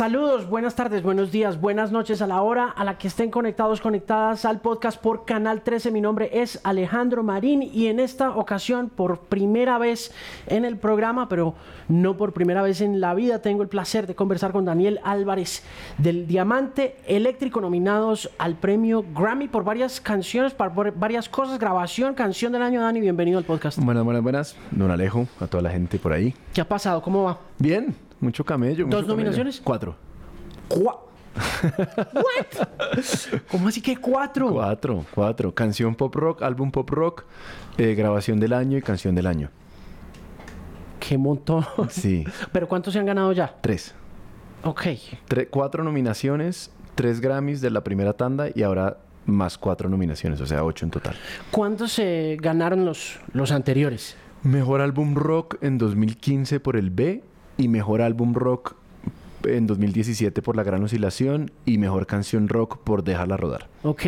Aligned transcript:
Saludos, 0.00 0.48
buenas 0.48 0.76
tardes, 0.76 1.02
buenos 1.02 1.30
días, 1.30 1.60
buenas 1.60 1.92
noches 1.92 2.22
a 2.22 2.26
la 2.26 2.40
hora 2.40 2.70
a 2.70 2.84
la 2.84 2.96
que 2.96 3.06
estén 3.06 3.30
conectados, 3.30 3.82
conectadas 3.82 4.46
al 4.46 4.62
podcast 4.62 4.98
por 4.98 5.26
Canal 5.26 5.60
13. 5.60 5.90
Mi 5.90 6.00
nombre 6.00 6.30
es 6.40 6.58
Alejandro 6.64 7.22
Marín 7.22 7.62
y 7.62 7.88
en 7.88 8.00
esta 8.00 8.30
ocasión, 8.30 8.88
por 8.88 9.20
primera 9.20 9.76
vez 9.76 10.10
en 10.46 10.64
el 10.64 10.78
programa, 10.78 11.28
pero 11.28 11.54
no 11.88 12.16
por 12.16 12.32
primera 12.32 12.62
vez 12.62 12.80
en 12.80 12.98
la 12.98 13.12
vida, 13.12 13.42
tengo 13.42 13.62
el 13.62 13.68
placer 13.68 14.06
de 14.06 14.14
conversar 14.14 14.52
con 14.52 14.64
Daniel 14.64 15.00
Álvarez 15.04 15.64
del 15.98 16.26
Diamante 16.26 16.96
Eléctrico, 17.06 17.60
nominados 17.60 18.30
al 18.38 18.54
premio 18.54 19.04
Grammy 19.14 19.48
por 19.48 19.64
varias 19.64 20.00
canciones, 20.00 20.54
por 20.54 20.94
varias 20.98 21.28
cosas, 21.28 21.58
grabación, 21.58 22.14
canción 22.14 22.52
del 22.52 22.62
año. 22.62 22.80
Dani, 22.80 23.02
bienvenido 23.02 23.36
al 23.36 23.44
podcast. 23.44 23.78
Buenas, 23.78 24.02
buenas, 24.02 24.22
buenas. 24.22 24.56
Don 24.70 24.90
Alejo, 24.90 25.26
a 25.40 25.46
toda 25.46 25.62
la 25.62 25.70
gente 25.70 25.98
por 25.98 26.14
ahí. 26.14 26.34
¿Qué 26.54 26.62
ha 26.62 26.66
pasado? 26.66 27.02
¿Cómo 27.02 27.24
va? 27.24 27.38
Bien, 27.58 27.94
mucho 28.20 28.44
camello. 28.44 28.86
¿Dos 28.86 29.06
nominaciones? 29.06 29.60
Cuatro. 29.62 29.96
¿What? 30.70 31.10
¿Cómo 33.50 33.68
así 33.68 33.80
que 33.80 33.96
cuatro? 33.96 34.52
Cuatro, 34.52 35.04
cuatro. 35.14 35.54
Canción 35.54 35.94
pop 35.94 36.14
rock, 36.14 36.42
álbum 36.42 36.70
pop 36.70 36.88
rock, 36.90 37.24
eh, 37.78 37.94
grabación 37.94 38.40
del 38.40 38.52
año 38.52 38.78
y 38.78 38.82
canción 38.82 39.14
del 39.14 39.26
año. 39.26 39.50
Qué 40.98 41.16
montón. 41.16 41.64
Sí. 41.88 42.24
¿Pero 42.52 42.68
cuántos 42.68 42.92
se 42.92 42.98
han 42.98 43.06
ganado 43.06 43.32
ya? 43.32 43.56
Tres. 43.60 43.94
Ok. 44.62 44.82
cuatro 45.50 45.82
nominaciones, 45.82 46.70
tres 46.94 47.20
Grammys 47.20 47.60
de 47.60 47.70
la 47.70 47.82
primera 47.82 48.12
tanda 48.12 48.48
y 48.54 48.62
ahora 48.62 48.98
más 49.24 49.56
cuatro 49.56 49.88
nominaciones, 49.88 50.40
o 50.40 50.46
sea, 50.46 50.64
ocho 50.64 50.84
en 50.84 50.90
total. 50.90 51.16
¿Cuántos 51.50 51.92
se 51.92 52.36
ganaron 52.40 52.84
los, 52.84 53.18
los 53.32 53.52
anteriores? 53.52 54.16
Mejor 54.42 54.80
álbum 54.80 55.14
rock 55.14 55.56
en 55.62 55.78
2015 55.78 56.60
por 56.60 56.76
el 56.76 56.90
B 56.90 57.22
y 57.60 57.68
mejor 57.68 58.00
álbum 58.00 58.32
rock 58.34 58.74
en 59.44 59.66
2017 59.66 60.40
por 60.42 60.56
La 60.56 60.62
Gran 60.62 60.82
Oscilación 60.82 61.50
y 61.66 61.78
mejor 61.78 62.06
canción 62.06 62.48
rock 62.48 62.78
por 62.78 63.04
Dejarla 63.04 63.36
Rodar. 63.36 63.68
Ok. 63.82 64.02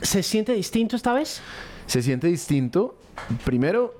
¿Se 0.00 0.22
siente 0.22 0.54
distinto 0.54 0.96
esta 0.96 1.12
vez? 1.12 1.42
Se 1.86 2.02
siente 2.02 2.26
distinto. 2.28 2.96
Primero, 3.44 3.94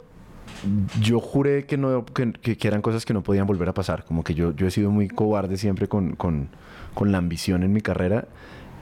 yo 1.02 1.20
juré 1.20 1.66
que, 1.66 1.76
no, 1.76 2.06
que, 2.06 2.56
eran 2.62 2.80
cosas 2.80 3.04
que 3.04 3.12
no 3.12 3.22
podían 3.22 3.46
volver 3.46 3.68
a 3.68 3.74
pasar. 3.74 4.04
Como 4.04 4.24
que 4.24 4.34
yo, 4.34 4.54
yo 4.54 4.66
he 4.66 4.70
sido 4.70 4.90
muy 4.90 5.08
cobarde 5.08 5.58
siempre 5.58 5.86
con, 5.86 6.16
con, 6.16 6.48
con 6.94 7.12
la 7.12 7.18
ambición 7.18 7.62
en 7.62 7.72
mi 7.72 7.82
carrera. 7.82 8.26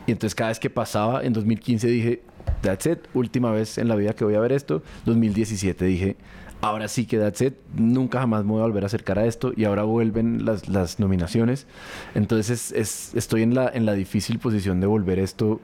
Y 0.06 0.12
entonces 0.12 0.36
cada 0.36 0.50
vez 0.50 0.60
que 0.60 0.70
pasaba, 0.70 1.24
en 1.24 1.32
2015 1.32 1.88
dije, 1.88 2.22
that's 2.62 2.86
it, 2.86 3.00
última 3.12 3.50
vez 3.50 3.76
en 3.78 3.88
la 3.88 3.96
vida 3.96 4.14
que 4.14 4.24
voy 4.24 4.34
a 4.34 4.40
ver 4.40 4.52
esto. 4.52 4.82
2017 5.04 5.84
dije, 5.84 6.16
ahora 6.60 6.88
sí 6.88 7.06
que 7.06 7.18
that's 7.18 7.40
it, 7.40 7.54
nunca 7.74 8.20
jamás 8.20 8.44
me 8.44 8.52
voy 8.52 8.60
a 8.60 8.64
volver 8.64 8.82
a 8.84 8.86
acercar 8.86 9.18
a 9.18 9.26
esto 9.26 9.52
y 9.56 9.64
ahora 9.64 9.84
vuelven 9.84 10.44
las, 10.44 10.68
las 10.68 10.98
nominaciones. 10.98 11.66
Entonces 12.14 12.72
es, 12.72 13.14
estoy 13.14 13.42
en 13.42 13.54
la, 13.54 13.68
en 13.68 13.86
la 13.86 13.94
difícil 13.94 14.38
posición 14.38 14.80
de 14.80 14.86
volver 14.86 15.18
esto 15.18 15.60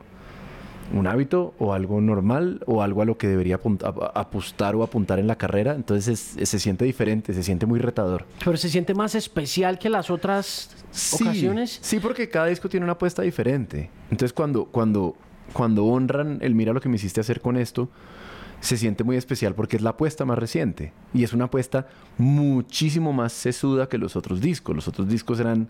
un 0.93 1.07
hábito 1.07 1.55
o 1.59 1.73
algo 1.73 2.01
normal 2.01 2.63
o 2.67 2.83
algo 2.83 3.03
a 3.03 3.05
lo 3.05 3.17
que 3.17 3.27
debería 3.27 3.59
apostar 4.15 4.75
o 4.77 4.83
apuntar 4.83 5.19
en 5.19 5.27
la 5.27 5.37
carrera. 5.37 5.75
Entonces 5.75 6.37
se 6.43 6.59
siente 6.59 6.85
diferente, 6.85 7.33
se 7.33 7.43
siente 7.43 7.67
muy 7.67 7.81
retador. 7.81 8.27
Pero 8.45 8.57
se 8.57 8.69
siente 8.69 8.95
más 8.95 9.15
especial 9.15 9.79
que 9.79 9.89
las 9.89 10.11
otras 10.11 10.71
ocasiones. 11.15 11.79
Sí, 11.81 11.99
porque 11.99 12.29
cada 12.29 12.47
disco 12.47 12.69
tiene 12.69 12.85
una 12.85 12.95
apuesta 12.95 13.23
diferente. 13.23 13.91
Entonces 14.11 14.33
cuando, 14.33 14.67
cuando, 14.67 15.17
cuando 15.53 15.85
honran 15.87 16.39
el 16.43 16.55
mira 16.55 16.73
lo 16.73 16.81
que 16.81 16.89
me 16.89 16.97
hiciste 16.97 17.21
hacer 17.21 17.41
con 17.41 17.57
esto, 17.57 17.89
se 18.63 18.77
siente 18.77 19.03
muy 19.03 19.17
especial 19.17 19.57
porque 19.57 19.77
es 19.77 19.83
la 19.83 19.91
apuesta 19.91 20.25
más 20.25 20.39
reciente 20.39 20.93
y 21.13 21.25
es 21.25 21.33
una 21.33 21.47
apuesta 21.47 21.89
muchísimo 22.17 23.13
más 23.13 23.33
sesuda 23.33 23.89
que 23.89 23.99
los 23.99 24.15
otros 24.15 24.41
discos. 24.41 24.77
Los 24.77 24.87
otros 24.87 25.09
discos 25.09 25.41
eran 25.41 25.69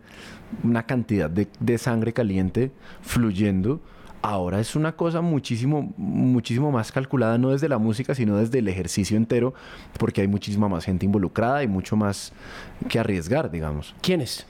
una 0.62 0.84
cantidad 0.84 1.31
de, 1.31 1.48
de 1.58 1.78
sangre 1.78 2.12
caliente 2.12 2.70
fluyendo. 3.00 3.81
Ahora 4.22 4.60
es 4.60 4.76
una 4.76 4.92
cosa 4.92 5.20
muchísimo, 5.20 5.92
muchísimo 5.96 6.70
más 6.70 6.92
calculada, 6.92 7.38
no 7.38 7.50
desde 7.50 7.68
la 7.68 7.78
música, 7.78 8.14
sino 8.14 8.36
desde 8.36 8.60
el 8.60 8.68
ejercicio 8.68 9.16
entero, 9.16 9.52
porque 9.98 10.20
hay 10.20 10.28
muchísima 10.28 10.68
más 10.68 10.84
gente 10.84 11.04
involucrada 11.06 11.62
y 11.64 11.68
mucho 11.68 11.96
más 11.96 12.32
que 12.88 13.00
arriesgar, 13.00 13.50
digamos. 13.50 13.94
¿Quiénes? 14.00 14.46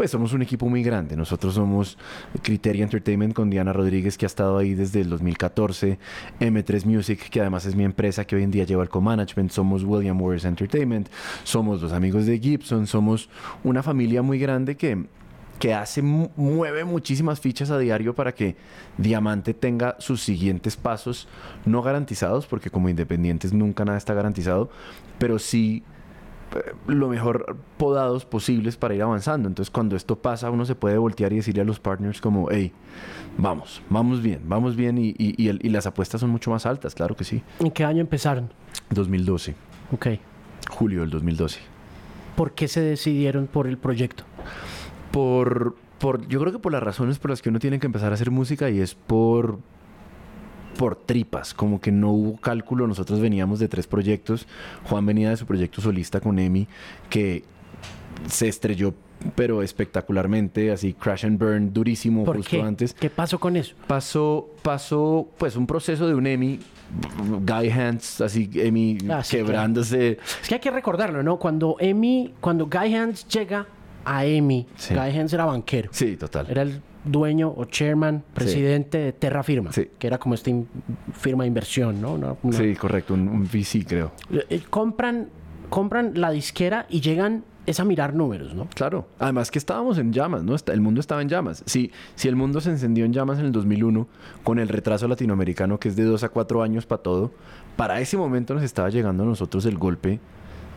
pues 0.00 0.12
somos 0.12 0.32
un 0.32 0.40
equipo 0.40 0.66
muy 0.66 0.82
grande. 0.82 1.14
Nosotros 1.14 1.52
somos 1.52 1.98
Criteria 2.40 2.84
Entertainment 2.84 3.34
con 3.34 3.50
Diana 3.50 3.72
Rodríguez, 3.72 4.16
que 4.16 4.24
ha 4.24 4.28
estado 4.28 4.56
ahí 4.56 4.72
desde 4.72 5.02
el 5.02 5.10
2014, 5.10 5.98
M3 6.40 6.86
Music, 6.86 7.28
que 7.28 7.40
además 7.40 7.66
es 7.66 7.74
mi 7.74 7.84
empresa 7.84 8.24
que 8.24 8.34
hoy 8.34 8.44
en 8.44 8.50
día 8.50 8.64
lleva 8.64 8.82
el 8.82 8.88
co-management, 8.88 9.50
somos 9.50 9.84
William 9.84 10.16
Morris 10.16 10.46
Entertainment, 10.46 11.10
somos 11.44 11.82
los 11.82 11.92
amigos 11.92 12.24
de 12.24 12.38
Gibson, 12.38 12.86
somos 12.86 13.28
una 13.62 13.82
familia 13.82 14.22
muy 14.22 14.38
grande 14.38 14.76
que 14.78 15.04
que 15.60 15.74
hace, 15.74 16.00
mueve 16.00 16.84
muchísimas 16.84 17.38
fichas 17.38 17.70
a 17.70 17.78
diario 17.78 18.14
para 18.14 18.34
que 18.34 18.56
Diamante 18.96 19.52
tenga 19.52 19.94
sus 19.98 20.22
siguientes 20.22 20.74
pasos 20.76 21.28
no 21.66 21.82
garantizados, 21.82 22.46
porque 22.46 22.70
como 22.70 22.88
independientes 22.88 23.52
nunca 23.52 23.84
nada 23.84 23.98
está 23.98 24.14
garantizado, 24.14 24.70
pero 25.18 25.38
sí 25.38 25.84
eh, 26.54 26.72
lo 26.86 27.08
mejor 27.08 27.58
podados 27.76 28.24
posibles 28.24 28.78
para 28.78 28.94
ir 28.94 29.02
avanzando. 29.02 29.48
Entonces, 29.48 29.70
cuando 29.70 29.96
esto 29.96 30.16
pasa, 30.16 30.50
uno 30.50 30.64
se 30.64 30.74
puede 30.74 30.96
voltear 30.96 31.30
y 31.34 31.36
decirle 31.36 31.60
a 31.60 31.64
los 31.64 31.78
partners 31.78 32.22
como, 32.22 32.48
hey, 32.50 32.72
vamos, 33.36 33.82
vamos 33.90 34.22
bien, 34.22 34.40
vamos 34.44 34.76
bien 34.76 34.96
y, 34.96 35.14
y, 35.18 35.68
las 35.68 35.86
apuestas 35.86 36.22
son 36.22 36.30
mucho 36.30 36.50
más 36.50 36.64
altas, 36.64 36.94
claro 36.94 37.14
que 37.14 37.24
sí. 37.24 37.42
¿En 37.58 37.70
qué 37.70 37.84
año 37.84 38.00
empezaron? 38.00 38.50
2012. 38.88 39.54
Ok. 39.92 40.06
Julio 40.70 41.02
del 41.02 41.10
2012. 41.10 41.60
¿Por 42.34 42.52
qué 42.52 42.66
se 42.66 42.80
decidieron 42.80 43.46
por 43.46 43.66
el 43.66 43.76
proyecto? 43.76 44.24
Por, 45.10 45.76
por, 45.98 46.26
yo 46.28 46.40
creo 46.40 46.52
que 46.52 46.58
por 46.58 46.72
las 46.72 46.82
razones 46.82 47.18
por 47.18 47.30
las 47.30 47.42
que 47.42 47.48
uno 47.48 47.58
tiene 47.58 47.78
que 47.78 47.86
empezar 47.86 48.12
a 48.12 48.14
hacer 48.14 48.30
música 48.30 48.70
y 48.70 48.80
es 48.80 48.94
por 48.94 49.58
por 50.78 50.96
tripas, 50.96 51.52
como 51.52 51.78
que 51.78 51.92
no 51.92 52.10
hubo 52.10 52.36
cálculo. 52.38 52.86
Nosotros 52.86 53.20
veníamos 53.20 53.58
de 53.58 53.68
tres 53.68 53.86
proyectos. 53.86 54.46
Juan 54.84 55.04
venía 55.04 55.28
de 55.28 55.36
su 55.36 55.44
proyecto 55.44 55.82
solista 55.82 56.20
con 56.20 56.38
Emi, 56.38 56.68
que 57.10 57.44
se 58.28 58.48
estrelló 58.48 58.94
pero 59.34 59.62
espectacularmente, 59.62 60.72
así 60.72 60.94
crash 60.94 61.26
and 61.26 61.38
burn 61.38 61.72
durísimo 61.72 62.24
justo 62.24 62.62
antes. 62.62 62.94
¿Qué 62.94 63.10
pasó 63.10 63.38
con 63.38 63.56
eso? 63.56 63.74
Pasó, 63.86 64.48
pasó 64.62 65.28
pues 65.36 65.56
un 65.56 65.66
proceso 65.66 66.08
de 66.08 66.14
un 66.14 66.26
Emi, 66.26 66.60
Guy 67.46 67.70
Hands, 67.70 68.22
así 68.22 68.48
Emi 68.54 68.98
ah, 69.10 69.22
quebrándose. 69.28 70.18
Es 70.42 70.48
que 70.48 70.54
hay 70.54 70.60
que 70.60 70.70
recordarlo, 70.70 71.22
¿no? 71.22 71.38
Cuando 71.38 71.76
Emi, 71.78 72.32
cuando 72.40 72.66
Guy 72.66 72.94
Hands 72.94 73.26
llega 73.28 73.66
a 74.04 74.24
Emi, 74.24 74.66
Guy 74.88 75.18
Hands 75.18 75.32
era 75.32 75.44
banquero. 75.44 75.90
Sí, 75.92 76.16
total. 76.16 76.46
Era 76.48 76.62
el 76.62 76.80
dueño 77.04 77.52
o 77.56 77.64
chairman, 77.64 78.22
presidente 78.34 78.98
de 78.98 79.12
Terra 79.12 79.42
Firma, 79.42 79.70
que 79.70 80.06
era 80.06 80.18
como 80.18 80.34
esta 80.34 80.50
firma 81.12 81.44
de 81.44 81.48
inversión, 81.48 82.00
¿no? 82.00 82.36
Sí, 82.52 82.74
correcto, 82.74 83.14
un, 83.14 83.44
VC 83.44 83.86
creo. 83.86 84.12
Eh, 84.30 84.44
eh, 84.50 84.62
compran, 84.68 85.28
compran 85.68 86.12
la 86.14 86.30
disquera 86.30 86.86
y 86.88 87.00
llegan 87.00 87.44
es 87.66 87.78
a 87.78 87.84
mirar 87.84 88.14
números, 88.14 88.54
¿no? 88.54 88.66
Claro. 88.74 89.06
Además 89.18 89.50
que 89.50 89.58
estábamos 89.58 89.98
en 89.98 90.12
llamas, 90.12 90.42
¿no? 90.42 90.56
El 90.66 90.80
mundo 90.80 91.00
estaba 91.00 91.22
en 91.22 91.28
llamas. 91.28 91.62
Si, 91.66 91.92
si 92.14 92.26
el 92.26 92.34
mundo 92.34 92.60
se 92.60 92.70
encendió 92.70 93.04
en 93.04 93.12
llamas 93.12 93.38
en 93.38 93.46
el 93.46 93.52
2001, 93.52 94.08
con 94.42 94.58
el 94.58 94.68
retraso 94.68 95.06
latinoamericano 95.06 95.78
que 95.78 95.88
es 95.88 95.96
de 95.96 96.04
dos 96.04 96.24
a 96.24 96.30
cuatro 96.30 96.62
años 96.62 96.86
para 96.86 97.02
todo, 97.02 97.32
para 97.76 98.00
ese 98.00 98.16
momento 98.16 98.54
nos 98.54 98.62
estaba 98.62 98.88
llegando 98.88 99.22
a 99.22 99.26
nosotros 99.26 99.66
el 99.66 99.78
golpe 99.78 100.20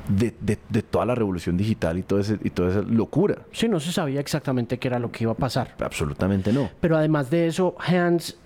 de, 0.07 0.33
de, 0.69 0.81
toda 0.81 1.05
la 1.05 1.15
revolución 1.15 1.57
digital 1.57 1.97
y, 1.97 2.03
todo 2.03 2.19
ese, 2.19 2.37
y 2.43 2.49
toda 2.49 2.71
esa 2.71 2.81
locura. 2.81 3.37
Sí, 3.51 3.67
no 3.67 3.79
se 3.79 3.91
sabía 3.91 4.19
exactamente 4.19 4.77
qué 4.77 4.87
era 4.87 4.99
lo 4.99 5.11
que 5.11 5.23
iba 5.23 5.31
a 5.31 5.37
pasar. 5.37 5.75
Absolutamente 5.79 6.51
no. 6.51 6.69
Pero 6.79 6.97
además 6.97 7.29
de 7.29 7.47
eso, 7.47 7.75
Hans 7.79 8.37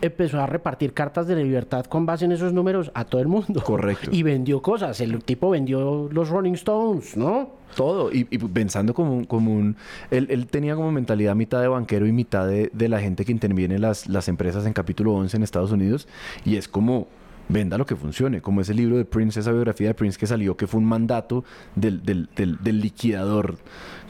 empezó 0.00 0.40
a 0.40 0.46
repartir 0.46 0.92
cartas 0.92 1.26
de 1.26 1.36
libertad 1.36 1.84
con 1.86 2.06
base 2.06 2.24
en 2.24 2.32
esos 2.32 2.52
números 2.52 2.90
a 2.94 3.04
todo 3.04 3.20
el 3.20 3.28
mundo. 3.28 3.62
Correcto. 3.62 4.10
Y 4.12 4.22
vendió 4.22 4.62
cosas. 4.62 5.00
El 5.00 5.22
tipo 5.24 5.50
vendió 5.50 6.08
los 6.10 6.28
Rolling 6.28 6.52
Stones, 6.52 7.16
¿no? 7.16 7.50
Todo. 7.74 8.10
Y, 8.12 8.24
pensando 8.24 8.94
como 8.94 9.12
un... 9.14 9.24
Como 9.24 9.52
un 9.52 9.76
él, 10.10 10.28
él, 10.30 10.46
tenía 10.46 10.74
como 10.74 10.90
mentalidad 10.92 11.34
mitad 11.34 11.60
de 11.60 11.68
banquero 11.68 12.06
y 12.06 12.12
mitad 12.12 12.46
de, 12.46 12.70
de 12.72 12.88
la 12.88 13.00
gente 13.00 13.24
que 13.24 13.32
interviene 13.32 13.76
en 13.76 13.82
las, 13.82 14.08
las 14.08 14.28
empresas 14.28 14.66
en 14.66 14.72
capítulo 14.72 15.14
11 15.14 15.36
en 15.36 15.42
Estados 15.42 15.72
Unidos. 15.72 16.08
Y 16.44 16.56
es 16.56 16.68
como 16.68 17.08
venda 17.48 17.78
lo 17.78 17.86
que 17.86 17.96
funcione, 17.96 18.40
como 18.40 18.60
ese 18.60 18.74
libro 18.74 18.96
de 18.96 19.04
Prince, 19.04 19.40
esa 19.40 19.52
biografía 19.52 19.88
de 19.88 19.94
Prince 19.94 20.18
que 20.18 20.26
salió, 20.26 20.56
que 20.56 20.66
fue 20.66 20.80
un 20.80 20.86
mandato 20.86 21.44
del, 21.74 22.02
del, 22.02 22.28
del, 22.34 22.80
liquidador 22.80 23.56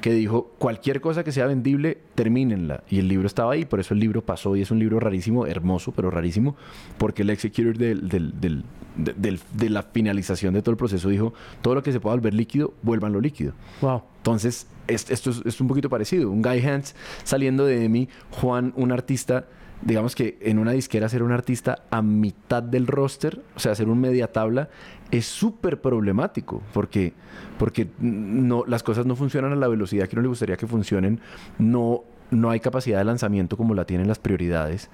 que 0.01 0.13
dijo, 0.13 0.53
cualquier 0.59 1.01
cosa 1.01 1.25
que 1.25 1.33
sea 1.33 1.47
vendible, 1.47 1.99
termínenla. 2.15 2.85
Y 2.89 2.99
el 2.99 3.09
libro 3.09 3.27
estaba 3.27 3.53
ahí, 3.53 3.65
por 3.65 3.81
eso 3.81 3.95
el 3.95 4.01
libro 4.01 4.23
pasó 4.23 4.55
y 4.57 4.63
es 4.63 4.71
un 4.71 4.79
libro 4.79 5.01
rarísimo, 5.01 5.47
hermoso, 5.47 5.93
pero 5.93 6.11
rarísimo, 6.11 6.57
porque 6.99 7.23
el 7.23 7.31
executor 7.31 7.77
del, 7.77 8.09
del, 8.09 8.65
de 8.95 9.71
la 9.71 9.83
finalización 9.83 10.55
de 10.55 10.63
todo 10.63 10.73
el 10.73 10.77
proceso 10.77 11.09
dijo, 11.09 11.33
todo 11.63 11.75
lo 11.75 11.83
que 11.83 11.93
se 11.93 12.01
pueda 12.01 12.17
volver 12.17 12.35
líquido, 12.35 12.75
vuélvanlo 12.83 13.21
líquido. 13.21 13.55
Wow. 13.81 14.03
Entonces, 14.19 14.67
esto 14.89 15.31
es, 15.31 15.43
es, 15.45 15.61
un 15.61 15.69
poquito 15.69 15.89
parecido. 15.89 16.31
Un 16.31 16.43
Guy 16.43 16.61
Hands 16.61 16.95
saliendo 17.25 17.65
de 17.67 17.89
mí, 17.89 18.09
Juan, 18.31 18.73
un 18.77 18.93
artista 18.93 19.47
digamos 19.83 20.15
que 20.15 20.39
en 20.41 20.59
una 20.59 20.73
disquera 20.73 21.09
ser 21.09 21.23
un 21.23 21.33
artista 21.33 21.85
a 21.91 22.03
mitad 22.03 22.63
del 22.63 22.87
roster, 22.87 23.43
o 23.55 23.61
sea, 23.61 23.73
hacer 23.73 23.89
un 23.89 24.01
media 24.01 24.33
tabla, 24.33 24.69
es 25.11 25.27
súper 25.27 25.81
problemático 25.81 26.63
porque, 26.73 27.13
porque 27.59 27.89
no, 27.99 28.65
las 28.67 28.83
cosas 28.83 29.07
no 29.07 29.17
funcionan 29.17 29.53
a 29.53 29.57
la 29.57 29.69
velocidad 29.69 30.09
que 30.09 30.17
uno 30.17 30.23
le 30.23 30.29
gustaría 30.29 30.57
que 30.57 30.67
funcionen, 30.67 31.21
no, 31.59 32.05
no 32.31 32.51
hay 32.51 32.61
capacidad 32.61 32.99
de 32.99 33.05
lanzamiento 33.05 33.57
como 33.57 33.75
la 33.75 33.85
tienen 33.85 34.09
las 34.09 34.19
prioridades. 34.19 34.91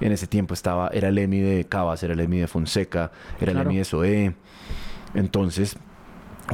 En 0.00 0.12
ese 0.12 0.26
tiempo 0.26 0.54
estaba, 0.54 0.88
era 0.88 1.08
el 1.08 1.18
EMI 1.18 1.40
de 1.40 1.64
Cabas, 1.64 2.02
era 2.02 2.14
el 2.14 2.20
EMI 2.20 2.38
de 2.38 2.46
Fonseca, 2.46 3.10
era 3.40 3.52
el 3.52 3.58
EMI 3.58 3.78
de 3.78 3.84
Soe. 3.84 4.34
Entonces, 5.14 5.76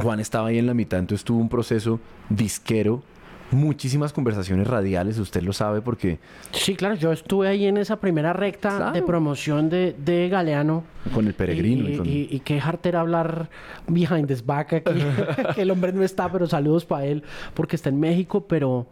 Juan 0.00 0.20
estaba 0.20 0.48
ahí 0.48 0.58
en 0.58 0.66
la 0.66 0.74
mitad, 0.74 0.98
entonces 0.98 1.24
tuvo 1.24 1.38
un 1.38 1.48
proceso 1.48 2.00
disquero 2.28 3.02
muchísimas 3.50 4.12
conversaciones 4.12 4.66
radiales, 4.66 5.18
usted 5.18 5.42
lo 5.42 5.52
sabe 5.52 5.80
porque... 5.80 6.18
Sí, 6.52 6.74
claro, 6.74 6.94
yo 6.94 7.12
estuve 7.12 7.48
ahí 7.48 7.66
en 7.66 7.76
esa 7.76 8.00
primera 8.00 8.32
recta 8.32 8.92
de 8.92 9.02
promoción 9.02 9.68
de, 9.68 9.94
de, 9.96 10.28
Galeano. 10.28 10.84
Con 11.12 11.26
el 11.26 11.34
peregrino. 11.34 12.04
Y, 12.04 12.28
y, 12.30 12.40
qué 12.40 12.60
harter 12.60 12.96
hablar 12.96 13.48
behind 13.86 14.26
this 14.26 14.44
back 14.44 14.72
aquí, 14.74 15.00
que 15.54 15.62
el 15.62 15.70
hombre 15.70 15.92
no 15.92 16.02
está, 16.02 16.30
pero 16.30 16.46
saludos 16.46 16.84
para 16.84 17.04
él 17.04 17.22
porque 17.54 17.76
está 17.76 17.88
en 17.88 18.00
México, 18.00 18.46
pero, 18.46 18.86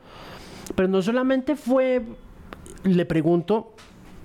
pero 0.74 0.88
no 0.88 1.02
solamente 1.02 1.56
fue, 1.56 2.02
le 2.84 3.04
pregunto, 3.06 3.74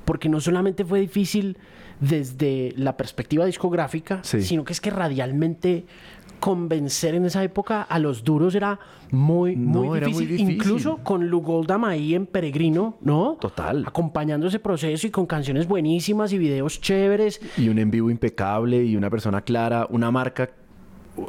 porque 0.06 0.30
no 0.30 0.40
solamente 0.40 0.86
fue 0.86 1.00
difícil 1.00 1.58
desde 2.00 2.74
la 2.78 2.96
perspectiva 2.96 3.46
discográfica, 3.46 4.24
sino 4.24 4.64
que 4.64 4.74
es 4.74 4.82
que 4.82 4.90
radialmente 4.90 5.86
convencer 6.40 7.16
en 7.16 7.26
esa 7.26 7.44
época 7.44 7.82
a 7.82 8.00
los 8.00 8.24
duros 8.24 8.56
era 8.56 8.80
muy, 9.12 9.56
muy, 9.56 10.00
difícil. 10.00 10.52
Incluso 10.52 10.98
con 10.98 11.28
Lu 11.28 11.42
Goldam 11.42 11.86
ahí 11.86 12.16
en 12.16 12.26
Peregrino, 12.26 12.98
¿no? 13.02 13.38
Total. 13.40 13.84
Acompañando 13.86 14.48
ese 14.48 14.60
proceso 14.60 15.08
y 15.08 15.12
con 15.12 15.26
canciones 15.26 15.68
buenísimas 15.68 16.34
y 16.34 16.38
videos 16.38 16.82
chéveres. 16.82 17.42
Y 17.58 17.70
un 17.70 17.80
en 17.80 17.92
vivo 17.92 18.10
impecable 18.10 18.84
y 18.84 18.96
una 18.96 19.10
persona 19.10 19.42
clara, 19.42 19.88
una 19.90 20.12
marca 20.12 20.50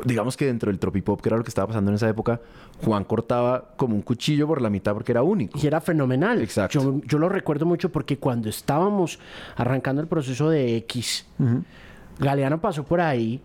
digamos 0.05 0.37
que 0.37 0.47
dentro 0.47 0.71
del 0.71 0.79
tropipop, 0.79 1.21
que 1.21 1.29
era 1.29 1.37
lo 1.37 1.43
que 1.43 1.49
estaba 1.49 1.69
pasando 1.69 1.91
en 1.91 1.95
esa 1.95 2.09
época, 2.09 2.41
Juan 2.85 3.05
cortaba 3.05 3.71
como 3.77 3.95
un 3.95 4.03
cuchillo 4.03 4.47
por 4.47 4.61
la 4.61 4.71
mitad 4.71 4.93
porque 4.93 5.13
era 5.13 5.23
único. 5.23 5.59
Y 5.59 5.67
era 5.67 5.81
fenomenal. 5.81 6.41
Exacto. 6.43 6.79
Yo, 6.79 7.01
yo 7.07 7.19
lo 7.19 7.29
recuerdo 7.29 7.67
mucho 7.67 7.91
porque 7.91 8.19
cuando 8.19 8.49
estábamos 8.49 9.19
arrancando 9.57 10.03
el 10.03 10.09
proceso 10.09 10.51
de 10.51 10.77
X, 10.77 11.27
Galeano 12.19 12.61
pasó 12.61 12.85
por 12.85 13.01
ahí 13.01 13.41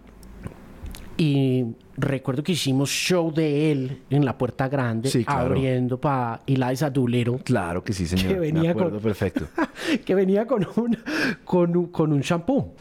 y 1.18 1.66
recuerdo 1.96 2.44
que 2.44 2.54
hicimos 2.54 2.90
show 2.90 3.32
de 3.32 3.72
él 3.72 4.02
en 4.10 4.26
la 4.26 4.38
puerta 4.38 4.68
grande, 4.68 5.24
abriendo 5.28 6.00
para 6.00 6.42
Eliza 6.48 6.90
Dulero. 6.90 7.38
Claro 7.38 7.84
que 7.84 7.94
sí, 7.94 8.08
señor. 8.08 8.28
Que 8.28 8.40
venía 8.40 8.62
Me 8.62 8.70
acuerdo 8.70 8.92
con, 8.94 9.02
perfecto. 9.02 9.48
que 10.06 10.16
venía 10.16 10.48
con 10.48 10.68
un, 10.76 10.98
con 11.44 11.78
un, 11.78 11.88
con 11.88 12.14
un 12.14 12.22
shampoo. 12.22 12.74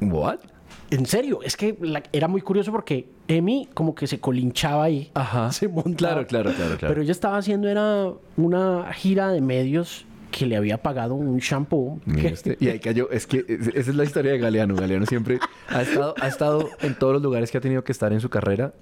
¿What? 0.00 0.38
En 0.90 1.06
serio, 1.06 1.40
es 1.42 1.56
que 1.56 1.78
era 2.12 2.26
muy 2.26 2.40
curioso 2.40 2.72
porque 2.72 3.08
Emi 3.28 3.68
como 3.74 3.94
que 3.94 4.06
se 4.06 4.18
colinchaba 4.18 4.84
ahí. 4.84 5.10
Ajá. 5.14 5.52
Se 5.52 5.68
montaba. 5.68 6.24
Claro, 6.24 6.26
claro, 6.26 6.52
claro, 6.52 6.76
claro. 6.76 6.94
Pero 6.94 7.02
ella 7.02 7.12
estaba 7.12 7.36
haciendo 7.36 7.68
era 7.68 8.12
una 8.36 8.92
gira 8.92 9.30
de 9.30 9.40
medios 9.40 10.04
que 10.30 10.46
le 10.46 10.56
había 10.56 10.82
pagado 10.82 11.14
un 11.14 11.38
shampoo. 11.38 12.00
Este, 12.16 12.56
y 12.60 12.68
ahí 12.68 12.78
cayó. 12.78 13.10
Es 13.10 13.26
que 13.26 13.44
esa 13.48 13.90
es 13.90 13.94
la 13.94 14.04
historia 14.04 14.32
de 14.32 14.38
Galeano. 14.38 14.74
Galeano 14.74 15.06
siempre 15.06 15.38
ha 15.68 15.82
estado, 15.82 16.14
ha 16.20 16.28
estado 16.28 16.68
en 16.80 16.94
todos 16.94 17.14
los 17.14 17.22
lugares 17.22 17.50
que 17.50 17.58
ha 17.58 17.60
tenido 17.60 17.84
que 17.84 17.92
estar 17.92 18.12
en 18.12 18.20
su 18.20 18.30
carrera. 18.30 18.72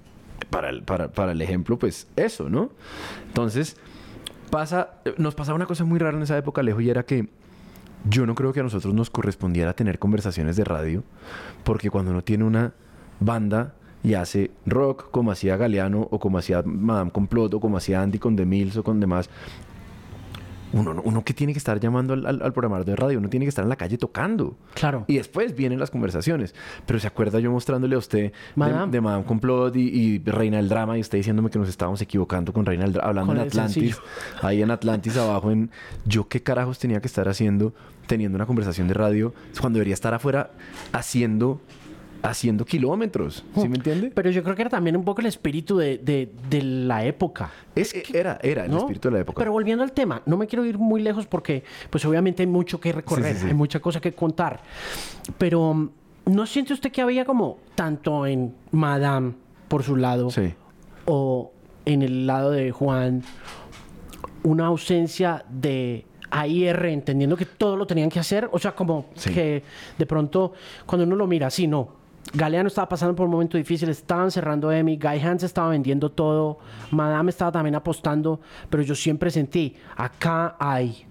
Para 0.49 0.69
el, 0.69 0.83
para, 0.83 1.11
para 1.11 1.33
el 1.33 1.41
ejemplo, 1.41 1.77
pues 1.77 2.07
eso, 2.15 2.49
¿no? 2.49 2.71
Entonces, 3.27 3.75
pasa, 4.49 5.01
nos 5.17 5.35
pasaba 5.35 5.55
una 5.55 5.65
cosa 5.65 5.83
muy 5.83 5.99
rara 5.99 6.15
en 6.17 6.23
esa 6.23 6.37
época, 6.37 6.61
Alejo, 6.61 6.81
y 6.81 6.89
era 6.89 7.03
que 7.03 7.27
yo 8.09 8.25
no 8.25 8.35
creo 8.35 8.53
que 8.53 8.61
a 8.61 8.63
nosotros 8.63 8.93
nos 8.93 9.09
correspondiera 9.09 9.73
tener 9.73 9.99
conversaciones 9.99 10.55
de 10.55 10.63
radio, 10.63 11.03
porque 11.63 11.89
cuando 11.89 12.11
uno 12.11 12.23
tiene 12.23 12.45
una 12.45 12.73
banda 13.19 13.73
y 14.01 14.13
hace 14.13 14.51
rock 14.65 15.11
como 15.11 15.31
hacía 15.31 15.57
Galeano 15.57 16.07
o 16.09 16.19
como 16.19 16.37
hacía 16.37 16.61
Madame 16.63 17.11
Complot 17.11 17.53
o 17.55 17.59
como 17.59 17.77
hacía 17.77 18.01
Andy 18.01 18.17
con 18.17 18.35
The 18.35 18.45
Mills 18.45 18.77
o 18.77 18.83
con 18.83 18.99
demás, 18.99 19.29
uno, 20.73 21.01
uno 21.03 21.23
que 21.23 21.33
tiene 21.33 21.53
que 21.53 21.59
estar 21.59 21.79
llamando 21.79 22.13
al, 22.13 22.25
al, 22.25 22.53
programador 22.53 22.85
de 22.85 22.95
radio, 22.95 23.17
uno 23.17 23.29
tiene 23.29 23.45
que 23.45 23.49
estar 23.49 23.63
en 23.63 23.69
la 23.69 23.75
calle 23.75 23.97
tocando. 23.97 24.55
Claro. 24.73 25.05
Y 25.07 25.17
después 25.17 25.55
vienen 25.55 25.79
las 25.79 25.91
conversaciones. 25.91 26.53
Pero 26.85 26.99
se 26.99 27.07
acuerda 27.07 27.39
yo 27.39 27.51
mostrándole 27.51 27.95
a 27.95 27.99
usted 27.99 28.31
De, 28.55 29.01
Madame 29.01 29.23
Complot 29.25 29.75
y, 29.75 30.19
Reina 30.19 30.57
del 30.57 30.69
Drama 30.69 30.97
y 30.97 31.01
usted 31.01 31.17
diciéndome 31.17 31.49
que 31.49 31.59
nos 31.59 31.69
estábamos 31.69 32.01
equivocando 32.01 32.53
con 32.53 32.65
Reina 32.65 32.83
del 32.83 32.93
Drama, 32.93 33.09
hablando 33.09 33.33
en 33.33 33.39
Atlantis. 33.39 33.99
Ahí 34.41 34.61
en 34.61 34.71
Atlantis 34.71 35.17
abajo 35.17 35.51
en... 35.51 35.71
Yo 36.05 36.27
qué 36.27 36.41
carajos 36.41 36.79
tenía 36.79 37.01
que 37.01 37.07
estar 37.07 37.27
haciendo 37.27 37.73
teniendo 38.07 38.35
una 38.37 38.47
conversación 38.47 38.87
de 38.87 38.95
radio 38.95 39.35
cuando 39.61 39.77
debería 39.77 39.93
estar 39.93 40.15
afuera 40.15 40.49
haciendo 40.91 41.61
haciendo 42.21 42.65
kilómetros, 42.65 43.43
¿sí 43.55 43.69
me 43.69 43.77
entiende? 43.77 44.11
Pero 44.13 44.29
yo 44.29 44.43
creo 44.43 44.55
que 44.55 44.63
era 44.63 44.69
también 44.69 44.97
un 44.97 45.03
poco 45.03 45.21
el 45.21 45.27
espíritu 45.27 45.77
de, 45.77 45.97
de, 45.97 46.61
la 46.61 47.05
época. 47.05 47.51
Es, 47.75 47.93
era, 48.13 48.39
era 48.41 48.65
el 48.65 48.75
espíritu 48.75 49.09
de 49.09 49.13
la 49.15 49.19
época. 49.21 49.39
Pero 49.39 49.51
volviendo 49.51 49.83
al 49.83 49.91
tema, 49.91 50.21
no 50.25 50.37
me 50.37 50.47
quiero 50.47 50.65
ir 50.65 50.77
muy 50.77 51.01
lejos 51.01 51.27
porque 51.27 51.63
pues 51.89 52.03
obviamente 52.05 52.43
hay 52.43 52.47
mucho 52.47 52.79
que 52.79 52.91
recorrer, 52.91 53.37
hay 53.45 53.53
mucha 53.53 53.79
cosa 53.79 54.01
que 54.01 54.13
contar. 54.13 54.61
Pero 55.37 55.73
mm, 55.73 55.89
¿no 56.25 56.45
siente 56.45 56.73
usted 56.73 56.91
que 56.91 57.01
había 57.01 57.25
como 57.25 57.57
tanto 57.75 58.25
en 58.25 58.53
Madame 58.71 59.33
por 59.67 59.83
su 59.83 59.95
lado 59.95 60.29
o 61.05 61.51
en 61.85 62.01
el 62.01 62.27
lado 62.27 62.51
de 62.51 62.71
Juan 62.71 63.23
una 64.43 64.67
ausencia 64.67 65.43
de 65.49 66.05
AIR, 66.31 66.85
entendiendo 66.85 67.35
que 67.35 67.45
todo 67.45 67.75
lo 67.75 67.87
tenían 67.87 68.09
que 68.09 68.19
hacer. 68.19 68.49
O 68.51 68.59
sea, 68.59 68.73
como 68.73 69.07
que 69.33 69.63
de 69.97 70.05
pronto, 70.05 70.53
cuando 70.85 71.05
uno 71.05 71.15
lo 71.15 71.27
mira 71.27 71.47
así, 71.47 71.67
no. 71.67 71.98
Galeano 72.33 72.67
estaba 72.67 72.87
pasando 72.87 73.15
por 73.15 73.25
un 73.25 73.31
momento 73.31 73.57
difícil, 73.57 73.89
estaban 73.89 74.29
cerrando 74.29 74.71
Emmy, 74.71 74.97
Guy 74.97 75.19
Hans 75.19 75.43
estaba 75.43 75.69
vendiendo 75.69 76.11
todo, 76.11 76.59
Madame 76.91 77.31
estaba 77.31 77.51
también 77.51 77.75
apostando, 77.75 78.39
pero 78.69 78.83
yo 78.83 78.93
siempre 78.93 79.31
sentí, 79.31 79.75
acá 79.95 80.55
hay 80.59 81.05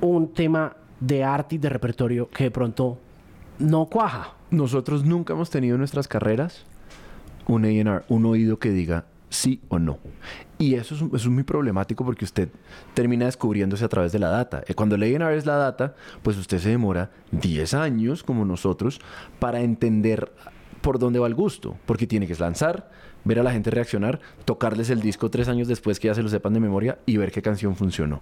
un 0.00 0.32
tema 0.32 0.74
de 1.00 1.22
arte 1.22 1.56
y 1.56 1.58
de 1.58 1.68
repertorio 1.68 2.30
que 2.30 2.44
de 2.44 2.50
pronto 2.50 2.98
no 3.58 3.86
cuaja. 3.86 4.34
Nosotros 4.50 5.04
nunca 5.04 5.34
hemos 5.34 5.50
tenido 5.50 5.74
en 5.74 5.80
nuestras 5.80 6.08
carreras 6.08 6.64
un 7.46 7.64
A&R, 7.64 8.04
un 8.08 8.24
oído 8.26 8.58
que 8.58 8.70
diga 8.70 9.04
sí 9.28 9.60
o 9.68 9.78
no. 9.78 9.98
Y 10.58 10.74
eso 10.74 11.08
es, 11.14 11.26
muy 11.28 11.44
problemático 11.44 12.04
porque 12.04 12.24
usted 12.24 12.48
termina 12.92 13.26
descubriéndose 13.26 13.84
a 13.84 13.88
través 13.88 14.10
de 14.10 14.18
la 14.18 14.28
data. 14.28 14.64
Eh, 14.66 14.74
cuando 14.74 14.96
leen 14.96 15.22
a 15.22 15.32
es 15.32 15.46
la 15.46 15.56
data, 15.56 15.94
pues 16.22 16.36
usted 16.36 16.58
se 16.58 16.70
demora 16.70 17.10
10 17.30 17.74
años, 17.74 18.24
como 18.24 18.44
nosotros, 18.44 19.00
para 19.38 19.60
entender 19.60 20.32
por 20.80 20.98
dónde 20.98 21.20
va 21.20 21.28
el 21.28 21.34
gusto. 21.34 21.76
Porque 21.86 22.08
tiene 22.08 22.26
que 22.26 22.34
lanzar, 22.34 22.90
ver 23.24 23.38
a 23.38 23.44
la 23.44 23.52
gente 23.52 23.70
reaccionar, 23.70 24.20
tocarles 24.44 24.90
el 24.90 25.00
disco 25.00 25.30
tres 25.30 25.48
años 25.48 25.68
después 25.68 26.00
que 26.00 26.08
ya 26.08 26.14
se 26.14 26.24
lo 26.24 26.28
sepan 26.28 26.54
de 26.54 26.60
memoria 26.60 26.98
y 27.06 27.18
ver 27.18 27.30
qué 27.30 27.40
canción 27.40 27.76
funcionó. 27.76 28.20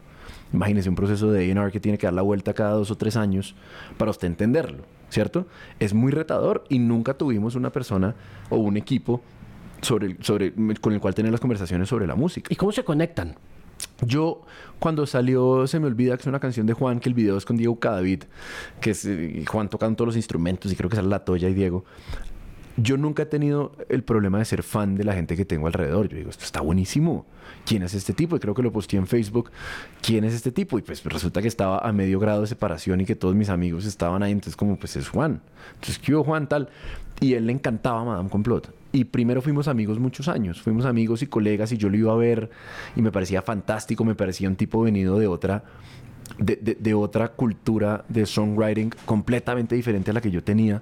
Imagínese 0.53 0.91
un 0.91 0.95
proceso 0.95 1.31
de 1.31 1.51
A&R 1.51 1.73
que 1.73 1.81
tiene 1.81 1.97
que 1.97 2.07
dar 2.07 2.15
la 2.15 2.23
vuelta 2.23 2.53
cada 2.53 2.73
dos 2.73 2.91
o 2.91 2.97
tres 2.97 3.17
años 3.17 3.55
para 3.97 4.11
usted 4.11 4.29
entenderlo, 4.29 4.85
¿cierto? 5.09 5.47
Es 5.79 5.95
muy 5.95 6.13
retador 6.13 6.65
y 6.69 6.81
nunca 6.81 7.15
tuvimos 7.15 7.55
una 7.55 7.73
persona 7.73 8.15
o 8.51 8.57
un 8.57 8.77
equipo 8.77 9.23
sobre, 9.81 10.17
sobre, 10.21 10.53
con 10.81 10.93
el 10.93 11.01
cual 11.01 11.15
tener 11.15 11.33
las 11.33 11.41
conversaciones 11.41 11.89
sobre 11.89 12.07
la 12.07 12.15
música. 12.15 12.53
¿Y 12.53 12.57
cómo 12.57 12.73
se 12.73 12.85
conectan? 12.85 13.37
Yo, 14.03 14.43
cuando 14.79 15.07
salió 15.07 15.67
Se 15.67 15.81
me 15.81 15.87
olvida 15.87 16.17
que 16.17 16.23
es 16.23 16.27
una 16.27 16.41
canción 16.41 16.67
de 16.67 16.73
Juan, 16.73 17.01
que 17.01 17.09
el 17.09 17.15
video 17.15 17.37
es 17.37 17.45
con 17.45 17.57
Diego 17.57 17.79
Cadavid, 17.79 18.25
que 18.81 18.91
es 18.91 19.05
eh, 19.05 19.45
Juan 19.47 19.69
tocando 19.69 19.97
todos 19.97 20.09
los 20.09 20.17
instrumentos 20.17 20.73
y 20.73 20.77
creo 20.77 20.91
que 20.91 20.97
es 20.97 21.05
La 21.05 21.25
Toya 21.25 21.49
y 21.49 21.55
Diego. 21.55 21.85
Yo 22.79 22.99
nunca 22.99 23.23
he 23.23 23.27
tenido 23.27 23.73
el 23.89 24.05
problema 24.05 24.39
de 24.39 24.45
ser 24.45 24.63
fan 24.63 24.97
de 24.97 25.05
la 25.05 25.15
gente 25.15 25.35
que 25.35 25.47
tengo 25.47 25.67
alrededor. 25.67 26.09
Yo 26.09 26.17
digo, 26.19 26.29
esto 26.29 26.45
está 26.45 26.61
buenísimo. 26.61 27.25
¿Quién 27.65 27.83
es 27.83 27.95
este 27.95 28.13
tipo? 28.13 28.37
Y 28.37 28.39
creo 28.39 28.53
que 28.53 28.63
lo 28.63 28.71
posteé 28.71 28.99
en 28.99 29.07
Facebook. 29.07 29.51
¿Quién 30.03 30.25
es 30.25 30.35
este 30.35 30.53
tipo? 30.53 30.79
Y 30.79 30.83
pues 30.83 31.03
resulta 31.05 31.41
que 31.41 31.49
estaba 31.49 31.79
a 31.79 31.91
medio 31.93 32.21
grado 32.21 32.43
de 32.43 32.47
separación 32.47 33.01
y 33.01 33.07
que 33.07 33.17
todos 33.17 33.35
mis 33.35 33.49
amigos 33.49 33.87
estaban 33.87 34.23
ahí. 34.23 34.33
Entonces, 34.33 34.57
como, 34.57 34.77
pues 34.77 34.95
es 34.97 35.09
Juan. 35.09 35.41
Entonces, 35.75 35.99
¿qué 35.99 36.15
hubo 36.15 36.25
Juan 36.25 36.49
tal? 36.49 36.69
Y 37.19 37.33
él 37.33 37.47
le 37.47 37.53
encantaba 37.53 38.05
Madame 38.05 38.29
Complot. 38.29 38.71
Y 38.97 39.05
primero 39.05 39.43
fuimos 39.43 39.69
amigos 39.69 39.99
muchos 39.99 40.27
años, 40.27 40.63
fuimos 40.63 40.87
amigos 40.87 41.21
y 41.21 41.27
colegas 41.27 41.71
y 41.71 41.77
yo 41.77 41.91
lo 41.91 41.99
iba 41.99 42.15
a 42.15 42.17
ver 42.17 42.49
y 42.97 43.03
me 43.03 43.13
parecía 43.13 43.43
fantástico, 43.43 44.07
me 44.07 44.15
parecía 44.15 44.49
un 44.49 44.57
tipo 44.57 44.81
venido 44.81 45.19
de 45.19 45.27
otra, 45.27 45.65
de, 46.39 46.95
otra 46.95 47.29
cultura 47.29 48.07
de 48.09 48.25
songwriting 48.25 48.89
completamente 49.05 49.75
diferente 49.75 50.13
a 50.13 50.15
la 50.15 50.23
que 50.23 50.31
yo 50.31 50.43
tenía. 50.43 50.81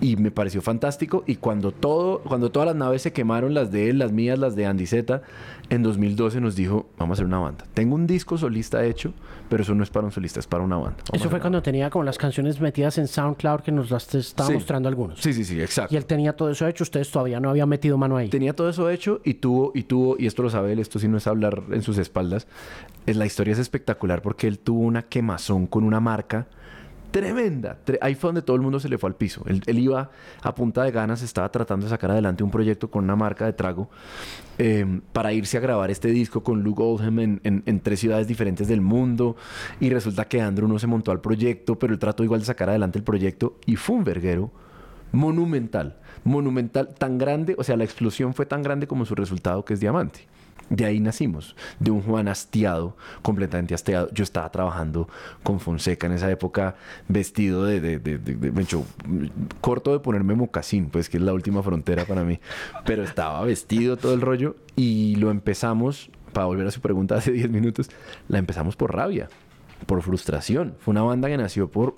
Y 0.00 0.16
me 0.16 0.30
pareció 0.30 0.62
fantástico. 0.62 1.24
Y 1.26 1.36
cuando, 1.36 1.72
todo, 1.72 2.20
cuando 2.20 2.50
todas 2.50 2.66
las 2.68 2.76
naves 2.76 3.02
se 3.02 3.12
quemaron, 3.12 3.52
las 3.54 3.70
de 3.70 3.90
él, 3.90 3.98
las 3.98 4.12
mías, 4.12 4.38
las 4.38 4.56
de 4.56 4.66
Andy 4.66 4.86
Z, 4.86 5.22
en 5.68 5.82
2012 5.82 6.40
nos 6.40 6.56
dijo, 6.56 6.88
vamos 6.98 7.14
a 7.14 7.16
hacer 7.16 7.26
una 7.26 7.38
banda. 7.38 7.64
Tengo 7.74 7.94
un 7.94 8.06
disco 8.06 8.38
solista 8.38 8.84
hecho, 8.84 9.12
pero 9.48 9.62
eso 9.62 9.74
no 9.74 9.82
es 9.84 9.90
para 9.90 10.06
un 10.06 10.12
solista, 10.12 10.40
es 10.40 10.46
para 10.46 10.64
una 10.64 10.76
banda. 10.76 10.96
Vamos 11.08 11.20
Eso 11.20 11.28
fue 11.30 11.38
cuando 11.40 11.62
tenía 11.62 11.90
como 11.90 12.02
las 12.04 12.16
canciones 12.18 12.60
metidas 12.60 12.96
en 12.98 13.06
SoundCloud 13.08 13.60
que 13.60 13.72
nos 13.72 13.90
las 13.90 14.12
estaba 14.14 14.48
Sí. 14.48 14.54
mostrando 14.54 14.88
algunos. 14.88 15.20
Sí, 15.20 15.32
sí, 15.32 15.44
sí, 15.44 15.60
exacto. 15.60 15.92
Y 15.94 15.96
él 15.98 16.06
tenía 16.06 16.34
todo 16.34 16.50
eso 16.50 16.66
hecho, 16.66 16.82
ustedes 16.84 17.10
todavía 17.10 17.38
no 17.38 17.50
habían 17.50 17.68
metido 17.68 17.98
mano 17.98 18.16
ahí. 18.16 18.28
Tenía 18.30 18.54
todo 18.54 18.70
eso 18.70 18.88
hecho 18.90 19.20
y 19.24 19.34
tuvo, 19.34 19.72
y 19.74 19.82
tuvo, 19.82 20.16
y 20.18 20.26
esto 20.26 20.42
lo 20.42 20.50
sabe 20.50 20.72
él, 20.72 20.78
esto 20.78 20.98
sí 20.98 21.08
no 21.08 21.18
es 21.18 21.26
hablar 21.26 21.62
en 21.70 21.82
sus 21.82 21.98
espaldas. 21.98 22.46
Es, 23.06 23.16
la 23.16 23.26
historia 23.26 23.52
es 23.52 23.58
espectacular 23.58 24.22
porque 24.22 24.46
él 24.48 24.58
tuvo 24.58 24.80
una 24.80 25.02
quemazón 25.02 25.66
con 25.66 25.84
una 25.84 26.00
marca 26.00 26.46
tremenda. 27.10 27.78
Tre- 27.84 27.98
ahí 28.00 28.14
fue 28.14 28.28
donde 28.28 28.42
todo 28.42 28.56
el 28.56 28.62
mundo 28.62 28.80
se 28.80 28.88
le 28.88 28.98
fue 28.98 29.08
al 29.08 29.16
piso. 29.16 29.42
Él, 29.46 29.78
iba 29.78 30.10
a 30.42 30.54
punta 30.54 30.82
de 30.82 30.90
ganas, 30.90 31.22
estaba 31.22 31.50
tratando 31.50 31.86
de 31.86 31.90
sacar 31.90 32.10
adelante 32.10 32.44
un 32.44 32.50
proyecto 32.50 32.90
con 32.90 33.04
una 33.04 33.16
marca 33.16 33.46
de 33.46 33.52
trago 33.52 33.90
eh, 34.58 35.00
para 35.12 35.32
irse 35.32 35.56
a 35.56 35.60
grabar 35.60 35.90
este 35.90 36.08
disco 36.08 36.42
con 36.42 36.62
Luke 36.62 36.82
Oldham 36.82 37.40
en 37.42 37.80
tres 37.80 38.00
ciudades 38.00 38.26
diferentes 38.26 38.68
del 38.68 38.80
mundo. 38.80 39.36
Y 39.80 39.90
resulta 39.90 40.26
que 40.26 40.40
Andrew 40.40 40.68
no 40.68 40.78
se 40.78 40.86
montó 40.86 41.10
al 41.10 41.20
proyecto, 41.20 41.78
pero 41.78 41.92
él 41.92 41.98
trató 41.98 42.24
igual 42.24 42.40
de 42.40 42.46
sacar 42.46 42.68
adelante 42.68 42.98
el 42.98 43.04
proyecto 43.04 43.58
y 43.66 43.76
fue 43.76 43.96
un 43.96 44.04
verguero 44.04 44.50
monumental. 45.12 45.96
Monumental, 46.22 46.94
tan 46.98 47.16
grande, 47.18 47.54
o 47.56 47.64
sea, 47.64 47.76
la 47.76 47.84
explosión 47.84 48.34
fue 48.34 48.44
tan 48.46 48.62
grande 48.62 48.86
como 48.86 49.06
su 49.06 49.14
resultado, 49.14 49.64
que 49.64 49.74
es 49.74 49.80
diamante. 49.80 50.26
De 50.70 50.84
ahí 50.84 51.00
nacimos, 51.00 51.56
de 51.80 51.90
un 51.90 52.00
Juan 52.00 52.28
hastiado, 52.28 52.96
completamente 53.22 53.74
hastiado. 53.74 54.08
Yo 54.12 54.22
estaba 54.22 54.50
trabajando 54.52 55.08
con 55.42 55.58
Fonseca 55.60 56.06
en 56.06 56.12
esa 56.12 56.30
época, 56.30 56.76
vestido 57.08 57.64
de, 57.64 57.80
de, 57.80 57.98
de, 57.98 58.52
echó- 58.62 58.84
corto 59.60 59.92
de 59.92 59.98
ponerme 59.98 60.34
mocasín, 60.36 60.88
pues 60.88 61.08
que 61.08 61.16
es 61.16 61.22
la 61.24 61.32
última 61.32 61.62
frontera 61.64 62.04
para 62.04 62.22
mí. 62.22 62.38
Pero 62.86 63.02
estaba 63.02 63.42
vestido 63.42 63.96
todo 63.96 64.14
el 64.14 64.20
rollo 64.20 64.54
y 64.76 65.16
lo 65.16 65.30
empezamos, 65.32 66.10
para 66.32 66.46
volver 66.46 66.68
a 66.68 66.70
su 66.70 66.80
pregunta 66.80 67.16
hace 67.16 67.32
10 67.32 67.50
minutos, 67.50 67.90
la 68.28 68.38
empezamos 68.38 68.76
por 68.76 68.94
rabia, 68.94 69.28
por 69.86 70.00
frustración. 70.02 70.76
Fue 70.78 70.92
una 70.92 71.02
banda 71.02 71.26
que 71.28 71.36
nació 71.36 71.68
por 71.68 71.96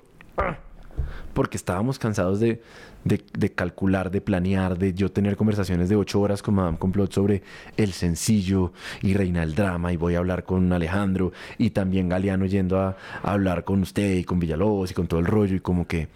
porque 1.33 1.57
estábamos 1.57 1.99
cansados 1.99 2.39
de, 2.39 2.61
de- 3.03 3.21
de 3.37 3.51
calcular, 3.51 4.11
de 4.11 4.21
planear, 4.21 4.77
de 4.77 4.93
yo 4.93 5.11
tener 5.11 5.35
conversaciones 5.35 5.89
de 5.89 5.95
ocho 5.95 6.21
horas 6.21 6.41
con 6.41 6.55
Madame 6.55 6.77
Complot 6.77 7.11
sobre 7.11 7.43
el 7.77 7.91
sencillo 7.93 8.71
y 9.01 9.13
reina 9.13 9.43
el 9.43 9.55
drama 9.55 9.91
y 9.91 9.97
voy 9.97 10.15
a 10.15 10.19
hablar 10.19 10.43
con 10.45 10.71
Alejandro 10.73 11.31
y 11.57 11.71
también 11.71 12.09
Galeano 12.09 12.45
yendo 12.45 12.79
a, 12.79 12.95
hablar 13.23 13.63
con 13.63 13.81
usted 13.81 14.15
y 14.15 14.23
con 14.23 14.39
Villalobos 14.39 14.91
y 14.91 14.93
con 14.93 15.07
todo 15.07 15.19
el 15.19 15.25
rollo 15.25 15.55
y 15.55 15.59
como 15.59 15.87
que 15.87 16.07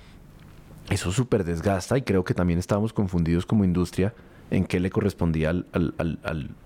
eso 0.90 1.12
súper 1.12 1.44
desgasta 1.44 1.98
y 1.98 2.02
creo 2.04 2.24
que 2.24 2.34
también 2.34 2.60
estábamos 2.60 2.94
confundidos 2.94 3.46
como 3.46 3.66
industria 3.66 4.14
en 4.52 4.64
qué 4.66 4.80
le 4.80 4.90
correspondía 4.90 5.50
al, 5.50 5.66
al, 5.74 5.94
al, 5.98 6.20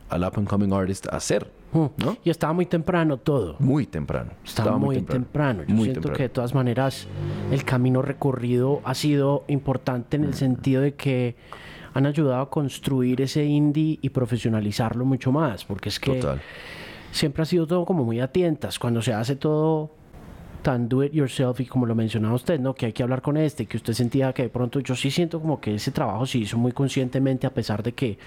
al- 0.10 0.24
up 0.24 0.34
and 0.38 0.48
coming 0.48 0.72
artist 0.72 1.08
hacer. 1.08 1.50
¿No? 1.74 2.18
Y 2.24 2.30
estaba 2.30 2.54
muy 2.54 2.66
temprano 2.66 3.18
todo. 3.18 3.56
Muy 3.60 3.86
temprano. 3.86 4.32
Estaba 4.44 4.78
muy, 4.78 5.02
temprano. 5.02 5.64
Yo 5.64 5.74
Muy 5.74 5.86
siento 5.86 6.02
temprano. 6.02 6.18
que 6.18 6.24
de 6.24 6.30
todas 6.30 6.54
maneras 6.54 7.08
el 7.52 7.64
camino 7.64 8.02
recorrido 8.02 8.82
ha 8.84 8.94
sido 8.94 9.44
importante 9.48 10.18
en 10.18 10.26
el 10.26 10.34
sentido 10.34 10.82
de 10.82 10.96
que 10.96 11.36
han 11.94 12.06
ayudado 12.06 12.42
a 12.42 12.50
construir 12.50 13.22
ese 13.22 13.44
indie 13.46 14.00
y 14.02 14.10
profesionalizarlo 14.10 15.06
mucho 15.06 15.32
más, 15.32 15.66
porque 15.66 15.90
es 15.90 16.00
que 16.00 16.16
Total. 16.20 16.42
siempre 17.12 17.44
ha 17.44 17.46
sido 17.46 17.68
todo 17.68 17.86
como 17.86 18.04
muy 18.06 18.20
a 18.20 18.32
tientas. 18.32 18.80
Cuando 18.80 19.02
se 19.02 19.14
hace 19.14 19.36
todo 19.36 19.92
tan 20.62 20.88
do 20.90 21.04
it 21.04 21.12
yourself 21.14 21.60
y 21.60 21.66
como 21.66 21.86
lo 21.86 21.96
mencionaba 21.96 22.36
usted, 22.36 22.60
¿no? 22.60 22.74
Que 22.76 22.86
hay 22.88 22.94
que 22.94 23.02
hablar 23.04 23.22
con 23.22 23.36
este, 23.38 23.66
que 23.66 23.78
usted 23.78 23.94
sentía 23.94 24.32
que 24.34 24.44
de 24.44 24.50
pronto 24.50 24.80
yo 24.80 24.96
sí 24.96 25.10
siento 25.10 25.40
como 25.40 25.60
que 25.60 25.76
ese 25.76 25.92
trabajo 25.92 26.26
se 26.26 26.38
hizo 26.38 26.58
muy 26.58 26.72
conscientemente 26.72 27.48
a 27.48 27.54
pesar 27.54 27.82
de 27.84 27.94
que 27.94 28.18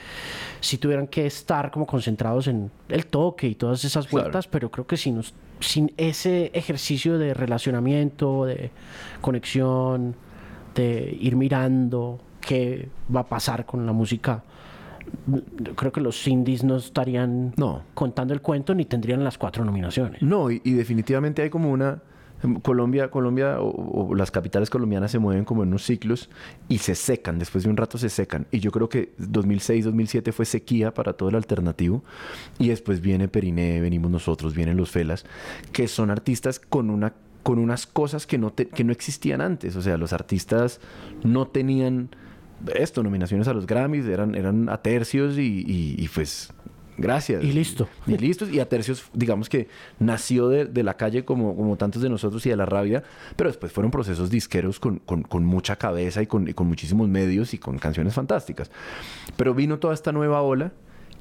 sí 0.61 0.79
tuvieran 0.79 1.07
que 1.07 1.27
estar 1.27 1.71
como 1.71 1.87
concentrados 1.87 2.49
en 2.49 2.71
el 2.89 3.07
toque 3.07 3.47
y 3.47 3.55
todas 3.55 3.85
esas 3.85 4.07
Claro. 4.07 4.25
vueltas, 4.25 4.49
pero 4.49 4.71
creo 4.71 4.87
que 4.87 4.97
sin, 4.97 5.21
sin 5.61 5.93
ese 5.97 6.51
ejercicio 6.55 7.19
de 7.19 7.35
relacionamiento, 7.35 8.45
de 8.47 8.71
conexión, 9.21 10.15
de 10.75 11.17
ir 11.21 11.37
mirando 11.37 12.21
qué 12.41 12.89
va 13.15 13.21
a 13.21 13.27
pasar 13.29 13.65
con 13.65 13.87
la 13.87 13.93
música, 13.93 14.43
yo 15.59 15.75
creo 15.75 15.93
que 15.93 16.01
los 16.01 16.27
indies 16.27 16.65
no 16.65 16.77
estarían 16.77 17.53
No. 17.57 17.83
contando 17.95 18.35
el 18.35 18.41
cuento 18.41 18.75
ni 18.75 18.85
tendrían 18.85 19.23
las 19.23 19.39
cuatro 19.39 19.65
nominaciones. 19.65 20.21
No, 20.23 20.51
y, 20.51 20.61
y 20.65 20.73
definitivamente 20.73 21.43
hay 21.43 21.51
como 21.51 21.71
una... 21.71 22.01
Colombia, 22.63 23.11
Colombia 23.11 23.57
o, 23.61 24.15
las 24.15 24.31
capitales 24.31 24.71
colombianas 24.71 25.11
se 25.11 25.19
mueven 25.19 25.45
como 25.45 25.63
en 25.63 25.69
unos 25.69 25.85
ciclos 25.85 26.31
y 26.69 26.79
se 26.79 26.95
secan, 26.95 27.39
después 27.39 27.65
de 27.65 27.71
un 27.71 27.77
rato 27.77 27.99
se 27.99 28.09
secan. 28.09 28.47
Y 28.51 28.61
yo 28.61 28.71
creo 28.71 28.89
que 28.89 29.13
2006, 29.19 29.85
2007 29.87 30.33
fue 30.33 30.45
sequía 30.45 30.93
para 30.95 31.15
todo 31.15 31.29
el 31.31 31.35
alternativo. 31.37 32.05
Y 32.59 32.69
después 32.69 33.01
viene 33.01 33.29
Periné, 33.29 33.81
venimos 33.81 34.11
nosotros, 34.11 34.55
vienen 34.55 34.77
los 34.77 34.91
Felas, 34.91 35.25
que 35.73 35.89
son 35.89 36.11
artistas 36.11 36.59
con 36.61 36.91
una 36.91 37.15
con 37.43 37.59
unas 37.59 37.87
cosas 37.87 38.27
que 38.27 38.39
no, 38.39 38.55
que 38.55 38.85
no 38.85 38.93
existían 38.93 39.43
antes. 39.43 39.77
O 39.77 39.83
sea, 39.83 39.99
los 39.99 40.15
artistas 40.15 40.81
no 41.25 41.47
tenían 41.47 42.09
esto, 42.75 43.03
nominaciones 43.03 43.49
a 43.49 43.53
los 43.53 43.67
Grammys, 43.67 44.07
eran, 44.07 44.35
eran 44.35 44.71
a 44.71 44.79
tercios 44.79 45.37
y, 45.37 45.63
y- 45.67 45.95
y 45.99 46.09
pues 46.09 46.51
gracias. 46.97 47.43
Y 47.45 47.53
listo. 47.53 47.89
Y 48.07 48.17
listos. 48.19 48.51
Y 48.51 48.61
a 48.61 48.69
tercios, 48.69 49.05
digamos 49.13 49.49
que 49.49 49.69
nació 49.99 50.49
de, 50.49 50.65
de 50.67 50.83
la 50.83 50.97
calle 50.97 51.25
como, 51.25 51.57
como 51.57 51.77
tantos 51.77 52.03
de 52.03 52.09
nosotros 52.09 52.45
y 52.47 52.51
de 52.51 52.57
la 52.57 52.67
rabia, 52.67 53.03
pero 53.37 53.51
después 53.51 53.73
fueron 53.73 53.91
procesos 53.91 54.31
disqueros 54.31 54.79
con, 54.81 54.99
con- 55.01 55.23
con 55.23 55.45
mucha 55.45 55.77
cabeza 55.77 56.23
y 56.23 56.27
con, 56.27 56.49
y 56.49 56.55
con 56.55 56.67
muchísimos 56.67 57.09
medios 57.09 57.55
y 57.55 57.59
con 57.59 57.79
canciones 57.79 58.15
fantásticas. 58.15 58.71
Pero 59.37 59.55
vino 59.55 59.79
toda 59.79 59.95
esta 59.95 60.13
nueva 60.13 60.43
ola 60.43 60.73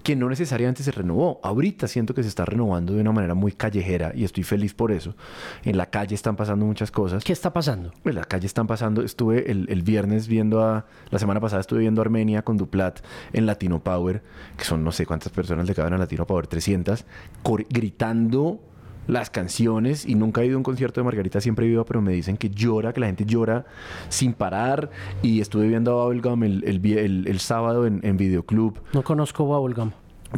que 0.04 0.16
no 0.16 0.30
necesariamente 0.30 0.84
se 0.84 0.92
renovó. 0.92 1.40
Ahorita 1.44 1.88
siento 1.88 2.14
que 2.14 2.22
se 2.24 2.30
está 2.30 2.46
renovando 2.46 2.94
de 2.94 3.02
una 3.02 3.12
manera 3.12 3.34
muy 3.34 3.54
callejera 3.54 4.12
y 4.14 4.24
estoy 4.26 4.44
feliz 4.44 4.74
por 4.74 4.92
eso. 4.92 5.16
En 5.64 5.78
la 5.78 5.88
calle 5.90 6.14
están 6.14 6.36
pasando 6.36 6.66
muchas 6.66 6.92
cosas. 6.92 7.24
¿Qué 7.24 7.34
está 7.34 7.54
pasando? 7.54 7.94
En 8.04 8.16
la 8.16 8.24
calle 8.26 8.46
están 8.46 8.68
pasando. 8.68 9.02
Estuve 9.02 9.50
el, 9.50 9.66
el 9.70 9.82
viernes 9.82 10.28
viendo 10.28 10.62
a. 10.62 10.86
La 11.10 11.20
semana 11.20 11.40
pasada 11.40 11.62
estuve 11.62 11.80
viendo 11.80 12.02
a 12.02 12.04
Armenia 12.04 12.42
con 12.44 12.58
Duplat 12.58 13.00
en 13.32 13.46
Latino 13.46 13.82
Power, 13.84 14.22
que 14.58 14.66
son 14.66 14.84
no 14.84 14.92
sé 14.92 15.06
cuántas 15.06 15.32
personas 15.32 15.68
le 15.68 15.74
caben 15.74 15.94
a 15.94 15.98
Latino 15.98 16.28
Power, 16.28 16.46
300, 16.48 17.06
cor- 17.42 17.66
gritando 17.70 18.60
las 19.08 19.30
canciones. 19.30 20.06
Y 20.06 20.16
nunca 20.16 20.42
he 20.42 20.46
ido 20.46 20.56
a 20.56 20.58
un 20.58 20.64
concierto 20.64 21.02
de 21.02 21.06
Margarita, 21.06 21.42
siempre 21.42 21.68
ido, 21.68 21.86
pero 21.86 22.02
me 22.02 22.12
dicen 22.14 22.38
que 22.38 22.50
llora, 22.50 22.94
que 22.94 23.00
la 23.00 23.08
gente 23.08 23.26
llora 23.26 23.66
sin 24.10 24.34
parar. 24.34 24.90
Y 25.22 25.42
estuve 25.42 25.68
viendo 25.68 26.00
a 26.02 26.06
Bubblegum 26.06 26.44
el, 26.44 26.64
el- 26.66 27.28
el 27.28 27.40
sábado 27.40 27.86
en, 27.86 28.00
en 28.04 28.18
Videoclub. 28.18 28.80
No 28.94 29.04
conozco 29.04 29.46
Bubblegum. 29.46 29.92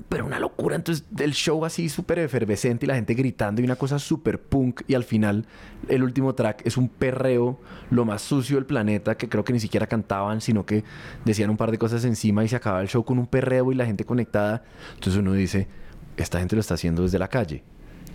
Pero 0.09 0.25
una 0.25 0.41
locura, 0.41 0.75
entonces 0.75 1.05
el 1.19 1.31
show 1.33 1.63
así 1.63 1.87
súper 1.87 2.19
efervescente 2.19 2.85
y 2.85 2.87
la 2.89 2.95
gente 2.95 3.13
gritando 3.13 3.61
y 3.61 3.63
una 3.63 3.77
cosa 3.77 3.97
súper 3.97 4.41
punk 4.41 4.81
y 4.89 4.93
al 4.93 5.05
final 5.05 5.45
el 5.87 6.03
último 6.03 6.35
track 6.35 6.63
es 6.65 6.75
un 6.75 6.89
perreo, 6.89 7.61
lo 7.91 8.03
más 8.03 8.21
sucio 8.21 8.57
del 8.57 8.65
planeta 8.65 9.15
que 9.15 9.29
creo 9.29 9.45
que 9.45 9.53
ni 9.53 9.61
siquiera 9.61 9.87
cantaban, 9.87 10.41
sino 10.41 10.65
que 10.65 10.83
decían 11.23 11.49
un 11.49 11.55
par 11.55 11.71
de 11.71 11.77
cosas 11.77 12.03
encima 12.03 12.43
y 12.43 12.49
se 12.49 12.57
acababa 12.57 12.81
el 12.81 12.89
show 12.89 13.05
con 13.05 13.19
un 13.19 13.25
perreo 13.27 13.71
y 13.71 13.75
la 13.75 13.85
gente 13.85 14.03
conectada. 14.03 14.63
Entonces 14.95 15.15
uno 15.17 15.31
dice, 15.31 15.69
esta 16.17 16.39
gente 16.39 16.57
lo 16.57 16.59
está 16.59 16.73
haciendo 16.73 17.03
desde 17.03 17.17
la 17.17 17.29
calle, 17.29 17.63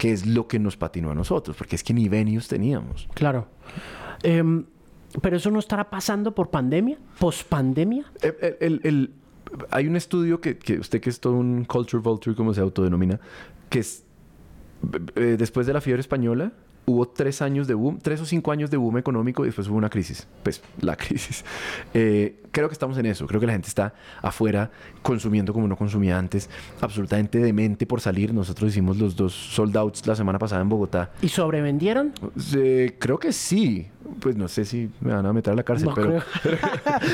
que 0.01 0.13
es 0.13 0.25
lo 0.27 0.49
que 0.49 0.59
nos 0.59 0.77
patinó 0.79 1.11
a 1.11 1.15
nosotros, 1.15 1.57
porque 1.57 1.77
es 1.77 1.85
que 1.85 1.93
ni 1.93 2.09
venues 2.09 2.49
teníamos. 2.49 3.07
Claro. 3.15 3.47
Em, 4.23 4.65
pero 5.21 5.37
eso 5.37 5.51
no 5.51 5.59
estará 5.59 5.91
pasando 5.91 6.35
por 6.35 6.49
pandemia, 6.51 6.97
pospandemia. 7.19 8.05
El- 8.23 8.35
el- 8.41 8.57
el- 8.61 8.81
el- 8.85 9.11
hay 9.71 9.87
un 9.87 9.97
estudio 9.97 10.41
que, 10.41 10.57
que 10.57 10.79
usted 10.79 11.01
que 11.01 11.11
es 11.11 11.21
todo 11.21 11.35
un 11.35 11.65
culture 11.65 12.03
vulture, 12.03 12.35
como 12.35 12.55
se 12.55 12.61
autodenomina, 12.63 13.21
que 13.69 13.81
es 13.81 14.05
eh, 15.17 15.37
después 15.39 15.67
de 15.67 15.75
la 15.75 15.83
fiebre 15.83 16.01
española 16.01 16.53
hubo 16.87 17.07
tres 17.07 17.43
años 17.43 17.67
de 17.69 17.75
boom, 17.75 17.99
tres 18.01 18.21
o 18.23 18.25
cinco 18.25 18.51
años 18.51 18.71
de 18.71 18.77
boom 18.79 18.97
económico 18.99 19.43
y 19.45 19.49
después 19.49 19.69
hubo 19.69 19.77
una 19.77 19.91
crisis. 19.91 20.27
Pues 20.43 20.63
la 20.81 20.97
crisis. 21.05 21.45
Eh, 21.93 22.43
creo 22.51 22.69
que 22.69 22.73
estamos 22.75 22.97
en 22.99 23.07
eso. 23.07 23.27
Creo 23.27 23.41
que 23.41 23.47
la 23.47 23.53
gente 23.53 23.69
está 23.69 23.95
afuera 24.23 24.71
consumiendo 25.03 25.53
como 25.53 25.67
no 25.69 25.77
consumía 25.77 26.19
antes, 26.19 26.49
absolutamente 26.81 27.39
demente 27.39 27.87
por 27.87 28.01
salir. 28.01 28.33
Nosotros 28.35 28.71
hicimos 28.71 28.97
los 28.99 29.17
dos 29.17 29.33
sold 29.33 29.77
outs 29.77 30.07
la 30.07 30.15
semana 30.17 30.39
pasada 30.39 30.63
en 30.63 30.69
Bogotá. 30.69 31.11
¿Y 31.23 31.29
sobrevendieron? 31.29 32.13
Eh, 32.55 32.97
creo 32.99 33.19
que 33.19 33.33
sí. 33.33 33.89
Pues 34.19 34.35
no 34.35 34.49
sé 34.49 34.65
si 34.65 34.91
me 35.01 35.13
van 35.13 35.25
a 35.27 35.33
meter 35.33 35.53
a 35.53 35.57
la 35.57 35.63
cárcel, 35.63 35.89
No 35.89 35.95
pero 35.95 36.09
creo. 36.43 36.59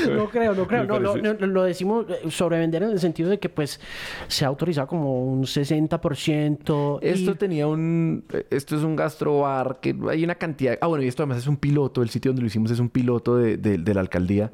no 0.15 0.29
creo, 0.29 0.55
no 0.55 0.65
creo. 0.67 0.83
No, 0.85 0.99
no, 0.99 1.33
lo 1.47 1.63
decimos 1.63 2.05
eh, 2.09 2.31
sobrevender 2.31 2.81
en 2.81 2.89
el 2.91 2.99
sentido 2.99 3.29
de 3.29 3.39
que 3.39 3.49
pues 3.49 3.79
se 4.27 4.45
ha 4.45 4.47
autorizado 4.47 4.87
como 4.87 5.23
un 5.25 5.43
60%. 5.43 6.99
y- 7.01 7.07
Esto 7.07 7.35
tenía 7.35 7.67
un. 7.67 8.23
Esto 8.49 8.75
es 8.75 8.83
un 8.83 8.95
gastrobar 8.95 9.79
que 9.81 9.95
hay 10.09 10.23
una 10.23 10.35
cantidad. 10.35 10.77
Ah, 10.81 10.87
bueno, 10.87 11.03
y 11.03 11.07
esto 11.07 11.23
además 11.23 11.39
es 11.39 11.47
un 11.47 11.57
piloto. 11.57 12.01
El 12.01 12.09
sitio 12.09 12.29
donde 12.29 12.41
lo 12.41 12.47
hicimos 12.47 12.71
es 12.71 12.79
un 12.79 12.89
piloto 12.89 13.37
de, 13.37 13.57
de- 13.57 13.77
de 13.77 13.93
la 13.93 14.01
alcaldía. 14.01 14.51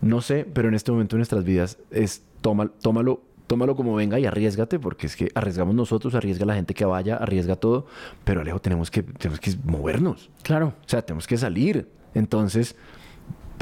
No 0.00 0.20
sé, 0.20 0.46
pero 0.52 0.68
en 0.68 0.74
este 0.74 0.92
momento 0.92 1.16
de 1.16 1.18
nuestras 1.18 1.44
vidas 1.44 1.78
es. 1.90 2.22
Toma, 2.40 2.70
tómalo, 2.80 3.22
tómalo 3.46 3.74
como 3.74 3.94
venga 3.94 4.20
y 4.20 4.26
arriesgate, 4.26 4.78
porque 4.78 5.06
es 5.06 5.16
que 5.16 5.30
arriesgamos 5.34 5.74
nosotros, 5.74 6.14
arriesga 6.14 6.44
la 6.44 6.54
gente 6.54 6.74
que 6.74 6.84
vaya, 6.84 7.16
arriesga 7.16 7.56
todo. 7.56 7.86
Pero 8.24 8.42
Alejo, 8.42 8.60
tenemos 8.60 8.90
que, 8.90 9.02
tenemos 9.02 9.40
que 9.40 9.54
movernos. 9.64 10.30
Claro. 10.42 10.68
O 10.68 10.88
sea, 10.88 11.02
tenemos 11.02 11.26
que 11.26 11.36
salir. 11.36 11.88
Entonces, 12.14 12.76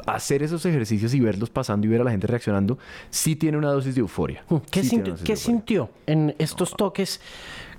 hacer 0.07 0.43
esos 0.43 0.65
ejercicios 0.67 1.15
y 1.15 1.21
verlos 1.21 1.51
pasando 1.51 1.87
y 1.87 1.91
ver 1.91 2.01
a 2.01 2.05
la 2.05 2.11
gente 2.11 2.27
reaccionando, 2.27 2.79
sí 3.11 3.37
tiene 3.37 3.57
una 3.59 3.71
dosis 3.71 3.95
de 3.95 4.01
euforia. 4.01 4.45
Mm, 4.49 4.57
¿Qué, 4.71 4.83
Sí 4.83 5.01
qué 5.25 5.37
sintió 5.37 5.91
en 6.07 6.35
estos 6.39 6.73
toques 6.73 7.21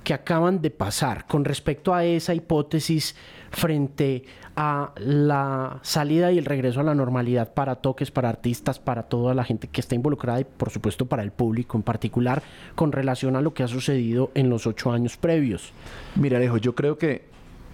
que 0.05 0.13
acaban 0.13 0.62
de 0.62 0.69
pasar 0.69 1.25
con 1.25 1.43
respecto 1.43 1.93
a 1.93 2.05
esa 2.05 2.33
hipótesis 2.33 3.15
frente 3.50 4.24
a 4.55 4.93
la 4.97 5.79
salida 5.81 6.31
y 6.31 6.38
el 6.38 6.45
regreso 6.45 6.79
a 6.79 6.83
la 6.83 6.93
normalidad 6.93 7.53
para 7.53 7.75
toques, 7.75 8.12
para 8.12 8.29
artistas, 8.29 8.79
para 8.79 9.03
toda 9.03 9.33
la 9.33 9.43
gente 9.43 9.67
que 9.67 9.81
está 9.81 9.95
involucrada 9.95 10.39
y 10.39 10.45
por 10.45 10.69
supuesto 10.69 11.07
para 11.07 11.24
el 11.24 11.31
público 11.31 11.75
en 11.75 11.83
particular 11.83 12.43
con 12.75 12.91
relación 12.91 13.35
a 13.35 13.41
lo 13.41 13.53
que 13.53 13.63
ha 13.63 13.67
sucedido 13.67 14.31
en 14.35 14.50
los 14.50 14.67
ocho 14.67 14.91
años 14.91 15.17
previos? 15.17 15.74
Mira, 16.15 16.38
Alejo, 16.38 16.57
yo 16.57 16.75
creo 16.75 16.97
que 17.00 17.25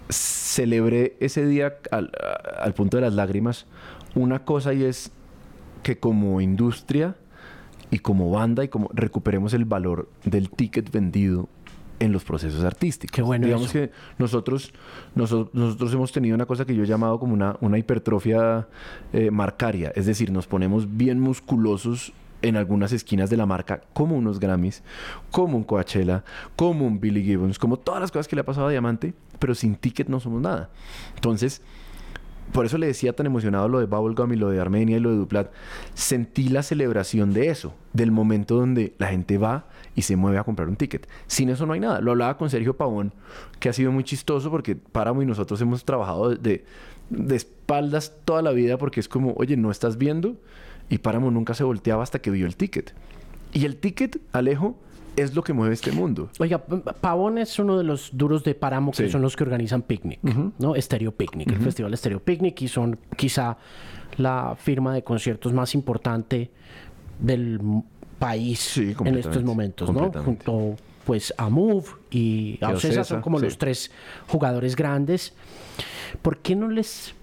celebré 0.08 1.16
ese 1.20 1.46
día 1.46 1.74
al, 1.90 2.10
al 2.58 2.74
punto 2.74 2.96
de 2.96 3.02
las 3.02 3.12
lágrimas 3.12 3.66
una 4.14 4.44
cosa 4.44 4.72
y 4.72 4.84
es 4.84 5.12
que 5.82 5.98
como 5.98 6.40
industria 6.40 7.14
y 7.90 7.98
como 7.98 8.30
banda 8.30 8.64
y 8.64 8.68
como 8.68 8.88
recuperemos 8.94 9.52
el 9.52 9.66
valor 9.66 10.08
del 10.24 10.48
ticket 10.48 10.90
vendido 10.90 11.50
en 11.98 12.12
los 12.12 12.24
procesos 12.24 12.64
artísticos. 12.64 13.14
Qué 13.14 13.22
bueno 13.22 13.46
Digamos 13.46 13.66
eso. 13.66 13.72
que 13.74 13.90
nosotros, 14.18 14.72
noso- 15.14 15.50
nosotros 15.52 15.92
hemos 15.94 16.10
tenido 16.12 16.34
una 16.34 16.46
cosa 16.46 16.64
que 16.64 16.74
yo 16.74 16.82
he 16.82 16.86
llamado 16.86 17.18
como 17.18 17.32
una, 17.34 17.56
una 17.60 17.78
hipertrofia 17.78 18.66
eh, 19.12 19.30
marcaria, 19.30 19.92
es 19.94 20.06
decir, 20.06 20.30
nos 20.32 20.46
ponemos 20.46 20.96
bien 20.96 21.20
musculosos 21.20 22.12
en 22.42 22.56
algunas 22.56 22.92
esquinas 22.92 23.30
de 23.30 23.36
la 23.36 23.46
marca, 23.46 23.82
como 23.92 24.16
unos 24.16 24.40
Grammys, 24.40 24.82
como 25.30 25.56
un 25.56 25.62
Coachella, 25.62 26.24
como 26.56 26.86
un 26.86 26.98
Billy 27.00 27.22
Gibbons, 27.22 27.56
como 27.58 27.76
todas 27.76 28.00
las 28.00 28.10
cosas 28.10 28.26
que 28.26 28.34
le 28.34 28.40
ha 28.40 28.44
pasado 28.44 28.66
a 28.66 28.70
Diamante, 28.70 29.14
pero 29.38 29.54
sin 29.54 29.76
ticket 29.76 30.08
no 30.08 30.18
somos 30.18 30.42
nada. 30.42 30.68
Entonces, 31.14 31.62
por 32.52 32.66
eso 32.66 32.78
le 32.78 32.88
decía 32.88 33.14
tan 33.14 33.26
emocionado 33.26 33.68
lo 33.68 33.78
de 33.78 33.86
Bubblegum 33.86 34.32
y 34.32 34.36
lo 34.36 34.50
de 34.50 34.60
Armenia 34.60 34.96
y 34.96 35.00
lo 35.00 35.10
de 35.10 35.16
Duplat. 35.18 35.52
Sentí 35.94 36.48
la 36.48 36.64
celebración 36.64 37.32
de 37.32 37.48
eso, 37.48 37.74
del 37.92 38.10
momento 38.10 38.56
donde 38.56 38.92
la 38.98 39.06
gente 39.06 39.38
va 39.38 39.66
y 39.94 40.02
se 40.02 40.16
mueve 40.16 40.38
a 40.38 40.44
comprar 40.44 40.68
un 40.68 40.76
ticket. 40.76 41.06
Sin 41.26 41.48
eso 41.50 41.66
no 41.66 41.72
hay 41.74 41.80
nada. 41.80 42.00
Lo 42.00 42.12
hablaba 42.12 42.36
con 42.38 42.48
Sergio 42.50 42.76
Pavón, 42.76 43.12
que 43.60 43.68
ha 43.68 43.72
sido 43.72 43.92
muy 43.92 44.04
chistoso 44.04 44.50
porque 44.50 44.74
Páramo 44.76 45.22
y 45.22 45.26
nosotros 45.26 45.60
hemos 45.60 45.84
trabajado 45.84 46.30
de, 46.34 46.64
de 47.10 47.36
espaldas 47.36 48.14
toda 48.24 48.40
la 48.42 48.52
vida 48.52 48.78
porque 48.78 49.00
es 49.00 49.08
como, 49.08 49.32
oye, 49.36 49.56
no 49.56 49.70
estás 49.70 49.98
viendo. 49.98 50.36
Y 50.88 50.98
Páramo 50.98 51.30
nunca 51.30 51.54
se 51.54 51.64
volteaba 51.64 52.02
hasta 52.02 52.20
que 52.20 52.30
vio 52.30 52.46
el 52.46 52.56
ticket. 52.56 52.94
Y 53.52 53.64
el 53.66 53.76
ticket, 53.76 54.18
Alejo, 54.32 54.76
es 55.16 55.34
lo 55.34 55.42
que 55.42 55.52
mueve 55.52 55.74
este 55.74 55.92
mundo. 55.92 56.30
Oiga, 56.38 56.58
Pavón 56.58 57.36
es 57.36 57.58
uno 57.58 57.76
de 57.76 57.84
los 57.84 58.10
duros 58.16 58.44
de 58.44 58.54
Páramo 58.54 58.92
que 58.92 59.04
Sí. 59.04 59.10
son 59.10 59.20
los 59.20 59.36
que 59.36 59.44
organizan 59.44 59.82
Picnic, 59.82 60.20
¿no? 60.58 60.74
Estéreo 60.74 61.12
Picnic, 61.12 61.48
el 61.50 61.58
festival 61.60 61.92
Estéreo 61.92 62.20
Picnic 62.20 62.62
y 62.62 62.68
son 62.68 62.98
quizá 63.16 63.58
la 64.16 64.56
firma 64.58 64.94
de 64.94 65.02
conciertos 65.04 65.52
más 65.52 65.74
importante 65.74 66.50
del 67.18 67.60
país 68.22 68.60
Sí, 68.60 68.94
en 69.04 69.16
estos 69.16 69.42
momentos, 69.42 69.92
¿no? 69.92 70.12
Junto 70.12 70.76
pues 71.04 71.34
a 71.36 71.48
Move 71.48 71.84
y 72.10 72.58
a 72.60 72.70
Ocesa 72.70 73.04
son 73.04 73.20
como 73.20 73.38
sí. 73.38 73.46
los 73.46 73.58
tres 73.58 73.90
jugadores 74.28 74.76
grandes. 74.76 75.34
¿Por 76.22 76.38
qué 76.38 76.54
no 76.54 76.68
les 76.68 77.14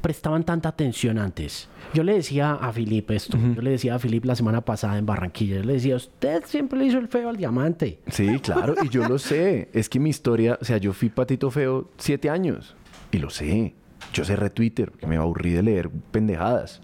prestaban 0.00 0.44
tanta 0.44 0.70
atención 0.70 1.18
antes? 1.18 1.68
Yo 1.92 2.02
le 2.02 2.14
decía 2.14 2.54
a 2.54 2.72
Filip 2.72 3.10
esto, 3.10 3.38
yo 3.54 3.60
le 3.60 3.70
decía 3.70 3.96
a 3.96 3.98
Filip 3.98 4.24
la 4.24 4.34
semana 4.34 4.60
pasada 4.62 4.98
en 4.98 5.06
Barranquilla, 5.06 5.56
yo 5.56 5.64
le 5.64 5.74
decía, 5.74 5.96
usted 5.96 6.44
siempre 6.46 6.78
le 6.78 6.86
hizo 6.86 6.98
el 6.98 7.08
feo 7.08 7.28
al 7.28 7.36
diamante. 7.36 8.00
Sí, 8.08 8.38
claro, 8.40 8.74
y 8.82 8.88
yo 8.88 9.06
lo 9.08 9.18
sé. 9.18 9.68
Es 9.72 9.88
que 9.88 10.00
mi 10.00 10.10
historia, 10.10 10.58
o 10.60 10.64
sea, 10.64 10.78
yo 10.78 10.92
fui 10.92 11.10
patito 11.10 11.50
feo 11.50 11.90
siete 11.98 12.30
años 12.30 12.74
y 13.12 13.18
lo 13.18 13.30
sé. 13.30 13.74
Yo 14.12 14.24
cerré 14.24 14.50
Twitter 14.50 14.90
porque 14.90 15.06
me 15.06 15.16
aburrí 15.16 15.52
de 15.52 15.62
leer 15.62 15.90
pendejadas. 16.10 16.80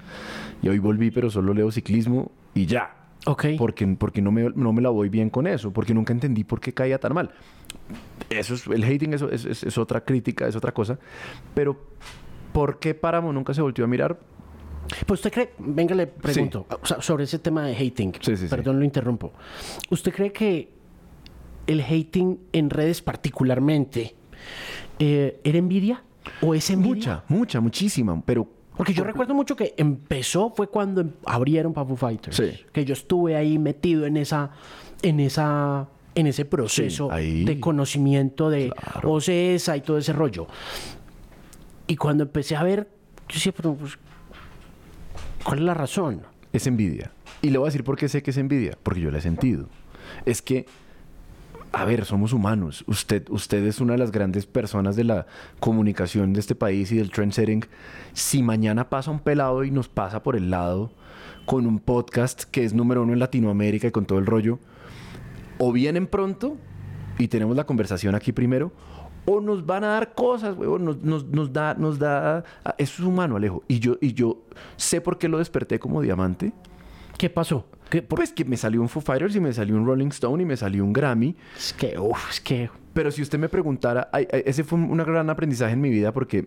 Y 0.60 0.68
hoy 0.68 0.78
volví, 0.78 1.10
pero 1.10 1.30
solo 1.30 1.54
leo 1.54 1.70
ciclismo 1.70 2.30
y 2.54 2.66
ya. 2.66 3.01
Ok. 3.26 3.46
Porque, 3.58 3.86
porque 3.98 4.20
no, 4.20 4.32
me, 4.32 4.50
no 4.54 4.72
me 4.72 4.82
la 4.82 4.90
voy 4.90 5.08
bien 5.08 5.30
con 5.30 5.46
eso, 5.46 5.72
porque 5.72 5.94
nunca 5.94 6.12
entendí 6.12 6.44
por 6.44 6.60
qué 6.60 6.72
caía 6.74 6.98
tan 6.98 7.14
mal. 7.14 7.30
Eso 8.30 8.54
es, 8.54 8.66
el 8.66 8.82
hating 8.84 9.14
eso 9.14 9.30
es, 9.30 9.44
es- 9.44 9.62
es 9.62 9.78
otra 9.78 10.02
crítica, 10.04 10.46
es 10.48 10.56
otra 10.56 10.72
cosa. 10.72 10.98
Pero, 11.54 11.76
¿por 12.52 12.78
qué 12.78 12.94
Páramo 12.94 13.32
nunca 13.32 13.54
se 13.54 13.62
volvió 13.62 13.84
a 13.84 13.88
mirar? 13.88 14.18
Pues 15.06 15.20
usted 15.20 15.32
cree, 15.32 15.52
venga, 15.58 15.94
le 15.94 16.06
pregunto 16.08 16.66
o 16.82 16.84
sea, 16.86 17.00
sobre 17.00 17.24
ese 17.24 17.38
tema 17.38 17.64
de 17.64 17.74
hating. 17.76 18.12
Sí, 18.20 18.36
sí, 18.36 18.44
sí. 18.44 18.48
Perdón, 18.48 18.78
lo 18.78 18.84
interrumpo. 18.84 19.32
¿Usted 19.90 20.12
cree 20.12 20.32
que 20.32 20.68
el 21.66 21.80
hating 21.80 22.38
en 22.52 22.68
redes 22.70 23.00
particularmente 23.02 24.14
eh, 24.98 25.40
era 25.44 25.58
envidia 25.58 26.02
o 26.40 26.54
es 26.54 26.68
envidia? 26.70 26.94
Mucha, 26.94 27.24
mucha, 27.28 27.60
muchísima. 27.60 28.20
Pero 28.26 28.48
Porque 28.76 28.94
yo 28.94 29.04
recuerdo 29.04 29.34
mucho 29.34 29.54
que 29.54 29.74
empezó 29.76 30.50
fue 30.50 30.68
cuando 30.68 31.02
em- 31.02 31.12
abrieron 31.26 31.74
Foo 31.74 31.96
Fighters. 31.96 32.36
Sí. 32.36 32.52
Que 32.72 32.84
yo 32.84 32.94
estuve 32.94 33.36
ahí 33.36 33.58
metido 33.58 34.06
en 34.06 34.16
esa, 34.16 34.50
en 35.02 35.20
esa, 35.20 35.88
en 36.14 36.26
ese 36.26 36.44
proceso 36.44 37.08
de 37.08 37.58
conocimiento 37.60 38.48
de 38.50 38.70
Claro. 38.70 39.12
OCESA 39.12 39.76
y 39.76 39.80
todo 39.82 39.98
ese 39.98 40.12
rollo. 40.12 40.46
Y 41.86 41.96
cuando 41.96 42.24
empecé 42.24 42.56
a 42.56 42.62
ver, 42.62 42.88
yo 43.28 43.34
decía, 43.34 43.52
pero 43.54 43.74
pues, 43.74 43.98
¿cuál 45.44 45.58
es 45.58 45.64
la 45.64 45.74
razón? 45.74 46.22
Es 46.52 46.66
envidia. 46.66 47.12
Y 47.42 47.50
le 47.50 47.58
voy 47.58 47.66
a 47.66 47.68
decir 47.68 47.84
por 47.84 47.96
qué 47.96 48.08
sé 48.08 48.22
que 48.22 48.30
es 48.30 48.36
envidia. 48.36 48.78
Porque 48.82 49.00
yo 49.00 49.10
la 49.10 49.18
he 49.18 49.22
sentido. 49.22 49.68
Es 50.24 50.40
que, 50.42 50.66
a 51.72 51.84
ver, 51.84 52.04
somos 52.04 52.32
humanos. 52.32 52.84
Usted, 52.86 53.28
usted 53.30 53.64
es 53.64 53.80
una 53.80 53.94
de 53.94 53.98
las 53.98 54.12
grandes 54.12 54.44
personas 54.46 54.94
de 54.94 55.04
la 55.04 55.26
comunicación 55.58 56.32
de 56.32 56.40
este 56.40 56.54
país 56.54 56.92
y 56.92 56.96
del 56.96 57.10
trendsetting. 57.10 57.64
Si 58.12 58.42
mañana 58.42 58.90
pasa 58.90 59.10
un 59.10 59.20
pelado 59.20 59.64
y 59.64 59.70
nos 59.70 59.88
pasa 59.88 60.22
por 60.22 60.36
el 60.36 60.50
lado 60.50 60.92
con 61.46 61.66
un 61.66 61.78
podcast 61.78 62.44
que 62.44 62.64
es 62.64 62.74
número 62.74 63.02
uno 63.02 63.14
en 63.14 63.18
Latinoamérica 63.18 63.86
y 63.88 63.90
con 63.90 64.04
todo 64.04 64.18
el 64.18 64.26
rollo, 64.26 64.58
o 65.58 65.72
vienen 65.72 66.06
pronto 66.06 66.56
y 67.18 67.28
tenemos 67.28 67.56
la 67.56 67.64
conversación 67.64 68.14
aquí 68.14 68.32
primero, 68.32 68.72
o 69.24 69.40
nos 69.40 69.64
van 69.64 69.84
a 69.84 69.88
dar 69.88 70.14
cosas, 70.14 70.56
huevón, 70.56 70.84
nos, 70.84 70.98
nos, 70.98 71.24
nos 71.26 71.52
da, 71.52 71.74
nos 71.74 71.98
da, 71.98 72.44
eso 72.76 73.02
es 73.02 73.08
humano, 73.08 73.36
Alejo. 73.36 73.62
Y 73.66 73.78
yo, 73.78 73.96
y 74.00 74.12
yo 74.12 74.42
sé 74.76 75.00
por 75.00 75.16
qué 75.18 75.28
lo 75.28 75.38
desperté 75.38 75.78
como 75.78 76.02
diamante. 76.02 76.52
¿Qué 77.16 77.30
pasó? 77.30 77.66
¿Qué, 77.92 78.00
por- 78.00 78.16
Pues 78.18 78.32
que 78.32 78.46
me 78.46 78.56
salió 78.56 78.80
un 78.80 78.88
Foo 78.88 79.02
Fighters 79.02 79.36
y 79.36 79.40
me 79.40 79.52
salió 79.52 79.76
un 79.76 79.84
Rolling 79.84 80.06
Stone 80.08 80.42
y 80.42 80.46
me 80.46 80.56
salió 80.56 80.82
un 80.82 80.94
Grammy. 80.94 81.36
Es 81.54 81.74
que, 81.74 81.98
uf, 81.98 82.30
es 82.30 82.40
que 82.40 82.70
Pero 82.94 83.10
si 83.10 83.20
usted 83.20 83.38
me 83.38 83.50
preguntara, 83.50 84.08
ay, 84.12 84.26
ay, 84.32 84.42
ese 84.46 84.64
fue 84.64 84.78
un 84.78 84.96
gran 84.96 85.28
aprendizaje 85.28 85.74
en 85.74 85.80
mi 85.82 85.90
vida 85.90 86.10
porque 86.12 86.46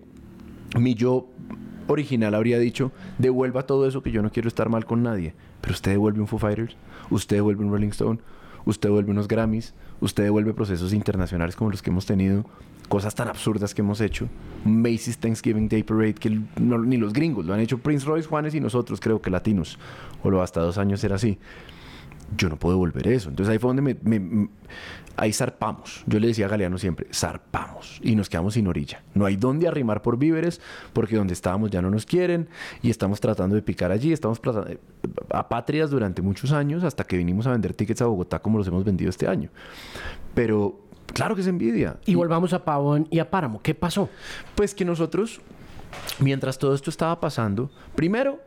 mi 0.79 0.95
yo 0.95 1.27
original 1.87 2.33
habría 2.33 2.57
dicho, 2.57 2.91
devuelva 3.19 3.67
todo 3.67 3.87
eso 3.87 4.01
que 4.01 4.09
yo 4.11 4.23
no 4.23 4.31
quiero 4.31 4.47
estar 4.47 4.69
mal 4.69 4.85
con 4.85 5.03
nadie. 5.03 5.35
Pero 5.61 5.73
usted 5.75 5.91
devuelve 5.91 6.19
un 6.19 6.27
Foo 6.27 6.39
Fighters, 6.39 6.75
usted 7.11 7.35
devuelve 7.37 7.63
un 7.63 7.71
Rolling 7.71 7.89
Stone, 7.89 8.19
usted 8.65 8.89
devuelve 8.89 9.11
unos 9.11 9.27
Grammys, 9.27 9.75
usted 10.01 10.23
devuelve 10.23 10.53
procesos 10.55 10.93
internacionales 10.93 11.55
como 11.55 11.69
los 11.69 11.83
que 11.83 11.91
hemos 11.91 12.07
tenido, 12.07 12.43
cosas 12.87 13.15
tan 13.15 13.27
absurdas 13.27 13.73
que 13.73 13.81
hemos 13.81 14.01
hecho. 14.01 14.27
Macy's 14.63 15.17
Thanksgiving 15.17 15.67
Day 15.69 15.83
Parade, 15.83 16.13
que 16.15 16.29
no- 16.59 16.77
ni 16.79 16.97
los 16.97 17.13
gringos 17.13 17.45
lo 17.45 17.53
han 17.53 17.59
hecho, 17.59 17.77
Prince 17.79 18.05
Royce, 18.05 18.27
Juanes 18.27 18.55
y 18.55 18.59
nosotros, 18.59 18.99
creo 18.99 19.21
que 19.21 19.29
latinos, 19.29 19.77
o 20.23 20.29
lo 20.29 20.41
hasta 20.41 20.61
dos 20.61 20.77
años 20.77 21.03
era 21.03 21.15
así 21.15 21.37
yo 22.35 22.49
no 22.49 22.57
puedo 22.57 22.73
devolver 22.75 23.07
eso. 23.07 23.29
Entonces 23.29 23.51
ahí 23.53 23.59
fue 23.59 23.69
donde 23.69 23.83
me, 23.83 23.95
me- 24.01 24.15
m- 24.15 24.49
ahí 25.15 25.31
zarpamos. 25.31 26.03
Yo 26.07 26.19
le 26.19 26.25
decía 26.27 26.47
a 26.47 26.49
Galeano 26.49 26.79
siempre, 26.79 27.05
zarpamos 27.13 27.99
y 28.03 28.15
nos 28.15 28.29
quedamos 28.29 28.55
sin 28.55 28.65
orilla. 28.67 29.03
No 29.13 29.25
hay 29.25 29.35
dónde 29.35 29.67
arrimar 29.67 30.01
por 30.01 30.17
víveres 30.17 30.59
porque 30.91 31.17
donde 31.17 31.33
estábamos 31.33 31.69
ya 31.69 31.83
no 31.83 31.91
nos 31.91 32.07
quieren 32.07 32.49
y 32.81 32.89
estamos 32.89 33.19
tratando 33.19 33.55
de 33.55 33.61
picar 33.61 33.91
allí. 33.91 34.11
Estamos 34.11 34.39
plata- 34.39 34.65
eh, 34.67 34.79
apátridas 35.29 35.91
durante 35.91 36.23
muchos 36.23 36.51
años 36.51 36.83
hasta 36.83 37.03
que 37.03 37.15
vinimos 37.15 37.45
a 37.45 37.51
vender 37.51 37.75
tickets 37.75 38.01
a 38.01 38.07
Bogotá 38.07 38.39
como 38.39 38.57
los 38.57 38.67
hemos 38.67 38.83
vendido 38.83 39.11
este 39.11 39.27
año. 39.27 39.51
Pero 40.33 40.79
claro 41.13 41.35
que 41.35 41.41
es 41.41 41.47
envidia. 41.47 41.97
Y 42.05 42.15
volvamos 42.15 42.53
a 42.53 42.63
Pavón 42.63 43.07
y 43.11 43.19
a 43.19 43.29
Páramo. 43.29 43.61
¿Qué 43.61 43.75
pasó? 43.75 44.09
Pues 44.55 44.73
que 44.73 44.85
nosotros, 44.85 45.41
mientras 46.19 46.57
todo 46.57 46.73
esto 46.73 46.89
estaba 46.89 47.19
pasando, 47.19 47.71
primero, 47.95 48.39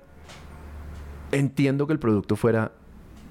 entiendo 1.33 1.87
que 1.87 1.93
el 1.93 1.99
producto 1.99 2.37
fuera 2.37 2.73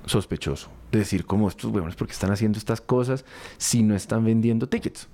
sospechoso. 0.05 0.69
De 0.91 0.99
decir, 0.99 1.25
como 1.25 1.49
estos 1.49 1.71
huevones, 1.71 1.95
porque 1.95 2.13
están 2.13 2.31
haciendo 2.31 2.57
estas 2.57 2.79
cosas 2.79 3.25
si 3.57 3.83
no 3.83 3.93
están 3.95 4.23
vendiendo 4.23 4.69
tickets? 4.69 5.09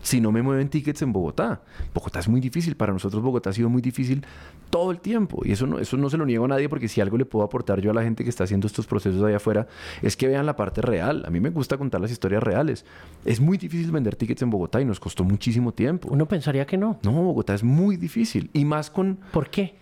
Si 0.00 0.20
no 0.20 0.30
me 0.32 0.42
mueven 0.42 0.68
tickets 0.68 1.02
en 1.02 1.12
Bogotá. 1.12 1.60
Bogotá 1.92 2.20
es 2.20 2.28
muy 2.28 2.40
difícil. 2.40 2.76
Para 2.76 2.92
nosotros 2.92 3.22
Bogotá 3.22 3.50
ha 3.50 3.52
sido 3.52 3.68
muy 3.68 3.82
difícil 3.82 4.24
todo 4.70 4.90
el 4.90 5.00
tiempo. 5.00 5.42
Y 5.44 5.52
eso 5.52 5.66
no, 5.66 5.78
eso 5.78 5.96
no 5.96 6.08
se 6.08 6.16
lo 6.16 6.24
niego 6.24 6.44
a 6.44 6.48
nadie 6.48 6.68
porque 6.68 6.88
si 6.88 7.00
algo 7.00 7.18
le 7.18 7.24
puedo 7.24 7.44
aportar 7.44 7.80
yo 7.80 7.90
a 7.90 7.94
la 7.94 8.02
gente 8.02 8.22
que 8.24 8.30
está 8.30 8.44
haciendo 8.44 8.66
estos 8.66 8.86
procesos 8.86 9.22
allá 9.22 9.36
afuera 9.38 9.66
es 10.02 10.16
que 10.16 10.28
vean 10.28 10.46
la 10.46 10.54
parte 10.56 10.80
real. 10.82 11.24
A 11.26 11.30
mí 11.30 11.40
me 11.40 11.50
gusta 11.50 11.76
contar 11.76 12.00
las 12.00 12.10
historias 12.12 12.42
reales. 12.42 12.84
Es 13.24 13.40
muy 13.40 13.58
difícil 13.58 13.90
vender 13.90 14.14
tickets 14.16 14.42
en 14.42 14.50
Bogotá 14.50 14.80
y 14.80 14.84
nos 14.84 15.00
costó 15.00 15.24
muchísimo 15.24 15.72
tiempo. 15.72 16.08
Uno 16.10 16.26
pensaría 16.26 16.64
que 16.66 16.76
no. 16.78 16.98
No, 17.02 17.12
Bogotá 17.12 17.54
es 17.54 17.64
muy 17.64 17.96
difícil. 17.96 18.50
Y 18.52 18.64
más 18.64 18.90
con... 18.90 19.18
¿Por 19.32 19.50
qué? 19.50 19.76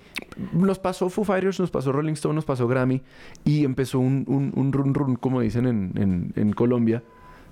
Nos 0.53 0.79
pasó 0.79 1.11
Foo 1.11 1.25
Fighters, 1.25 1.61
nos 1.61 1.71
pasó 1.71 1.93
Rolling 1.93 2.15
Stone, 2.15 2.35
nos 2.35 2.47
pasó 2.47 2.67
Grammy. 2.67 3.03
Y 3.45 3.65
empezó 3.65 3.99
un, 3.99 4.25
un, 4.29 4.51
un 4.57 4.73
run 4.73 4.95
run, 4.95 5.17
como 5.17 5.41
dicen 5.43 5.67
en, 5.67 5.93
en- 5.97 6.33
en 6.37 6.53
Colombia, 6.55 7.03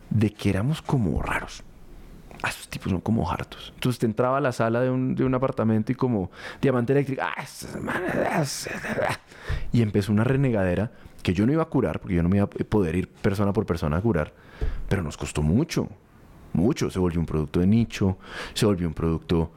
de 0.08 0.30
que 0.32 0.48
éramos 0.48 0.80
como 0.80 1.20
raros. 1.20 1.62
Ah, 2.44 2.50
tipos 2.68 2.90
son 2.90 3.00
como 3.00 3.30
hartos. 3.30 3.72
Entonces 3.74 3.98
te 3.98 4.06
entraba 4.06 4.38
a 4.38 4.40
la 4.40 4.52
sala 4.52 4.80
de 4.80 4.90
un, 4.90 5.14
de 5.14 5.24
un 5.24 5.34
apartamento 5.34 5.92
y 5.92 5.94
como 5.94 6.30
diamante 6.60 7.18
ah, 7.20 7.44
manes, 7.80 8.68
y 9.72 9.82
empezó 9.82 10.12
una 10.12 10.24
renegadera 10.24 10.92
que 11.22 11.32
yo 11.32 11.46
no 11.46 11.52
iba 11.52 11.62
a 11.62 11.66
curar, 11.66 12.00
porque 12.00 12.14
yo 12.14 12.22
no 12.22 12.28
me 12.28 12.36
iba 12.36 12.44
a 12.44 12.48
poder 12.48 12.96
ir 12.96 13.08
persona 13.08 13.52
por 13.52 13.64
persona 13.64 13.96
a 13.96 14.00
curar, 14.00 14.32
pero 14.88 15.02
nos 15.02 15.16
costó 15.16 15.42
mucho, 15.42 15.88
mucho. 16.52 16.90
Se 16.90 16.98
volvió 16.98 17.18
un 17.18 17.26
producto 17.26 17.60
de 17.60 17.66
nicho, 17.66 18.18
se 18.52 18.66
volvió 18.66 18.86
un 18.86 18.94
producto 18.94 19.52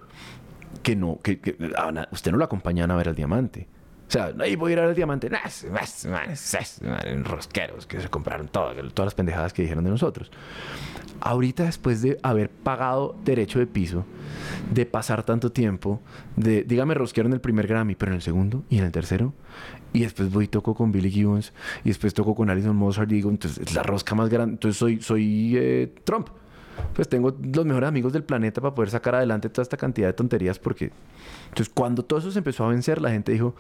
que 0.81 0.95
no, 0.95 1.19
que, 1.21 1.39
ah, 1.77 2.07
usted 2.11 2.31
no 2.31 2.37
lo 2.37 2.45
acompañan 2.45 2.89
a 2.91 2.95
ver 2.95 3.09
al 3.09 3.15
diamante. 3.15 3.67
O 4.07 4.11
sea, 4.11 4.33
ahí 4.39 4.55
voy 4.55 4.71
a 4.71 4.73
ir 4.73 4.79
al 4.79 4.95
diamante. 4.95 5.29
Rosqueros 7.23 7.85
que 7.85 7.99
se 7.99 8.07
compraron 8.07 8.47
todo, 8.47 8.73
todas 8.91 9.07
las 9.07 9.15
pendejadas 9.15 9.51
que 9.51 9.63
dijeron 9.63 9.83
de 9.83 9.89
nosotros. 9.89 10.31
Ahorita, 11.19 11.63
después 11.63 12.01
de 12.01 12.19
haber 12.23 12.49
pagado 12.49 13.15
derecho 13.25 13.59
de 13.59 13.67
piso, 13.67 14.05
de 14.73 14.85
pasar 14.85 15.23
tanto 15.23 15.51
tiempo, 15.51 15.99
de, 16.35 16.63
dígame, 16.63 16.93
rosquearon 16.93 17.33
el 17.33 17.41
primer 17.41 17.67
Grammy, 17.67 17.95
pero 17.95 18.11
en 18.11 18.17
el 18.17 18.21
segundo 18.21 18.63
y 18.69 18.77
en 18.77 18.85
el 18.85 18.91
tercero, 18.91 19.33
y 19.93 20.01
después 20.01 20.31
voy 20.31 20.45
y 20.45 20.47
toco 20.47 20.75
con 20.75 20.91
Billy 20.91 21.09
Gibbons, 21.09 21.53
y 21.83 21.89
después 21.89 22.13
toco 22.13 22.35
con 22.35 22.49
Alison 22.49 22.75
Mozart, 22.75 23.11
y 23.11 23.15
digo, 23.15 23.29
entonces 23.29 23.67
es 23.67 23.73
la 23.73 23.83
rosca 23.83 24.15
más 24.15 24.29
grande, 24.29 24.53
entonces 24.53 24.77
soy, 24.77 25.01
soy 25.01 25.53
eh, 25.57 25.93
Trump. 26.03 26.29
Pues 26.93 27.09
tengo 27.09 27.35
los 27.41 27.65
mejores 27.65 27.89
amigos 27.89 28.13
del 28.13 28.23
planeta 28.23 28.61
para 28.61 28.75
poder 28.75 28.91
sacar 28.91 29.15
adelante 29.15 29.49
toda 29.49 29.63
esta 29.63 29.77
cantidad 29.77 30.07
de 30.07 30.13
tonterías, 30.13 30.59
porque. 30.59 30.91
Entonces, 31.49 31.71
cuando 31.73 32.05
todo 32.05 32.19
eso 32.19 32.29
se 32.29 32.37
empezó 32.37 32.65
a 32.65 32.67
vencer, 32.67 33.01
la 33.01 33.09
gente 33.09 33.31
dijo, 33.31 33.55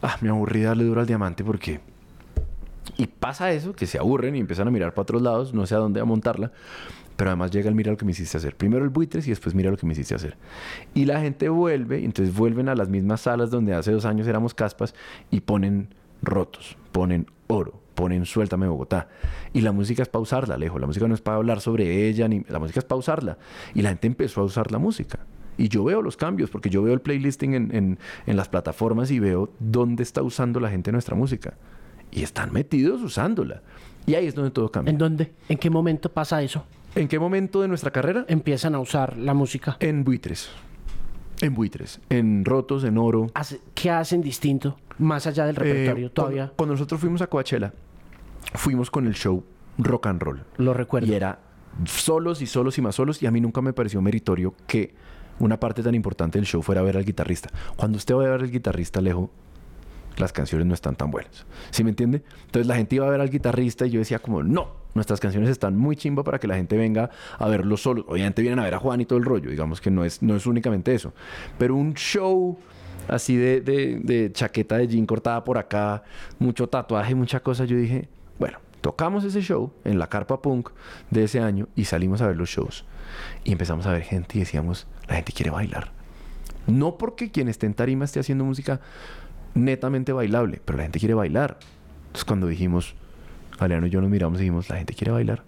ah, 0.00 0.16
me 0.20 0.28
aburrí 0.28 0.62
darle 0.62 0.84
duro 0.84 1.00
al 1.00 1.06
diamante 1.08 1.42
porque 1.42 1.80
pasa 3.22 3.52
eso, 3.52 3.72
que 3.72 3.86
se 3.86 3.98
aburren 3.98 4.34
y 4.34 4.40
empiezan 4.40 4.66
a 4.66 4.72
mirar 4.72 4.94
para 4.94 5.02
otros 5.02 5.22
lados, 5.22 5.54
no 5.54 5.64
sé 5.64 5.76
a 5.76 5.78
dónde 5.78 6.00
a 6.00 6.04
montarla, 6.04 6.50
pero 7.16 7.30
además 7.30 7.52
llega 7.52 7.68
el 7.68 7.76
mira 7.76 7.92
lo 7.92 7.96
que 7.96 8.04
me 8.04 8.10
hiciste 8.10 8.36
hacer. 8.36 8.56
Primero 8.56 8.82
el 8.82 8.90
buitres 8.90 9.28
y 9.28 9.30
después 9.30 9.54
mira 9.54 9.70
lo 9.70 9.76
que 9.76 9.86
me 9.86 9.92
hiciste 9.92 10.16
hacer. 10.16 10.36
Y 10.92 11.04
la 11.04 11.20
gente 11.20 11.48
vuelve, 11.48 12.00
y 12.00 12.04
entonces 12.04 12.34
vuelven 12.34 12.68
a 12.68 12.74
las 12.74 12.88
mismas 12.88 13.20
salas 13.20 13.48
donde 13.48 13.74
hace 13.74 13.92
dos 13.92 14.06
años 14.06 14.26
éramos 14.26 14.54
caspas 14.54 14.92
y 15.30 15.40
ponen 15.40 15.94
rotos, 16.20 16.76
ponen 16.90 17.26
oro, 17.46 17.80
ponen 17.94 18.26
suéltame 18.26 18.66
Bogotá. 18.66 19.08
Y 19.52 19.60
la 19.60 19.70
música 19.70 20.02
es 20.02 20.08
para 20.08 20.22
usarla, 20.22 20.56
lejos. 20.58 20.80
La 20.80 20.88
música 20.88 21.06
no 21.06 21.14
es 21.14 21.20
para 21.20 21.36
hablar 21.36 21.60
sobre 21.60 22.08
ella, 22.08 22.26
ni 22.26 22.40
la 22.48 22.58
música 22.58 22.80
es 22.80 22.84
para 22.84 22.98
usarla. 22.98 23.38
Y 23.72 23.82
la 23.82 23.90
gente 23.90 24.08
empezó 24.08 24.40
a 24.40 24.44
usar 24.44 24.72
la 24.72 24.78
música. 24.78 25.20
Y 25.56 25.68
yo 25.68 25.84
veo 25.84 26.02
los 26.02 26.16
cambios, 26.16 26.50
porque 26.50 26.70
yo 26.70 26.82
veo 26.82 26.94
el 26.94 27.00
playlisting 27.00 27.54
en- 27.54 27.98
en 28.26 28.36
las 28.36 28.48
plataformas 28.48 29.12
y 29.12 29.20
veo 29.20 29.48
dónde 29.60 30.02
está 30.02 30.22
usando 30.22 30.58
la 30.58 30.70
gente 30.70 30.90
nuestra 30.90 31.14
música. 31.14 31.54
Y 32.12 32.22
están 32.22 32.52
metidos 32.52 33.02
usándola. 33.02 33.62
Y 34.06 34.14
ahí 34.14 34.26
es 34.26 34.34
donde 34.34 34.50
todo 34.50 34.70
cambia. 34.70 34.90
¿En 34.92 34.98
dónde? 34.98 35.32
¿En 35.48 35.58
qué 35.58 35.70
momento 35.70 36.12
pasa 36.12 36.42
eso? 36.42 36.64
¿En 36.94 37.08
qué 37.08 37.18
momento 37.18 37.62
de 37.62 37.68
nuestra 37.68 37.90
carrera? 37.90 38.24
Empiezan 38.28 38.74
a 38.74 38.78
usar 38.80 39.16
la 39.16 39.32
música. 39.34 39.76
En 39.80 40.04
buitres. 40.04 40.50
En 41.40 41.54
buitres. 41.54 42.00
En 42.10 42.44
rotos, 42.44 42.84
en 42.84 42.98
oro. 42.98 43.26
¿Qué 43.74 43.90
hacen 43.90 44.20
distinto? 44.20 44.76
Más 44.98 45.26
allá 45.26 45.46
del 45.46 45.56
repertorio, 45.56 46.08
Eh, 46.08 46.10
todavía 46.10 46.42
Cuando, 46.42 46.56
cuando 46.56 46.74
nosotros 46.74 47.00
fuimos 47.00 47.22
a 47.22 47.26
Coachella, 47.28 47.72
fuimos 48.54 48.90
con 48.90 49.06
el 49.06 49.14
show 49.14 49.42
rock 49.78 50.06
and 50.06 50.22
roll. 50.22 50.44
lo 50.58 50.74
recuerdo. 50.74 51.06
Y 51.10 51.14
era 51.14 51.38
solos 51.86 52.42
y 52.42 52.46
solos 52.46 52.76
y 52.76 52.82
más 52.82 52.94
solos. 52.94 53.22
Y 53.22 53.26
a 53.26 53.30
mí 53.30 53.40
nunca 53.40 53.62
me 53.62 53.72
pareció 53.72 54.02
meritorio 54.02 54.54
que 54.66 54.94
una 55.38 55.58
parte 55.58 55.82
tan 55.82 55.94
importante 55.94 56.38
del 56.38 56.46
show 56.46 56.60
fuera 56.62 56.82
ver 56.82 56.96
al 56.98 57.04
guitarrista. 57.06 57.48
Cuando 57.76 57.96
usted 57.96 58.14
va 58.14 58.24
a 58.26 58.28
ver 58.28 58.40
al 58.42 58.50
guitarrista, 58.50 58.98
Alejo, 59.00 59.30
las 60.16 60.32
canciones 60.32 60.66
no 60.66 60.74
están 60.74 60.94
tan 60.96 61.10
buenas. 61.10 61.46
¿Sí 61.70 61.84
me 61.84 61.90
entiende? 61.90 62.22
Entonces 62.46 62.66
la 62.66 62.76
gente 62.76 62.96
iba 62.96 63.06
a 63.06 63.10
ver 63.10 63.20
al 63.20 63.30
guitarrista 63.30 63.86
y 63.86 63.90
yo 63.90 63.98
decía 63.98 64.18
como, 64.18 64.42
no, 64.42 64.68
nuestras 64.94 65.20
canciones 65.20 65.48
están 65.50 65.76
muy 65.76 65.96
chimba 65.96 66.22
para 66.22 66.38
que 66.38 66.46
la 66.46 66.56
gente 66.56 66.76
venga 66.76 67.10
a 67.38 67.48
verlo 67.48 67.76
solo. 67.76 68.04
Obviamente 68.08 68.42
vienen 68.42 68.58
a 68.58 68.64
ver 68.64 68.74
a 68.74 68.78
Juan 68.78 69.00
y 69.00 69.06
todo 69.06 69.18
el 69.18 69.24
rollo, 69.24 69.50
digamos 69.50 69.80
que 69.80 69.90
no 69.90 70.04
es, 70.04 70.22
no 70.22 70.36
es 70.36 70.46
únicamente 70.46 70.94
eso. 70.94 71.12
Pero 71.58 71.74
un 71.76 71.94
show 71.94 72.58
así 73.08 73.36
de, 73.36 73.60
de- 73.60 73.98
de 74.02 74.32
chaqueta 74.32 74.76
de 74.78 74.86
jean 74.88 75.06
cortada 75.06 75.42
por 75.44 75.58
acá, 75.58 76.02
mucho 76.38 76.68
tatuaje, 76.68 77.14
mucha 77.14 77.40
cosa, 77.40 77.64
yo 77.64 77.76
dije, 77.76 78.08
bueno, 78.38 78.58
tocamos 78.80 79.24
ese 79.24 79.40
show 79.40 79.72
en 79.84 79.98
la 79.98 80.08
carpa 80.08 80.40
punk 80.42 80.70
de 81.10 81.24
ese 81.24 81.40
año 81.40 81.68
y 81.74 81.84
salimos 81.86 82.20
a 82.22 82.26
ver 82.26 82.36
los 82.36 82.48
shows. 82.50 82.84
Y 83.44 83.52
empezamos 83.52 83.86
a 83.86 83.92
ver 83.92 84.02
gente 84.02 84.36
y 84.36 84.40
decíamos, 84.40 84.86
la 85.08 85.16
gente 85.16 85.32
quiere 85.32 85.50
bailar. 85.50 85.90
No 86.66 86.96
porque 86.96 87.30
quien 87.32 87.48
esté 87.48 87.66
en 87.66 87.74
tarima 87.74 88.04
esté 88.04 88.20
haciendo 88.20 88.44
música 88.44 88.80
netamente 89.54 90.12
bailable, 90.12 90.60
pero 90.64 90.78
la 90.78 90.84
gente 90.84 90.98
quiere 90.98 91.14
bailar. 91.14 91.58
Entonces 92.06 92.24
cuando 92.24 92.46
dijimos, 92.46 92.94
Galeano 93.58 93.86
y 93.86 93.90
yo 93.90 94.00
nos 94.00 94.10
miramos 94.10 94.38
dijimos, 94.38 94.68
la 94.68 94.76
gente 94.76 94.94
quiere 94.94 95.12
bailar, 95.12 95.44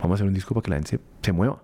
vamos 0.00 0.12
a 0.12 0.14
hacer 0.16 0.26
un 0.26 0.34
disco 0.34 0.54
para 0.54 0.62
que 0.62 0.70
la 0.70 0.76
gente 0.76 0.90
se, 0.90 1.00
se 1.22 1.32
mueva. 1.32 1.60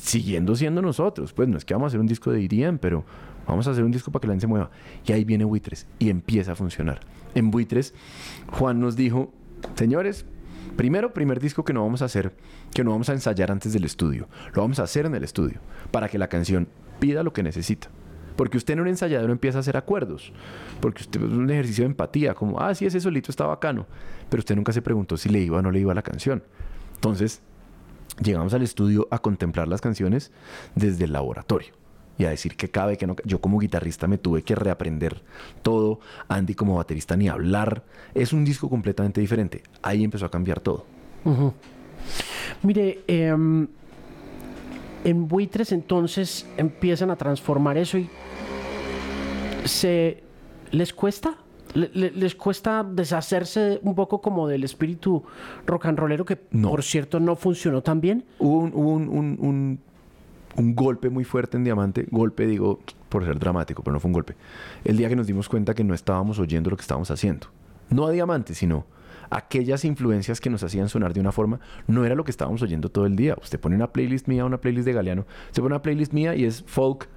Siguiendo 0.00 0.56
siendo 0.56 0.82
nosotros, 0.82 1.32
pues 1.32 1.48
no 1.48 1.56
es 1.56 1.64
que 1.64 1.74
vamos 1.74 1.86
a 1.86 1.88
hacer 1.88 2.00
un 2.00 2.06
disco 2.06 2.32
de 2.32 2.44
EDM, 2.44 2.78
pero 2.78 3.04
vamos 3.46 3.66
a 3.68 3.70
hacer 3.70 3.84
un 3.84 3.92
disco 3.92 4.10
para 4.10 4.20
que 4.20 4.26
la 4.26 4.32
gente 4.32 4.42
se 4.42 4.48
mueva. 4.48 4.70
Y 5.04 5.12
ahí 5.12 5.24
viene 5.24 5.44
Buitres 5.44 5.86
y 5.98 6.10
empieza 6.10 6.52
a 6.52 6.54
funcionar. 6.56 7.00
En 7.34 7.50
Buitres, 7.50 7.94
Juan 8.52 8.80
nos 8.80 8.96
dijo, 8.96 9.32
señores, 9.74 10.26
primero, 10.76 11.12
primer 11.12 11.40
disco 11.40 11.64
que 11.64 11.72
no 11.72 11.82
vamos 11.82 12.02
a 12.02 12.06
hacer, 12.06 12.34
que 12.74 12.82
no 12.82 12.90
vamos 12.90 13.08
a 13.08 13.12
ensayar 13.12 13.50
antes 13.50 13.72
del 13.72 13.84
estudio, 13.84 14.28
lo 14.54 14.62
vamos 14.62 14.78
a 14.80 14.84
hacer 14.84 15.06
en 15.06 15.14
el 15.14 15.24
estudio, 15.24 15.60
para 15.90 16.08
que 16.08 16.18
la 16.18 16.28
canción 16.28 16.68
pida 16.98 17.22
lo 17.22 17.32
que 17.32 17.42
necesita. 17.42 17.88
Porque 18.36 18.56
usted 18.56 18.74
en 18.74 18.80
un 18.80 18.88
ensayadero 18.88 19.32
empieza 19.32 19.58
a 19.58 19.60
hacer 19.60 19.76
acuerdos. 19.76 20.32
Porque 20.80 21.02
usted 21.02 21.22
es 21.22 21.32
un 21.32 21.50
ejercicio 21.50 21.84
de 21.84 21.90
empatía, 21.90 22.34
como, 22.34 22.60
ah, 22.60 22.74
sí, 22.74 22.86
ese 22.86 23.00
solito 23.00 23.30
está 23.30 23.46
bacano. 23.46 23.86
Pero 24.28 24.40
usted 24.40 24.56
nunca 24.56 24.72
se 24.72 24.82
preguntó 24.82 25.16
si 25.16 25.28
le 25.28 25.40
iba 25.40 25.58
o 25.58 25.62
no 25.62 25.70
le 25.70 25.80
iba 25.80 25.94
la 25.94 26.02
canción. 26.02 26.42
Entonces, 26.94 27.40
llegamos 28.22 28.54
al 28.54 28.62
estudio 28.62 29.08
a 29.10 29.18
contemplar 29.18 29.68
las 29.68 29.80
canciones 29.80 30.32
desde 30.74 31.04
el 31.04 31.12
laboratorio 31.12 31.72
y 32.18 32.24
a 32.24 32.30
decir 32.30 32.56
que 32.56 32.70
cabe, 32.70 32.96
que 32.96 33.06
no. 33.06 33.16
Yo 33.24 33.40
como 33.40 33.58
guitarrista 33.58 34.06
me 34.06 34.18
tuve 34.18 34.42
que 34.42 34.54
reaprender 34.54 35.22
todo. 35.62 36.00
Andy 36.28 36.54
como 36.54 36.76
baterista 36.76 37.16
ni 37.16 37.28
hablar. 37.28 37.84
Es 38.14 38.32
un 38.32 38.44
disco 38.44 38.68
completamente 38.70 39.20
diferente. 39.20 39.62
Ahí 39.82 40.02
empezó 40.02 40.26
a 40.26 40.30
cambiar 40.30 40.60
todo. 40.60 40.86
Mire, 42.62 43.00
em, 43.06 43.66
en 45.06 45.28
buitres 45.28 45.70
entonces 45.72 46.46
empiezan 46.56 47.10
a 47.10 47.16
transformar 47.16 47.78
eso 47.78 47.96
y 47.98 48.08
se 49.64 50.22
les 50.72 50.92
cuesta. 50.92 51.36
Le- 51.74 51.90
le- 51.92 52.10
les 52.12 52.34
cuesta 52.34 52.82
deshacerse 52.84 53.80
un 53.82 53.94
poco 53.94 54.20
como 54.20 54.48
del 54.48 54.64
espíritu 54.64 55.22
rock 55.66 55.86
and 55.86 55.98
rollero 55.98 56.24
que 56.24 56.40
No. 56.50 56.70
por 56.70 56.82
cierto 56.82 57.20
no 57.20 57.36
funcionó 57.36 57.82
tan 57.82 58.00
bien. 58.00 58.24
Hubo 58.38 58.58
un, 58.60 58.72
hubo 58.74 58.90
un, 58.92 59.08
un- 59.08 59.36
un- 59.40 59.78
un 60.56 60.74
golpe 60.74 61.10
muy 61.10 61.24
fuerte 61.24 61.56
en 61.58 61.64
Diamante. 61.64 62.06
Golpe, 62.10 62.46
digo, 62.46 62.80
por 63.10 63.24
ser 63.24 63.38
dramático, 63.38 63.82
pero 63.82 63.92
no 63.92 64.00
fue 64.00 64.08
un 64.08 64.14
golpe. 64.14 64.34
El 64.84 64.96
día 64.96 65.08
que 65.08 65.16
nos 65.16 65.26
dimos 65.26 65.48
cuenta 65.48 65.74
que 65.74 65.84
no 65.84 65.92
estábamos 65.94 66.38
oyendo 66.38 66.70
lo 66.70 66.76
que 66.76 66.82
estábamos 66.82 67.10
haciendo. 67.10 67.48
No 67.90 68.06
a 68.06 68.10
Diamante, 68.10 68.54
sino 68.54 68.86
aquellas 69.30 69.84
influencias 69.84 70.40
que 70.40 70.50
nos 70.50 70.62
hacían 70.62 70.88
sonar 70.88 71.12
de 71.12 71.20
una 71.20 71.32
forma, 71.32 71.60
no 71.86 72.04
era 72.04 72.14
lo 72.14 72.24
que 72.24 72.30
estábamos 72.30 72.62
oyendo 72.62 72.88
todo 72.88 73.06
el 73.06 73.16
día. 73.16 73.36
Usted 73.40 73.60
pone 73.60 73.76
una 73.76 73.92
playlist 73.92 74.28
mía, 74.28 74.44
una 74.44 74.58
playlist 74.58 74.86
de 74.86 74.92
Galeano. 74.92 75.26
Usted 75.48 75.62
pone 75.62 75.74
una 75.74 75.82
playlist 75.82 76.12
mía 76.12 76.34
y 76.34 76.44
es 76.44 76.62
folk 76.66 77.08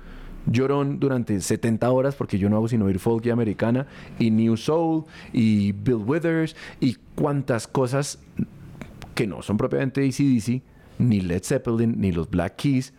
llorón 0.46 1.00
durante 1.00 1.40
70 1.40 1.90
horas 1.92 2.16
porque 2.16 2.38
yo 2.38 2.50
no 2.50 2.56
hago 2.56 2.68
sino 2.68 2.86
oír 2.86 3.00
folk 3.00 3.26
y 3.26 3.30
americana 3.30 3.88
y 4.18 4.32
New 4.32 4.58
Soul 4.58 5.04
y 5.34 5.74
Bill 5.74 6.04
Withers 6.06 6.56
y 6.80 6.96
cuantas 7.16 7.68
cosas 7.68 8.20
que 9.16 9.28
no 9.28 9.42
son 9.42 9.58
propiamente 9.58 10.02
ACDC, 10.02 10.62
ni 10.98 11.22
Led 11.22 11.44
Zeppelin, 11.44 12.00
ni 12.00 12.12
los 12.12 12.30
Black 12.30 12.56
Keys. 12.56 12.94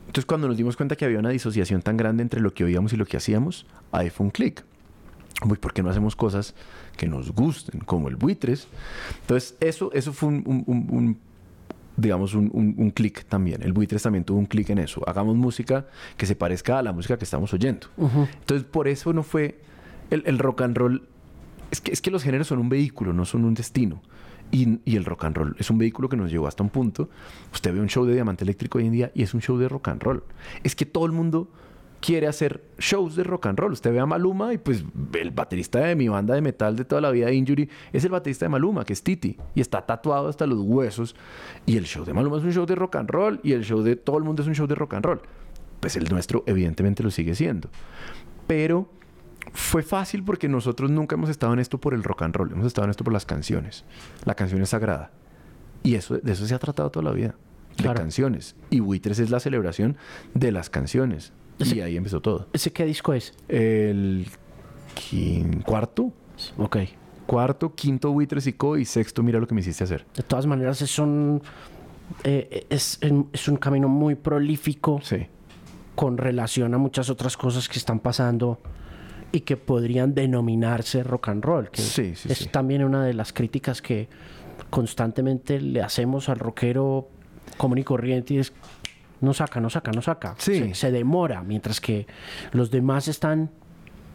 Entonces 0.00 0.26
cuando 0.26 0.48
nos 0.48 0.56
dimos 0.56 0.76
cuenta 0.76 0.96
que 0.96 1.04
había 1.04 1.18
una 1.18 1.30
disociación 1.30 1.82
tan 1.82 1.96
grande 1.96 2.22
entre 2.22 2.40
lo 2.40 2.52
que 2.52 2.64
oíamos 2.64 2.92
y 2.92 2.96
lo 2.96 3.06
que 3.06 3.16
hacíamos, 3.16 3.66
ahí 3.92 4.10
fue 4.10 4.26
un 4.26 4.30
clic. 4.30 4.64
Uy, 5.44 5.56
¿por 5.58 5.72
qué 5.72 5.82
no 5.82 5.90
hacemos 5.90 6.14
cosas 6.16 6.54
que 6.96 7.06
nos 7.06 7.32
gusten, 7.32 7.80
como 7.80 8.08
el 8.08 8.16
buitres? 8.16 8.68
Entonces 9.22 9.56
eso, 9.60 9.90
eso 9.92 10.12
fue 10.12 10.28
un, 10.28 10.42
un- 10.46 10.64
un- 10.66 10.86
un, 10.96 11.18
digamos, 11.96 12.34
un, 12.34 12.50
un, 12.52 12.74
un 12.78 12.90
clic 12.90 13.24
también. 13.26 13.62
El 13.62 13.72
buitres 13.72 14.02
también 14.02 14.24
tuvo 14.24 14.38
un 14.38 14.46
clic 14.46 14.70
en 14.70 14.78
eso. 14.78 15.02
Hagamos 15.08 15.36
música 15.36 15.86
que 16.16 16.26
se 16.26 16.36
parezca 16.36 16.78
a 16.78 16.82
la 16.82 16.92
música 16.92 17.16
que 17.18 17.24
estamos 17.24 17.52
oyendo. 17.52 17.88
Entonces 17.98 18.66
por 18.66 18.88
eso 18.88 19.12
no 19.12 19.22
fue 19.22 19.60
el, 20.10 20.22
el 20.26 20.38
rock 20.38 20.62
and 20.62 20.76
roll. 20.76 21.08
Es 21.70 21.80
que, 21.80 21.90
es 21.92 22.00
que 22.00 22.10
los 22.10 22.22
géneros 22.22 22.46
son 22.46 22.58
un 22.58 22.68
vehículo, 22.68 23.12
no 23.12 23.24
son 23.24 23.44
un 23.44 23.54
destino. 23.54 24.02
Y, 24.50 24.80
y 24.84 24.96
el 24.96 25.06
rock 25.06 25.24
and 25.24 25.36
roll 25.36 25.56
es 25.58 25.70
un 25.70 25.78
vehículo 25.78 26.08
que 26.10 26.16
nos 26.18 26.30
llevó 26.30 26.46
hasta 26.46 26.62
un 26.62 26.68
punto. 26.68 27.08
Usted 27.54 27.72
ve 27.72 27.80
un 27.80 27.88
show 27.88 28.04
de 28.04 28.12
Diamante 28.12 28.44
Eléctrico 28.44 28.78
hoy 28.78 28.86
en 28.86 28.92
día 28.92 29.10
y 29.14 29.22
es 29.22 29.32
un 29.34 29.40
show 29.40 29.56
de 29.56 29.68
rock 29.68 29.88
and 29.88 30.02
roll. 30.02 30.22
Es 30.62 30.76
que 30.76 30.84
todo 30.86 31.06
el 31.06 31.12
mundo 31.12 31.48
quiere 32.02 32.26
hacer 32.26 32.62
shows 32.78 33.14
de 33.14 33.22
rock 33.22 33.46
and 33.46 33.58
roll. 33.58 33.72
Usted 33.72 33.92
ve 33.92 34.00
a 34.00 34.06
Maluma 34.06 34.52
y 34.52 34.58
pues 34.58 34.84
el 35.14 35.30
baterista 35.30 35.78
de 35.78 35.94
mi 35.94 36.08
banda 36.08 36.34
de 36.34 36.42
metal 36.42 36.74
de 36.76 36.84
toda 36.84 37.00
la 37.00 37.10
vida, 37.12 37.30
Injury, 37.32 37.70
es 37.92 38.04
el 38.04 38.10
baterista 38.10 38.44
de 38.44 38.48
Maluma, 38.50 38.84
que 38.84 38.92
es 38.92 39.02
Titi. 39.02 39.38
Y 39.54 39.60
está 39.60 39.86
tatuado 39.86 40.28
hasta 40.28 40.46
los 40.46 40.58
huesos. 40.60 41.14
Y 41.64 41.76
el 41.76 41.84
show 41.84 42.04
de 42.04 42.12
Maluma 42.12 42.38
es 42.38 42.44
un 42.44 42.52
show 42.52 42.66
de 42.66 42.74
rock 42.74 42.96
and 42.96 43.08
roll. 43.08 43.40
Y 43.44 43.52
el 43.52 43.62
show 43.64 43.82
de 43.82 43.94
todo 43.96 44.18
el 44.18 44.24
mundo 44.24 44.42
es 44.42 44.48
un 44.48 44.54
show 44.54 44.66
de 44.66 44.74
rock 44.74 44.94
and 44.94 45.04
roll. 45.06 45.20
Pues 45.80 45.96
el 45.96 46.04
nuestro 46.10 46.42
evidentemente 46.46 47.02
lo 47.02 47.10
sigue 47.10 47.34
siendo. 47.36 47.70
Pero 48.46 48.90
fue 49.52 49.82
fácil 49.82 50.24
porque 50.24 50.48
nosotros 50.48 50.90
nunca 50.90 51.14
hemos 51.14 51.30
estado 51.30 51.52
en 51.52 51.58
esto 51.60 51.80
por 51.80 51.94
el 51.94 52.02
rock 52.02 52.22
and 52.22 52.34
roll, 52.34 52.52
hemos 52.52 52.66
estado 52.66 52.84
en 52.86 52.90
esto 52.90 53.04
por 53.04 53.12
las 53.12 53.26
canciones. 53.26 53.84
La 54.24 54.34
canción 54.34 54.60
es 54.62 54.68
sagrada. 54.70 55.10
Y 55.82 55.94
eso, 55.96 56.18
de 56.18 56.32
eso 56.32 56.46
se 56.46 56.54
ha 56.54 56.58
tratado 56.58 56.90
toda 56.90 57.04
la 57.04 57.12
vida. 57.12 57.34
de 57.76 57.84
Claro. 57.84 57.98
canciones. 58.00 58.54
Y 58.70 58.80
Buitres 58.80 59.18
es 59.18 59.30
la 59.30 59.40
celebración 59.40 59.96
de 60.34 60.52
las 60.52 60.68
canciones. 60.68 61.32
Ese- 61.58 61.76
Y 61.76 61.80
ahí 61.80 61.96
empezó 61.96 62.20
todo. 62.20 62.48
¿Ese 62.52 62.72
qué 62.72 62.84
disco 62.84 63.12
es? 63.12 63.34
El 63.48 64.26
cuarto, 65.64 66.12
Ok. 66.58 66.76
cuarto, 67.26 67.74
quinto 67.74 68.10
Buitres 68.12 68.46
y 68.46 68.52
Co. 68.52 68.76
Y 68.76 68.84
sexto, 68.84 69.22
mira 69.22 69.38
lo 69.38 69.46
que 69.46 69.54
me 69.54 69.60
hiciste 69.60 69.84
hacer. 69.84 70.04
De 70.16 70.22
todas 70.22 70.46
maneras, 70.46 70.82
es 70.82 70.98
un, 70.98 71.42
eh, 72.24 72.66
es, 72.68 72.98
es 73.32 73.48
un 73.48 73.56
camino 73.56 73.88
muy 73.88 74.14
prolífico 74.14 75.00
Sí. 75.02 75.26
con 75.94 76.18
relación 76.18 76.74
a 76.74 76.78
muchas 76.78 77.10
otras 77.10 77.36
cosas 77.36 77.68
que 77.68 77.78
están 77.78 78.00
pasando 78.00 78.58
y 79.30 79.40
que 79.40 79.56
podrían 79.56 80.14
denominarse 80.14 81.02
rock 81.02 81.28
and 81.28 81.44
roll. 81.44 81.70
Que 81.70 81.80
Sí, 81.80 82.14
sí, 82.16 82.28
es 82.30 82.38
sí. 82.38 82.48
también 82.48 82.84
una 82.84 83.04
de 83.04 83.14
las 83.14 83.32
críticas 83.32 83.80
que 83.80 84.08
constantemente 84.70 85.60
le 85.60 85.82
hacemos 85.82 86.28
al 86.28 86.38
rockero 86.38 87.08
común 87.56 87.78
y 87.78 87.84
corriente 87.84 88.34
y 88.34 88.38
es 88.38 88.52
no 89.22 89.32
saca, 89.32 89.60
no 89.60 89.70
saca, 89.70 89.90
no 89.92 90.02
saca. 90.02 90.34
Sí. 90.38 90.58
Se, 90.58 90.74
se 90.74 90.90
demora, 90.92 91.42
mientras 91.42 91.80
que 91.80 92.06
los 92.52 92.70
demás 92.70 93.08
están 93.08 93.50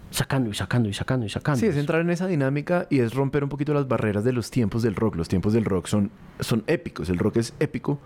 sacando 0.10 0.50
y 0.50 0.54
sacando 0.54 0.88
y 0.88 0.94
sacando 0.94 1.26
y 1.26 1.30
sacando. 1.30 1.60
Sí, 1.60 1.66
es 1.66 1.76
entrar 1.76 2.00
en 2.00 2.10
esa 2.10 2.28
dinámica 2.28 2.88
y 2.90 3.00
es 3.00 3.14
romper 3.14 3.44
un 3.44 3.50
poquito 3.50 3.74
las 3.74 3.90
barreras 3.90 4.24
de 4.24 4.32
los 4.32 4.50
tiempos 4.52 4.82
del 4.82 4.96
rock. 4.96 5.16
Los 5.18 5.28
tiempos 5.28 5.52
del 5.52 5.66
rock 5.66 5.88
son, 5.88 6.12
son 6.40 6.64
épicos. 6.68 7.10
El 7.10 7.18
rock 7.20 7.38
es 7.38 7.54
épico 7.60 8.00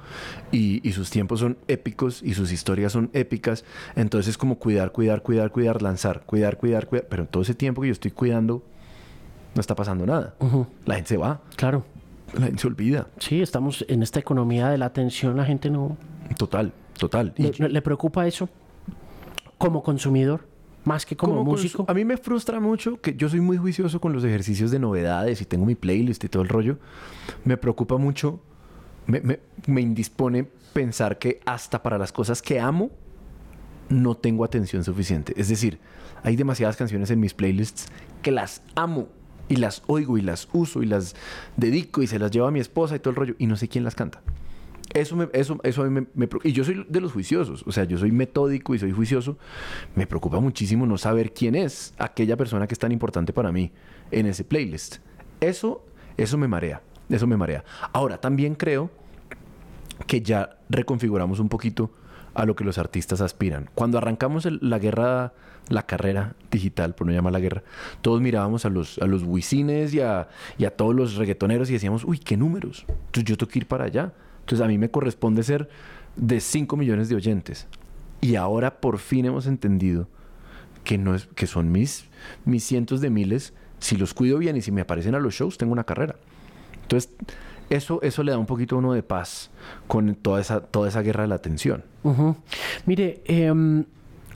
y, 0.51 0.87
y 0.87 0.93
sus 0.93 1.11
tiempos 1.11 1.41
son 1.41 1.57
épicos 1.67 2.23
y 2.23 2.33
sus 2.33 2.51
historias 2.51 2.91
son 2.93 3.11
épicas. 3.13 3.65
Entonces 3.95 4.29
es 4.29 4.37
como 4.39 4.57
cuidar, 4.57 4.91
cuidar, 4.91 5.21
cuidar, 5.21 5.51
cuidar, 5.51 5.81
lanzar, 5.83 6.21
cuidar, 6.25 6.57
cuidar, 6.57 6.87
cuidar. 6.87 7.05
Pero 7.07 7.21
en 7.23 7.27
todo 7.27 7.43
ese 7.43 7.53
tiempo 7.53 7.81
que 7.81 7.89
yo 7.89 7.93
estoy 7.93 8.09
cuidando, 8.11 8.63
no 9.53 9.59
está 9.61 9.75
pasando 9.75 10.03
nada. 10.07 10.33
La 10.85 10.95
gente 10.95 11.09
se 11.09 11.17
va, 11.17 11.41
Claro. 11.55 11.85
la 12.33 12.45
gente 12.47 12.61
se 12.61 12.67
olvida. 12.67 13.09
Sí, 13.19 13.43
estamos 13.43 13.85
en 13.87 14.01
esta 14.01 14.19
economía 14.19 14.69
de 14.69 14.79
la 14.79 14.85
atención, 14.87 15.37
la 15.37 15.45
gente 15.45 15.69
no... 15.69 15.97
Total, 16.37 16.71
total. 17.01 17.33
Y 17.37 17.51
¿Le, 17.59 17.69
le 17.69 17.81
preocupa 17.81 18.27
eso 18.27 18.47
como 19.57 19.81
consumidor? 19.83 20.47
Más 20.85 21.05
que 21.05 21.15
como, 21.17 21.33
como 21.33 21.51
músico. 21.51 21.85
A 21.87 21.93
mí 21.93 22.05
me 22.05 22.17
frustra 22.17 22.59
mucho 22.59 22.99
que 23.01 23.15
yo 23.15 23.27
soy 23.29 23.41
muy 23.41 23.57
juicioso 23.57 23.99
con 23.99 24.13
los 24.13 24.23
ejercicios 24.23 24.71
de 24.71 24.79
novedades 24.79 25.41
y 25.41 25.45
tengo 25.45 25.65
mi 25.65 25.75
playlist 25.75 26.23
y 26.23 26.29
todo 26.29 26.41
el 26.43 26.49
rollo. 26.49 26.77
Me 27.45 27.57
preocupa 27.57 27.97
mucho, 27.97 28.39
me, 29.05 29.19
me- 29.21 29.39
me 29.67 29.81
indispone 29.81 30.47
pensar 30.73 31.19
que 31.19 31.39
hasta 31.45 31.83
para 31.83 31.97
las 31.97 32.11
cosas 32.11 32.41
que 32.41 32.59
amo 32.59 32.89
no 33.89 34.15
tengo 34.15 34.43
atención 34.43 34.83
suficiente. 34.83 35.33
Es 35.35 35.49
decir, 35.49 35.79
hay 36.23 36.35
demasiadas 36.35 36.77
canciones 36.77 37.11
en 37.11 37.19
mis 37.19 37.33
playlists 37.33 37.87
que 38.21 38.31
las 38.31 38.61
amo 38.75 39.07
y 39.49 39.57
las 39.57 39.83
oigo 39.87 40.17
y 40.17 40.21
las 40.21 40.47
uso 40.53 40.81
y 40.81 40.85
las 40.85 41.15
dedico 41.57 42.01
y 42.01 42.07
se 42.07 42.17
las 42.19 42.31
llevo 42.31 42.47
a 42.47 42.51
mi 42.51 42.59
esposa 42.59 42.95
y 42.95 42.99
todo 42.99 43.09
el 43.11 43.15
rollo 43.17 43.35
y 43.37 43.47
no 43.47 43.55
sé 43.55 43.67
quién 43.67 43.83
las 43.83 43.95
canta. 43.95 44.21
Eso, 44.93 45.15
me- 45.15 45.29
eso, 45.33 45.57
eso 45.63 45.81
a 45.83 45.85
mí 45.89 45.89
me, 45.89 46.07
me. 46.13 46.29
Y 46.43 46.51
yo 46.51 46.63
soy 46.63 46.85
de 46.87 47.01
los 47.01 47.13
juiciosos. 47.13 47.63
O 47.65 47.71
sea, 47.71 47.85
yo 47.85 47.97
soy 47.97 48.11
metódico 48.11 48.75
y 48.75 48.79
soy 48.79 48.91
juicioso. 48.91 49.37
Me 49.95 50.05
preocupa 50.07 50.39
muchísimo 50.39 50.85
no 50.85 50.97
saber 50.97 51.33
quién 51.33 51.55
es 51.55 51.93
aquella 51.97 52.35
persona 52.37 52.67
que 52.67 52.73
es 52.73 52.79
tan 52.79 52.91
importante 52.91 53.31
para 53.33 53.51
mí 53.51 53.71
en 54.11 54.25
ese 54.25 54.43
playlist. 54.43 54.97
Eso, 55.39 55.85
eso 56.17 56.37
me 56.37 56.47
marea. 56.47 56.81
Eso 57.09 57.25
me 57.27 57.37
marea. 57.37 57.63
Ahora, 57.93 58.17
también 58.19 58.55
creo 58.55 58.89
que 60.07 60.21
ya 60.21 60.57
reconfiguramos 60.69 61.39
un 61.39 61.49
poquito 61.49 61.91
a 62.33 62.45
lo 62.45 62.55
que 62.55 62.63
los 62.63 62.77
artistas 62.77 63.21
aspiran. 63.21 63.69
Cuando 63.75 63.97
arrancamos 63.97 64.45
el- 64.45 64.59
la 64.61 64.79
guerra, 64.79 65.33
la 65.69 65.85
carrera 65.85 66.35
digital, 66.49 66.95
por 66.95 67.07
no 67.07 67.13
llamar 67.13 67.33
la 67.33 67.39
guerra, 67.39 67.63
todos 68.01 68.21
mirábamos 68.21 68.65
a 68.65 68.69
los, 68.69 68.97
a 68.99 69.05
los 69.05 69.23
y 69.23 69.99
a, 69.99 70.27
y 70.57 70.65
a 70.65 70.75
todos 70.75 70.95
los 70.95 71.15
reggaetoneros 71.15 71.69
y 71.69 71.73
decíamos, 71.73 72.03
uy, 72.03 72.19
qué 72.19 72.35
números. 72.37 72.85
Entonces 72.87 73.23
yo 73.25 73.37
tengo 73.37 73.51
que 73.51 73.59
ir 73.59 73.67
para 73.67 73.85
allá. 73.85 74.13
Entonces 74.51 74.65
a 74.65 74.67
mí 74.67 74.77
me 74.77 74.91
corresponde 74.91 75.43
ser 75.43 75.69
de 76.17 76.41
5 76.41 76.75
millones 76.75 77.07
de 77.07 77.15
oyentes. 77.15 77.67
Y 78.19 78.35
ahora 78.35 78.81
por 78.81 78.97
fin 78.99 79.25
hemos 79.25 79.47
entendido 79.47 80.09
que, 80.83 80.97
no 80.97 81.15
es, 81.15 81.27
que 81.35 81.47
son 81.47 81.71
mis, 81.71 82.03
mis 82.43 82.65
cientos 82.65 82.99
de 82.99 83.09
miles. 83.09 83.53
Si 83.79 83.95
los 83.95 84.13
cuido 84.13 84.37
bien 84.39 84.57
y 84.57 84.61
si 84.61 84.73
me 84.73 84.81
aparecen 84.81 85.15
a 85.15 85.19
los 85.19 85.33
shows, 85.35 85.57
tengo 85.57 85.71
una 85.71 85.85
carrera. 85.85 86.17
Entonces, 86.81 87.13
eso, 87.69 88.01
eso 88.01 88.23
le 88.23 88.33
da 88.33 88.37
un 88.37 88.45
poquito 88.45 88.75
a 88.75 88.79
uno 88.79 88.91
de 88.91 89.03
paz 89.03 89.51
con 89.87 90.15
toda 90.15 90.41
esa, 90.41 90.59
toda 90.59 90.89
esa 90.89 91.01
guerra 91.01 91.21
de 91.23 91.29
la 91.29 91.35
atención. 91.35 91.85
Mire, 92.85 93.21
em, 93.27 93.85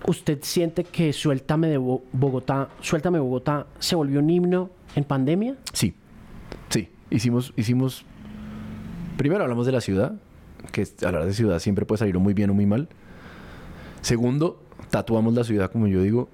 ¿usted 0.08 0.40
siente 0.44 0.86
que 0.86 1.12
Suéltame 1.12 1.68
de 1.68 1.78
Bo- 1.78 2.04
Bogotá, 2.14 2.70
Suéltame 2.80 3.20
Bogotá 3.20 3.68
se 3.80 3.98
volvió 3.98 4.20
un 4.22 4.30
himno 4.30 4.70
en 4.96 5.04
pandemia? 5.04 5.58
Sí, 5.74 5.94
sí. 6.70 6.88
Hicimos, 7.10 7.54
hicimos. 7.58 8.06
Primero 9.18 9.44
hablamos 9.44 9.66
de 9.66 9.72
la 9.72 9.82
ciudad, 9.82 10.14
que 10.72 10.86
hablar 11.06 11.26
de 11.26 11.34
ciudad 11.34 11.60
siempre 11.60 11.86
puede 11.86 12.00
salir 12.00 12.18
muy 12.20 12.34
bien 12.34 12.50
o 12.50 12.54
muy 12.54 12.66
mal. 12.66 12.90
Segundo, 14.02 14.62
tatuamos 14.90 15.34
la 15.34 15.44
ciudad, 15.44 15.72
como 15.72 15.88
yo 15.88 16.02
digo. 16.02 16.30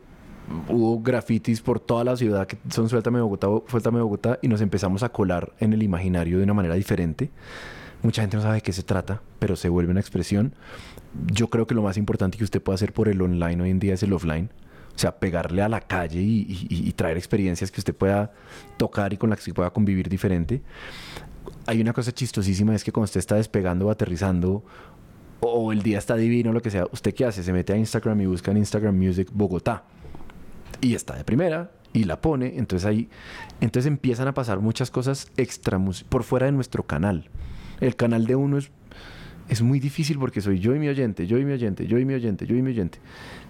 Hubo 0.67 1.01
grafitis 1.01 1.61
por 1.61 1.79
toda 1.79 2.03
la 2.03 2.17
ciudad 2.17 2.45
que 2.47 2.57
son 2.69 2.89
Suéltame 2.89 3.21
Bogotá, 3.21 3.47
Suéltame 3.69 4.01
Bogotá, 4.01 4.39
y 4.41 4.47
nos 4.47 4.59
empezamos 4.61 5.03
a 5.03 5.09
colar 5.09 5.53
en 5.59 5.71
el 5.73 5.83
imaginario 5.83 6.37
de 6.39 6.43
una 6.43 6.53
manera 6.53 6.75
diferente. 6.75 7.29
Mucha 8.03 8.21
gente 8.23 8.35
no 8.37 8.43
sabe 8.43 8.55
de 8.55 8.61
qué 8.61 8.73
se 8.73 8.81
trata, 8.83 9.21
pero 9.39 9.55
se 9.55 9.69
vuelve 9.69 9.91
una 9.91 9.99
expresión. 9.99 10.53
Yo 11.31 11.49
creo 11.49 11.67
que 11.67 11.75
lo 11.75 11.83
más 11.83 11.97
importante 11.97 12.37
que 12.37 12.43
usted 12.43 12.61
puede 12.61 12.75
hacer 12.75 12.93
por 12.93 13.07
el 13.07 13.21
online 13.21 13.61
hoy 13.61 13.69
en 13.69 13.79
día 13.79 13.93
es 13.93 14.03
el 14.03 14.11
offline. 14.11 14.49
O 14.95 14.99
sea, 14.99 15.17
pegarle 15.19 15.61
a 15.61 15.69
la 15.69 15.79
calle 15.81 16.19
y, 16.19 16.41
y- 16.69 16.87
y 16.89 16.91
traer 16.93 17.15
experiencias 17.17 17.71
que 17.71 17.79
usted 17.79 17.95
pueda 17.95 18.33
tocar 18.77 19.13
y 19.13 19.17
con 19.17 19.29
las 19.29 19.43
que 19.45 19.53
pueda 19.53 19.69
convivir 19.69 20.09
diferente. 20.09 20.61
Hay 21.65 21.79
una 21.81 21.93
cosa 21.93 22.11
chistosísima, 22.11 22.75
es 22.75 22.83
que 22.83 22.91
cuando 22.91 23.05
usted 23.05 23.19
está 23.19 23.35
despegando 23.35 23.87
o 23.87 23.91
aterrizando, 23.91 24.63
o 25.39 25.71
el 25.71 25.81
día 25.81 25.97
está 25.97 26.15
divino, 26.15 26.53
lo 26.53 26.61
que 26.61 26.69
sea, 26.69 26.85
¿usted 26.91 27.13
qué 27.13 27.25
hace? 27.25 27.43
Se 27.43 27.53
mete 27.53 27.73
a 27.73 27.77
Instagram 27.77 28.21
y 28.21 28.25
busca 28.25 28.51
en 28.51 28.57
Instagram 28.57 28.95
Music 28.97 29.29
Bogotá. 29.31 29.83
Y 30.81 30.95
está 30.95 31.15
de 31.15 31.23
primera 31.23 31.71
y 31.93 32.05
la 32.05 32.21
pone, 32.21 32.57
entonces 32.57 32.87
ahí 32.87 33.09
entonces 33.59 33.87
empiezan 33.87 34.27
a 34.27 34.33
pasar 34.33 34.59
muchas 34.59 34.89
cosas 34.89 35.29
extra 35.37 35.79
por 36.09 36.23
fuera 36.23 36.45
de 36.45 36.51
nuestro 36.51 36.83
canal. 36.83 37.29
El 37.79 37.95
canal 37.95 38.25
de 38.25 38.35
uno 38.35 38.57
es 38.57 38.71
es 39.51 39.61
muy 39.61 39.81
difícil 39.81 40.17
porque 40.17 40.39
soy 40.39 40.59
yo 40.59 40.73
y 40.73 40.79
mi 40.79 40.87
oyente, 40.87 41.27
yo 41.27 41.37
y 41.37 41.43
mi 41.43 41.51
oyente, 41.51 41.85
yo 41.85 41.99
y 41.99 42.05
mi 42.05 42.13
oyente, 42.13 42.47
yo 42.47 42.55
y 42.55 42.61
mi 42.61 42.71
oyente. 42.71 42.99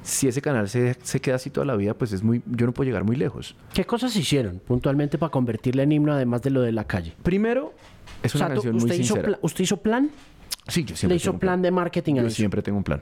Si 0.02 0.28
ese 0.28 0.41
canal 0.41 0.67
se, 0.67 0.95
se 1.04 1.19
queda 1.21 1.36
así 1.36 1.52
toda 1.52 1.63
la 1.63 1.76
vida, 1.76 1.93
pues 1.93 2.12
es 2.12 2.24
muy 2.24 2.41
yo 2.47 2.65
no 2.65 2.74
puedo 2.74 2.88
llegar 2.88 3.04
muy 3.04 3.15
lejos. 3.15 3.56
¿Qué 3.71 3.86
cosas 3.86 4.15
hicieron 4.15 4.60
puntualmente 4.65 5.19
para 5.19 5.30
convertirla 5.30 5.84
en 5.84 5.91
himno 5.91 6.12
además 6.12 6.41
de 6.41 6.50
lo 6.50 6.62
de 6.62 6.71
la 6.71 6.86
calle? 6.86 7.13
Primero, 7.21 7.76
es 8.24 8.36
O 8.36 8.38
una 8.38 8.48
sea, 8.48 8.54
canción 8.56 8.74
muy 8.76 8.84
usted, 8.84 8.96
hizo 8.96 9.16
sincera. 9.16 9.28
pla- 9.28 9.40
¿Usted 9.42 9.64
hizo 9.64 9.78
plan? 9.78 10.10
Sí, 10.68 10.84
yo 10.84 10.92
¿Le 10.92 10.98
siempre 10.98 11.16
hizo 11.16 11.24
tengo 11.26 11.36
un 11.36 11.40
plan 11.40 11.62
de 11.62 11.72
marketing 11.72 12.14
a 12.16 12.22
Yo 12.22 12.28
eso? 12.28 12.36
siempre 12.38 12.62
tengo 12.62 12.78
un 12.78 12.84
plan. 12.84 13.02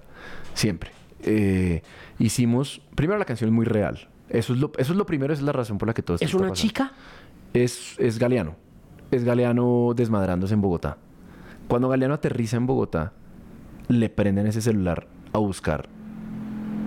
Siempre. 0.53 0.91
Eh, 1.23 1.81
hicimos. 2.19 2.81
Primero, 2.95 3.19
la 3.19 3.25
canción 3.25 3.49
es 3.49 3.53
muy 3.53 3.65
real. 3.65 4.07
Eso 4.29 4.53
es, 4.53 4.59
lo, 4.59 4.71
eso 4.77 4.93
es 4.93 4.97
lo 4.97 5.05
primero, 5.05 5.33
esa 5.33 5.41
es 5.41 5.45
la 5.45 5.51
razón 5.51 5.77
por 5.77 5.87
la 5.87 5.93
que 5.93 6.01
todo 6.03 6.15
esto 6.15 6.23
¿Es 6.25 6.29
está 6.31 6.37
una 6.37 6.49
pasando. 6.49 6.67
chica? 6.67 6.91
Es, 7.53 7.95
es 7.99 8.19
Galeano. 8.19 8.55
Es 9.11 9.23
Galeano 9.23 9.93
desmadrándose 9.95 10.53
en 10.53 10.61
Bogotá. 10.61 10.97
Cuando 11.67 11.89
Galeano 11.89 12.13
aterriza 12.13 12.57
en 12.57 12.67
Bogotá, 12.67 13.11
le 13.87 14.09
prenden 14.09 14.45
ese 14.47 14.61
celular 14.61 15.07
a 15.33 15.39
buscar. 15.39 15.89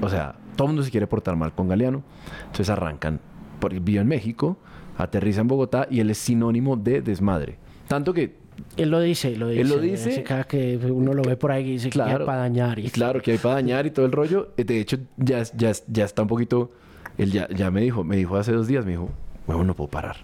O 0.00 0.08
sea, 0.08 0.36
todo 0.56 0.66
el 0.68 0.72
mundo 0.74 0.84
se 0.84 0.90
quiere 0.90 1.06
portar 1.06 1.36
mal 1.36 1.52
con 1.52 1.68
Galeano. 1.68 2.02
Entonces 2.42 2.70
arrancan. 2.70 3.20
Por, 3.60 3.78
vive 3.78 4.00
en 4.00 4.06
México, 4.08 4.56
aterriza 4.96 5.40
en 5.40 5.48
Bogotá 5.48 5.86
y 5.90 6.00
él 6.00 6.10
es 6.10 6.18
sinónimo 6.18 6.76
de 6.76 7.02
desmadre. 7.02 7.58
Tanto 7.92 8.14
que 8.14 8.32
Él 8.78 8.90
lo 8.90 9.00
dice, 9.00 9.36
lo 9.36 9.48
dice. 9.48 9.60
Él 9.60 9.68
lo 9.68 9.78
dice. 9.78 10.10
Así 10.12 10.22
Cada 10.22 10.44
que 10.44 10.76
uno 10.78 11.12
lo 11.12 11.22
ve 11.22 11.36
por 11.36 11.52
ahí 11.52 11.64
y 11.68 11.72
dice 11.72 11.84
que 11.90 11.90
Claro. 11.92 12.20
ya 12.20 12.24
para 12.24 12.38
dañar. 12.38 12.78
Y... 12.78 12.86
Y 12.86 12.90
claro, 12.90 13.20
que 13.20 13.32
hay 13.32 13.38
para 13.38 13.56
dañar 13.56 13.84
y 13.84 13.90
todo 13.90 14.06
el 14.06 14.12
rollo. 14.12 14.52
Eh, 14.56 14.64
De 14.64 14.80
hecho, 14.80 14.96
ya, 15.18 15.42
ya, 15.54 15.72
ya 15.88 16.04
está 16.04 16.22
un 16.22 16.28
poquito. 16.28 16.70
Él 17.18 17.30
ya, 17.32 17.46
ya 17.50 17.70
me 17.70 17.82
dijo, 17.82 18.02
me 18.02 18.16
dijo 18.16 18.36
hace 18.36 18.52
dos 18.52 18.66
días, 18.66 18.86
me 18.86 18.92
dijo, 18.92 19.10
bueno, 19.46 19.64
no 19.64 19.74
puedo 19.76 19.90
parar. 19.90 20.16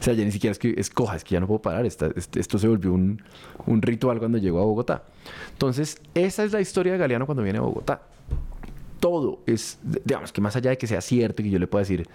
O 0.00 0.02
sea, 0.02 0.14
ya 0.14 0.24
ni 0.24 0.32
siquiera 0.32 0.50
es 0.52 0.58
que 0.58 0.74
escoja, 0.76 1.14
es 1.16 1.22
que 1.22 1.34
ya 1.34 1.40
no 1.40 1.46
puedo 1.46 1.62
parar. 1.62 1.86
Esta- 1.86 2.10
este- 2.16 2.40
esto 2.40 2.58
se 2.58 2.66
volvió 2.66 2.92
un, 2.92 3.22
un 3.66 3.80
ritual 3.82 4.18
cuando 4.18 4.38
llegó 4.38 4.60
a 4.60 4.64
Bogotá. 4.64 5.04
Entonces, 5.52 6.00
esa 6.14 6.42
es 6.44 6.52
la 6.52 6.60
historia 6.60 6.92
de 6.92 6.98
Galeano 6.98 7.24
cuando 7.24 7.42
viene 7.44 7.58
a 7.58 7.62
Bogotá. 7.62 8.02
Todo 9.00 9.40
es, 9.46 9.78
digamos, 10.04 10.32
que 10.32 10.40
más 10.40 10.56
allá 10.56 10.70
de 10.70 10.78
que 10.78 10.86
sea 10.88 11.00
cierto 11.00 11.42
y 11.42 11.44
que 11.44 11.50
yo 11.52 11.58
le 11.58 11.66
pueda 11.68 11.82
decir 11.82 12.08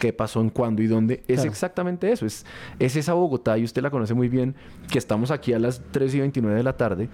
qué 0.00 0.12
pasó, 0.12 0.40
en 0.40 0.50
cuándo 0.50 0.82
y 0.82 0.88
dónde, 0.88 1.22
es 1.28 1.36
Claro. 1.36 1.50
exactamente 1.50 2.10
eso. 2.10 2.26
Es, 2.26 2.44
es 2.80 2.96
esa 2.96 3.12
Bogotá, 3.14 3.56
y 3.56 3.62
usted 3.62 3.82
la 3.82 3.90
conoce 3.90 4.14
muy 4.14 4.28
bien, 4.28 4.56
que 4.90 4.98
estamos 4.98 5.30
aquí 5.30 5.52
a 5.52 5.60
las 5.60 5.80
3 5.92 6.12
y 6.16 6.20
29 6.20 6.56
de 6.56 6.62
la 6.64 6.76
tarde. 6.76 7.08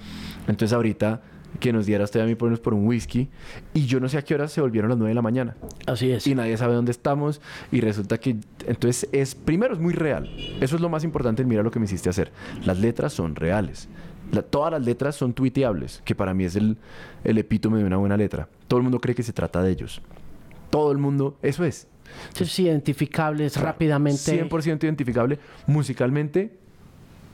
Entonces, 0.49 0.73
ahorita 0.73 1.21
que 1.61 1.73
nos 1.73 1.87
diera 1.87 2.05
usted 2.05 2.21
a 2.21 2.27
mí 2.27 2.35
ponernos 2.35 2.61
por 2.61 2.75
un 2.75 2.87
whisky, 2.87 3.29
y 3.73 3.87
yo 3.87 3.99
no 4.01 4.09
sé 4.09 4.19
a 4.19 4.23
qué 4.23 4.35
horas 4.35 4.53
se 4.53 4.61
volvieron 4.61 4.89
las 4.91 4.99
9 4.99 5.11
de 5.11 5.15
la 5.15 5.23
mañana 5.23 5.57
Así 5.87 6.11
es. 6.11 6.27
y 6.27 6.35
nadie 6.35 6.55
sabe 6.59 6.75
dónde 6.75 6.91
estamos 6.91 7.41
y 7.73 7.81
resulta 7.81 8.19
que 8.19 8.37
entonces 8.67 9.09
es 9.13 9.35
primero 9.35 9.73
es 9.73 9.81
muy 9.81 9.95
real 9.95 10.29
eso 10.61 10.77
es 10.77 10.83
lo 10.83 10.91
más 10.91 11.03
importante 11.03 11.45
mira 11.45 11.63
lo 11.63 11.71
que 11.71 11.79
me 11.79 11.87
hiciste 11.87 12.11
hacer 12.11 12.31
las 12.67 12.79
letras 12.79 13.15
son 13.15 13.37
reales 13.37 13.89
La- 14.33 14.43
todas 14.43 14.71
las 14.73 14.85
letras 14.85 15.15
son 15.15 15.33
tuiteables 15.33 16.03
que 16.05 16.15
para 16.15 16.35
mí 16.35 16.45
es 16.45 16.57
el, 16.57 16.77
el 17.25 17.39
epítome 17.39 17.79
de 17.79 17.85
una 17.85 17.97
buena 17.97 18.19
letra 18.19 18.49
todo 18.69 18.77
el 18.79 18.83
mundo 18.83 19.01
cree 19.01 19.15
que 19.15 19.23
se 19.23 19.33
trata 19.33 19.63
de 19.63 19.71
ellos 19.71 20.03
todo 20.69 20.93
el 20.93 20.99
mundo 20.99 21.39
eso 21.41 21.65
es 21.65 21.87
Es 22.39 22.59
identificable, 22.59 23.47
es 23.47 23.57
rápidamente. 23.57 24.49
100% 24.49 24.85
identificable 24.85 25.39
musicalmente 25.67 26.59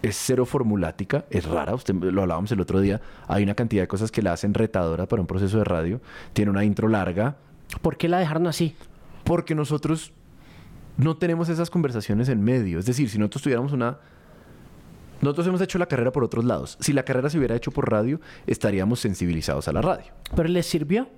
es 0.03 0.17
cero 0.17 0.45
formulática, 0.45 1.25
es 1.31 1.45
rara, 1.45 1.75
usted 1.75 1.95
lo 1.95 2.23
hablábamos 2.23 2.51
el 2.53 2.61
otro 2.61 2.81
día, 2.81 3.01
hay 3.29 3.45
una 3.45 3.55
cantidad 3.55 3.85
de 3.85 3.89
cosas 3.89 4.11
que 4.11 4.21
la 4.21 4.33
hacen 4.33 4.53
retadora 4.53 5.07
para 5.07 5.23
un 5.23 5.29
proceso 5.29 5.59
de 5.59 5.65
radio, 5.65 6.01
tiene 6.33 6.51
una 6.51 6.65
intro 6.65 6.89
larga. 6.89 7.37
¿Por 7.81 7.97
qué 7.97 8.09
la 8.09 8.19
dejaron 8.19 8.49
así? 8.49 8.75
Porque 9.25 9.55
nosotros 9.55 10.13
no 10.97 11.17
tenemos 11.17 11.49
esas 11.49 11.71
conversaciones 11.71 12.29
en 12.29 12.43
medio, 12.43 12.81
es 12.81 12.87
decir, 12.87 13.09
si 13.09 13.19
nosotros 13.19 13.43
tuviéramos 13.43 13.73
una... 13.73 13.99
Nosotros 15.21 15.47
hemos 15.47 15.61
hecho 15.61 15.79
la 15.79 15.87
carrera 15.87 16.11
por 16.11 16.25
otros 16.25 16.45
lados. 16.45 16.77
Si 16.81 16.93
la 16.93 17.05
carrera 17.05 17.31
se 17.31 17.39
hubiera 17.39 17.55
hecho 17.55 17.71
por 17.71 17.89
radio, 17.89 18.21
estaríamos 18.49 18.99
sensibilizados 18.99 19.69
a 19.69 19.73
la 19.73 19.81
radio. 19.81 20.07
¿Pero 20.35 20.49
les 20.49 20.67
sirvió? 20.67 21.09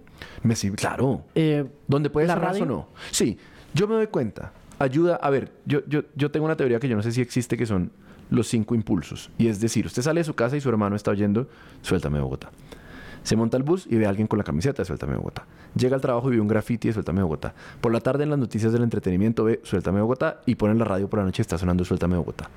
Me 0.42 0.56
sirve, 0.56 0.76
claro. 0.76 1.24
Eh, 1.34 1.64
¿Dónde 1.86 2.10
puede 2.10 2.26
¿la 2.26 2.52
ser 2.52 2.62
o 2.62 2.66
no? 2.66 2.88
Sí, 3.10 3.38
yo 3.72 3.88
me 3.88 3.94
doy 3.94 4.06
cuenta. 4.08 4.52
Ayuda, 4.78 5.16
a 5.16 5.30
ver, 5.30 5.52
yo, 5.66 5.80
yo, 5.86 6.02
yo 6.14 6.30
tengo 6.30 6.46
una 6.46 6.56
teoría 6.56 6.80
que 6.80 6.88
yo 6.88 6.96
no 6.96 7.02
sé 7.02 7.12
si 7.12 7.20
existe, 7.20 7.56
que 7.56 7.66
son 7.66 7.90
los 8.30 8.48
cinco 8.48 8.74
impulsos. 8.74 9.30
Y 9.38 9.48
es 9.48 9.60
decir, 9.60 9.86
usted 9.86 10.02
sale 10.02 10.20
de 10.20 10.24
su 10.24 10.34
casa 10.34 10.56
y 10.56 10.60
su 10.60 10.68
hermano 10.68 10.96
está 10.96 11.10
oyendo, 11.10 11.48
suéltame 11.82 12.20
Bogotá. 12.20 12.50
Se 13.24 13.36
monta 13.36 13.56
al 13.56 13.62
bus 13.62 13.86
y 13.90 13.96
ve 13.96 14.04
a 14.04 14.10
alguien 14.10 14.26
con 14.26 14.38
la 14.38 14.44
camiseta 14.44 14.82
de 14.82 14.84
Suéltame 14.84 15.16
Bogotá. 15.16 15.46
Llega 15.74 15.96
al 15.96 16.02
trabajo 16.02 16.30
y 16.30 16.36
ve 16.36 16.42
un 16.42 16.46
graffiti 16.46 16.88
de 16.88 16.94
Suéltame 16.94 17.22
Bogotá. 17.22 17.54
Por 17.80 17.90
la 17.90 18.00
tarde 18.00 18.24
en 18.24 18.30
las 18.30 18.38
noticias 18.38 18.70
del 18.70 18.82
entretenimiento 18.82 19.44
ve 19.44 19.60
Suéltame 19.64 20.02
Bogotá 20.02 20.42
y 20.44 20.56
pone 20.56 20.72
en 20.72 20.78
la 20.78 20.84
radio 20.84 21.08
por 21.08 21.20
la 21.20 21.24
noche 21.24 21.40
está 21.40 21.56
sonando 21.56 21.86
Suéltame 21.86 22.18
Bogotá. 22.18 22.50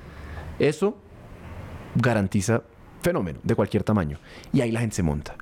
Eso 0.60 0.97
garantiza 1.95 2.63
fenómeno 3.01 3.39
de 3.43 3.56
cualquier 3.56 3.84
tamaño. 3.84 4.19
Y 4.51 4.60
ahí 4.60 4.71
la 4.71 4.82
gente 4.82 4.97
se 4.97 5.03
monta. 5.03 5.36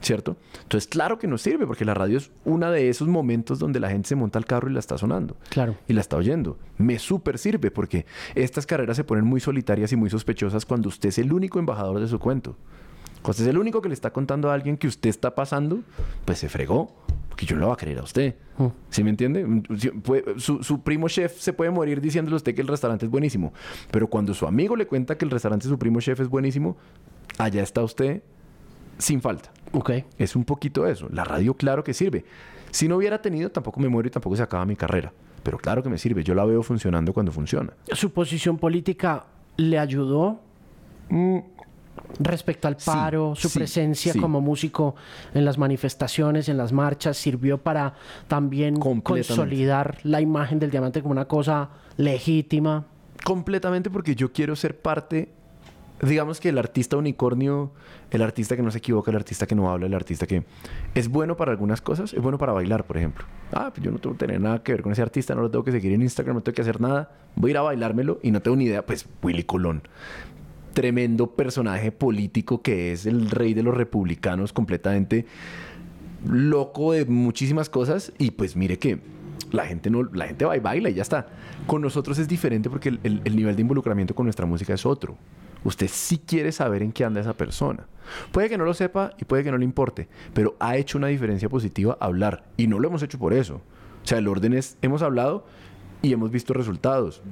¿Cierto? 0.00 0.36
Entonces, 0.62 0.86
claro 0.88 1.18
que 1.18 1.26
nos 1.26 1.42
sirve, 1.42 1.66
porque 1.66 1.84
la 1.84 1.92
radio 1.92 2.18
es 2.18 2.30
uno 2.44 2.70
de 2.70 2.88
esos 2.88 3.08
momentos 3.08 3.58
donde 3.58 3.80
la 3.80 3.90
gente 3.90 4.08
se 4.08 4.14
monta 4.14 4.38
al 4.38 4.44
carro 4.46 4.70
y 4.70 4.72
la 4.72 4.78
está 4.78 4.96
sonando. 4.96 5.36
Claro. 5.50 5.74
Y 5.88 5.92
la 5.92 6.00
está 6.00 6.16
oyendo. 6.16 6.56
Me 6.78 6.98
súper 7.00 7.36
sirve, 7.38 7.70
porque 7.72 8.06
estas 8.36 8.64
carreras 8.64 8.96
se 8.96 9.02
ponen 9.04 9.24
muy 9.24 9.40
solitarias 9.40 9.92
y 9.92 9.96
muy 9.96 10.08
sospechosas 10.08 10.64
cuando 10.64 10.88
usted 10.88 11.08
es 11.08 11.18
el 11.18 11.32
único 11.32 11.58
embajador 11.58 11.98
de 11.98 12.06
su 12.06 12.18
cuento. 12.20 12.56
Cuando 13.22 13.30
usted 13.32 13.44
es 13.46 13.50
el 13.50 13.58
único 13.58 13.82
que 13.82 13.88
le 13.88 13.94
está 13.94 14.12
contando 14.12 14.50
a 14.50 14.54
alguien 14.54 14.76
que 14.76 14.86
usted 14.86 15.10
está 15.10 15.34
pasando, 15.34 15.80
pues 16.24 16.38
se 16.38 16.48
fregó. 16.48 16.94
Porque 17.28 17.44
yo 17.46 17.54
no 17.56 17.60
lo 17.62 17.66
voy 17.66 17.74
a 17.74 17.76
creer 17.76 17.98
a 17.98 18.02
usted. 18.02 18.36
Mm. 18.56 18.66
¿Sí 18.90 19.02
me 19.04 19.10
entiende? 19.10 19.44
Puede- 20.02 20.38
Su, 20.40 20.62
su 20.62 20.82
primo 20.82 21.08
chef 21.08 21.38
se 21.40 21.52
puede 21.52 21.70
morir 21.72 22.00
diciéndole 22.00 22.34
a 22.34 22.38
usted 22.38 22.54
que 22.54 22.62
el 22.62 22.68
restaurante 22.68 23.04
es 23.06 23.10
buenísimo. 23.10 23.52
Pero 23.90 24.06
cuando 24.08 24.32
su 24.34 24.46
amigo 24.46 24.76
le 24.76 24.86
cuenta 24.86 25.16
que 25.18 25.24
el 25.24 25.30
restaurante 25.32 25.66
de 25.66 25.70
su 25.74 25.78
primo 25.78 26.00
chef 26.00 26.20
es 26.20 26.28
buenísimo, 26.28 26.76
allá 27.38 27.62
está 27.62 27.82
usted 27.82 28.22
sin 28.98 29.20
falta. 29.20 29.50
Ok. 29.72 29.90
Es 30.18 30.36
un 30.36 30.44
poquito 30.44 30.86
eso. 30.86 31.08
La 31.10 31.24
radio, 31.24 31.54
claro 31.54 31.82
que 31.84 31.94
sirve. 31.94 32.24
Si 32.70 32.88
no 32.88 32.96
hubiera 32.96 33.22
tenido, 33.22 33.50
tampoco 33.50 33.80
me 33.80 33.88
muero 33.88 34.08
y 34.08 34.10
tampoco 34.10 34.36
se 34.36 34.42
acaba 34.42 34.64
mi 34.66 34.76
carrera. 34.76 35.12
Pero 35.42 35.58
claro 35.58 35.82
que 35.82 35.88
me 35.88 35.98
sirve. 35.98 36.22
Yo 36.22 36.34
la 36.34 36.44
veo 36.44 36.62
funcionando 36.62 37.12
cuando 37.12 37.32
funciona. 37.32 37.72
¿Su 37.92 38.12
posición 38.12 38.58
política 38.58 39.24
le 39.56 39.78
ayudó 39.78 40.40
respecto 42.18 42.68
al 42.68 42.78
Sí, 42.78 42.86
paro? 42.86 43.34
¿Su 43.34 43.48
sí, 43.48 43.58
presencia 43.58 44.12
sí. 44.12 44.20
como 44.20 44.40
músico 44.40 44.94
en 45.34 45.44
las 45.44 45.56
manifestaciones, 45.58 46.48
en 46.48 46.56
las 46.56 46.72
marchas, 46.72 47.16
sirvió 47.16 47.58
para 47.58 47.94
también 48.26 48.78
consolidar 48.78 49.98
la 50.02 50.20
imagen 50.20 50.58
del 50.58 50.70
diamante 50.70 51.00
como 51.00 51.12
una 51.12 51.26
cosa 51.26 51.70
legítima? 51.96 52.86
Completamente 53.24 53.90
porque 53.90 54.14
yo 54.14 54.32
quiero 54.32 54.54
ser 54.56 54.80
parte. 54.80 55.30
Digamos 56.00 56.38
que 56.40 56.50
el 56.50 56.58
artista 56.58 56.96
unicornio, 56.96 57.72
el 58.10 58.22
artista 58.22 58.54
que 58.56 58.62
no 58.62 58.70
se 58.70 58.78
equivoca, 58.78 59.10
el 59.10 59.16
artista 59.16 59.46
que 59.46 59.54
no 59.56 59.68
habla, 59.70 59.86
el 59.86 59.94
artista 59.94 60.26
que 60.26 60.44
es 60.94 61.08
bueno 61.08 61.36
para 61.36 61.50
algunas 61.50 61.80
cosas, 61.80 62.14
es 62.14 62.22
bueno 62.22 62.38
para 62.38 62.52
bailar, 62.52 62.84
por 62.84 62.96
ejemplo. 62.96 63.24
Ah, 63.52 63.70
pues 63.74 63.84
yo 63.84 63.90
no 63.90 63.98
tengo 63.98 64.14
que 64.16 64.26
tener 64.26 64.40
nada 64.40 64.62
que 64.62 64.72
ver 64.72 64.82
con 64.82 64.92
ese 64.92 65.02
artista, 65.02 65.34
no 65.34 65.42
lo 65.42 65.50
tengo 65.50 65.64
que 65.64 65.72
seguir 65.72 65.92
en 65.92 66.02
Instagram, 66.02 66.36
no 66.36 66.42
tengo 66.42 66.54
que 66.54 66.62
hacer 66.62 66.80
nada. 66.80 67.10
Voy 67.34 67.50
a 67.50 67.52
ir 67.52 67.56
a 67.58 67.62
bailármelo 67.62 68.20
y 68.22 68.30
no 68.30 68.40
tengo 68.40 68.56
ni 68.56 68.64
idea. 68.66 68.86
Pues 68.86 69.06
Willy 69.22 69.42
Colón. 69.42 69.82
Tremendo 70.72 71.34
personaje 71.34 71.90
político 71.90 72.62
que 72.62 72.92
es 72.92 73.04
el 73.06 73.30
rey 73.30 73.52
de 73.54 73.64
los 73.64 73.76
republicanos, 73.76 74.52
completamente 74.52 75.26
loco 76.28 76.92
de 76.92 77.04
muchísimas 77.06 77.68
cosas. 77.68 78.12
Y 78.18 78.30
pues 78.32 78.54
mire 78.54 78.78
que 78.78 79.00
la 79.50 79.66
gente 79.66 79.90
no, 79.90 80.04
la 80.04 80.26
gente 80.28 80.44
va 80.44 80.56
y 80.56 80.60
baila 80.60 80.90
y 80.90 80.94
ya 80.94 81.02
está. 81.02 81.26
Con 81.66 81.82
nosotros 81.82 82.18
es 82.18 82.28
diferente 82.28 82.70
porque 82.70 82.90
el, 82.90 83.00
el- 83.02 83.20
el 83.24 83.34
nivel 83.34 83.56
de 83.56 83.62
involucramiento 83.62 84.14
con 84.14 84.26
nuestra 84.26 84.46
música 84.46 84.74
es 84.74 84.86
otro. 84.86 85.16
Usted 85.64 85.88
sí 85.88 86.18
quiere 86.18 86.52
saber 86.52 86.82
en 86.82 86.92
qué 86.92 87.04
anda 87.04 87.20
esa 87.20 87.36
persona. 87.36 87.86
Puede 88.32 88.48
que 88.48 88.58
no 88.58 88.64
lo 88.64 88.74
sepa 88.74 89.12
y 89.18 89.24
puede 89.24 89.44
que 89.44 89.50
no 89.50 89.58
le 89.58 89.64
importe, 89.64 90.08
pero 90.32 90.56
ha 90.60 90.76
hecho 90.76 90.98
una 90.98 91.08
diferencia 91.08 91.48
positiva 91.48 91.96
hablar. 92.00 92.44
Y 92.56 92.66
no 92.66 92.78
lo 92.78 92.88
hemos 92.88 93.02
hecho 93.02 93.18
por 93.18 93.34
eso. 93.34 93.56
O 94.02 94.06
sea, 94.06 94.18
el 94.18 94.28
orden 94.28 94.54
es, 94.54 94.78
hemos 94.82 95.02
hablado 95.02 95.46
y 96.02 96.12
hemos 96.12 96.30
visto 96.30 96.54
resultados. 96.54 97.22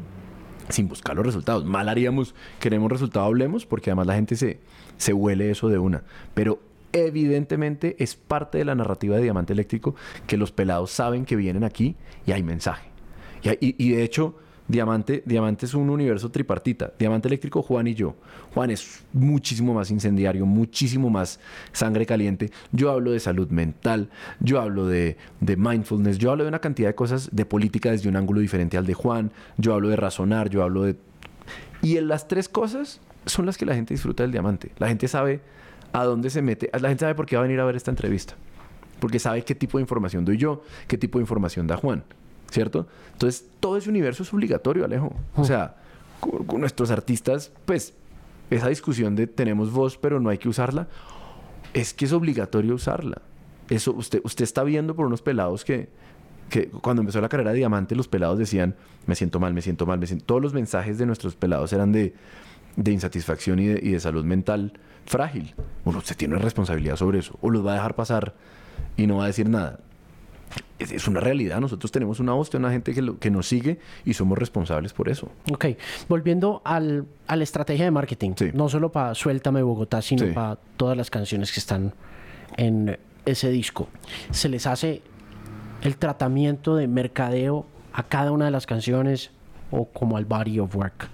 Sin 0.68 0.88
buscar 0.88 1.14
los 1.14 1.24
resultados. 1.24 1.64
Mal 1.64 1.88
haríamos, 1.88 2.34
queremos 2.58 2.90
resultado, 2.90 3.24
hablemos, 3.24 3.66
porque 3.66 3.90
además 3.90 4.08
la 4.08 4.14
gente 4.16 4.34
se, 4.34 4.58
se 4.96 5.12
huele 5.12 5.50
eso 5.50 5.68
de 5.68 5.78
una. 5.78 6.02
Pero 6.34 6.60
evidentemente 6.92 7.94
es 8.00 8.16
parte 8.16 8.58
de 8.58 8.64
la 8.64 8.74
narrativa 8.74 9.16
de 9.16 9.22
Diamante 9.22 9.52
Eléctrico 9.52 9.94
que 10.26 10.36
los 10.36 10.50
pelados 10.50 10.90
saben 10.90 11.24
que 11.24 11.36
vienen 11.36 11.62
aquí 11.62 11.94
y 12.26 12.32
hay 12.32 12.42
mensaje. 12.42 12.88
Y, 13.60 13.76
y 13.78 13.92
de 13.92 14.02
hecho, 14.02 14.34
Diamante, 14.68 15.22
Diamante 15.24 15.66
es 15.66 15.74
un 15.74 15.90
universo 15.90 16.30
tripartita. 16.30 16.92
Diamante 16.98 17.28
Eléctrico, 17.28 17.62
Juan 17.62 17.86
y 17.86 17.94
yo. 17.94 18.16
Juan 18.54 18.70
es 18.70 19.04
muchísimo 19.12 19.74
más 19.74 19.90
incendiario, 19.90 20.44
muchísimo 20.44 21.08
más 21.08 21.38
sangre 21.72 22.04
caliente. 22.06 22.50
Yo 22.72 22.90
hablo 22.90 23.12
de 23.12 23.20
salud 23.20 23.48
mental, 23.50 24.08
yo 24.40 24.60
hablo 24.60 24.86
de, 24.86 25.16
de 25.40 25.56
mindfulness, 25.56 26.18
yo 26.18 26.30
hablo 26.30 26.44
de 26.44 26.48
una 26.48 26.60
cantidad 26.60 26.88
de 26.88 26.94
cosas 26.94 27.30
de 27.32 27.46
política 27.46 27.90
desde 27.90 28.08
un 28.08 28.16
ángulo 28.16 28.40
diferente 28.40 28.76
al 28.76 28.86
de 28.86 28.94
Juan, 28.94 29.30
yo 29.56 29.74
hablo 29.74 29.88
de 29.88 29.96
razonar, 29.96 30.50
yo 30.50 30.62
hablo 30.62 30.82
de... 30.82 30.96
Y 31.82 31.96
en 31.98 32.08
las 32.08 32.26
tres 32.26 32.48
cosas 32.48 33.00
son 33.26 33.46
las 33.46 33.56
que 33.56 33.66
la 33.66 33.74
gente 33.74 33.94
disfruta 33.94 34.22
del 34.22 34.32
diamante. 34.32 34.72
La 34.78 34.88
gente 34.88 35.06
sabe 35.08 35.40
a 35.92 36.04
dónde 36.04 36.30
se 36.30 36.42
mete, 36.42 36.70
la 36.72 36.88
gente 36.88 37.00
sabe 37.00 37.14
por 37.14 37.26
qué 37.26 37.36
va 37.36 37.40
a 37.40 37.46
venir 37.46 37.60
a 37.60 37.64
ver 37.64 37.76
esta 37.76 37.90
entrevista. 37.90 38.34
Porque 38.98 39.18
sabe 39.18 39.42
qué 39.42 39.54
tipo 39.54 39.78
de 39.78 39.82
información 39.82 40.24
doy 40.24 40.38
yo, 40.38 40.62
qué 40.88 40.96
tipo 40.96 41.18
de 41.18 41.22
información 41.22 41.66
da 41.66 41.76
Juan. 41.76 42.02
¿Cierto? 42.50 42.86
Entonces, 43.12 43.46
todo 43.60 43.76
ese 43.76 43.90
universo 43.90 44.22
es 44.22 44.32
obligatorio, 44.32 44.84
Alejo. 44.84 45.14
O 45.34 45.44
sea, 45.44 45.76
con, 46.20 46.60
nuestros 46.60 46.90
artistas, 46.90 47.52
pues, 47.64 47.94
esa 48.50 48.68
discusión 48.68 49.16
de 49.16 49.26
tenemos 49.26 49.72
voz, 49.72 49.96
pero 49.96 50.20
no 50.20 50.30
hay 50.30 50.38
que 50.38 50.48
usarla, 50.48 50.88
es 51.74 51.94
que 51.94 52.04
es 52.04 52.12
obligatorio 52.12 52.74
usarla. 52.74 53.22
Eso, 53.68 53.92
usted, 53.92 54.20
usted 54.22 54.44
está 54.44 54.62
viendo 54.62 54.94
por 54.94 55.06
unos 55.06 55.22
pelados 55.22 55.64
que, 55.64 55.88
que 56.48 56.68
cuando 56.68 57.02
empezó 57.02 57.20
la 57.20 57.28
carrera 57.28 57.50
de 57.50 57.58
diamante, 57.58 57.96
los 57.96 58.06
pelados 58.06 58.38
decían, 58.38 58.76
me 59.06 59.14
siento 59.14 59.40
mal, 59.40 59.52
me 59.52 59.62
siento 59.62 59.86
mal, 59.86 59.98
me 59.98 60.06
siento... 60.06 60.24
Todos 60.24 60.42
los 60.42 60.54
mensajes 60.54 60.98
de 60.98 61.06
nuestros 61.06 61.34
pelados 61.34 61.72
eran 61.72 61.90
de, 61.92 62.14
de 62.76 62.92
insatisfacción 62.92 63.58
y 63.58 63.66
de, 63.66 63.80
y 63.82 63.90
de 63.90 64.00
salud 64.00 64.24
mental 64.24 64.74
frágil. 65.06 65.54
Uno, 65.84 65.98
usted 65.98 66.16
tiene 66.16 66.34
una 66.34 66.44
responsabilidad 66.44 66.96
sobre 66.96 67.18
eso. 67.18 67.38
O 67.40 67.50
los 67.50 67.64
va 67.64 67.72
a 67.72 67.74
dejar 67.74 67.94
pasar 67.96 68.34
y 68.96 69.06
no 69.06 69.16
va 69.16 69.24
a 69.24 69.26
decir 69.28 69.48
nada. 69.48 69.80
Es, 70.78 70.92
es 70.92 71.08
una 71.08 71.20
realidad. 71.20 71.58
Nosotros 71.60 71.90
tenemos 71.90 72.20
una 72.20 72.34
de 72.58 72.64
una 72.64 72.70
gente 72.72 72.92
que, 72.94 73.00
lo- 73.02 73.18
que 73.18 73.30
nos 73.30 73.48
sigue 73.48 73.78
y 74.04 74.14
somos 74.14 74.36
responsables 74.38 74.92
por 74.92 75.08
eso. 75.08 75.30
Ok, 75.52 75.66
volviendo 76.08 76.60
al, 76.64 77.06
a 77.26 77.36
la 77.36 77.44
estrategia 77.44 77.84
de 77.86 77.90
marketing, 77.90 78.32
Sí. 78.36 78.50
no 78.52 78.68
solo 78.68 78.92
para 78.92 79.14
Suéltame 79.14 79.62
Bogotá, 79.62 80.02
sino 80.02 80.26
Sí. 80.26 80.32
para 80.32 80.56
todas 80.76 80.96
las 80.96 81.10
canciones 81.10 81.50
que 81.52 81.60
están 81.60 81.94
en 82.58 82.98
ese 83.24 83.50
disco. 83.50 83.88
¿Se 84.30 84.48
les 84.48 84.66
hace 84.66 85.02
el 85.82 85.96
tratamiento 85.96 86.76
de 86.76 86.86
mercadeo 86.88 87.66
a 87.92 88.02
cada 88.02 88.30
una 88.32 88.44
de 88.44 88.50
las 88.50 88.66
canciones 88.66 89.30
o 89.70 89.86
como 89.86 90.16
al 90.16 90.26
body 90.26 90.58
of 90.60 90.74
work? 90.76 91.08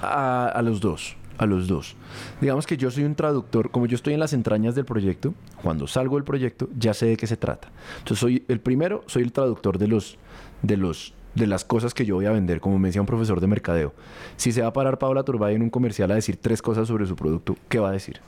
A, 0.00 0.46
a 0.48 0.62
los 0.62 0.80
dos, 0.80 1.16
a 1.38 1.46
los 1.46 1.68
dos. 1.68 1.96
Digamos 2.40 2.66
que 2.66 2.76
yo 2.76 2.90
soy 2.90 3.04
un 3.04 3.14
traductor, 3.14 3.70
como 3.70 3.86
yo 3.86 3.94
estoy 3.94 4.14
en 4.14 4.20
las 4.20 4.32
entrañas 4.32 4.74
del 4.74 4.84
proyecto, 4.84 5.34
cuando 5.62 5.86
salgo 5.86 6.16
del 6.16 6.24
proyecto 6.24 6.68
ya 6.76 6.92
sé 6.92 7.06
de 7.06 7.16
qué 7.16 7.26
se 7.26 7.36
trata. 7.36 7.68
Entonces 7.98 8.18
soy 8.18 8.44
el 8.48 8.60
primero, 8.60 9.04
soy 9.06 9.22
el 9.22 9.32
traductor 9.32 9.78
de 9.78 9.88
los, 9.88 10.18
de 10.62 10.76
los, 10.76 11.14
de 11.34 11.46
las 11.46 11.64
cosas 11.64 11.94
que 11.94 12.04
yo 12.04 12.16
voy 12.16 12.26
a 12.26 12.32
vender, 12.32 12.60
como 12.60 12.78
me 12.78 12.88
decía 12.88 13.00
un 13.00 13.06
profesor 13.06 13.40
de 13.40 13.46
mercadeo. 13.46 13.94
Si 14.36 14.52
se 14.52 14.62
va 14.62 14.68
a 14.68 14.72
parar 14.72 14.98
Paula 14.98 15.22
Turbay 15.22 15.54
en 15.54 15.62
un 15.62 15.70
comercial 15.70 16.10
a 16.10 16.14
decir 16.14 16.36
tres 16.36 16.60
cosas 16.60 16.88
sobre 16.88 17.06
su 17.06 17.16
producto, 17.16 17.56
¿qué 17.68 17.78
va 17.78 17.88
a 17.90 17.92
decir? 17.92 18.20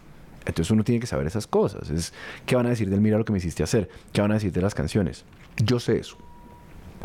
Entonces 0.46 0.70
uno 0.70 0.84
tiene 0.84 1.00
que 1.00 1.06
saber 1.06 1.26
esas 1.26 1.46
cosas. 1.46 1.90
Es, 1.90 2.14
¿Qué 2.46 2.56
van 2.56 2.66
a 2.66 2.70
decir 2.70 2.88
del 2.88 3.00
mira 3.00 3.18
lo 3.18 3.24
que 3.24 3.32
me 3.32 3.38
hiciste 3.38 3.62
hacer? 3.62 3.88
¿Qué 4.12 4.20
van 4.20 4.30
a 4.30 4.34
decir 4.34 4.52
de 4.52 4.62
las 4.62 4.74
canciones? 4.74 5.24
Yo 5.56 5.78
sé 5.80 5.98
eso. 5.98 6.16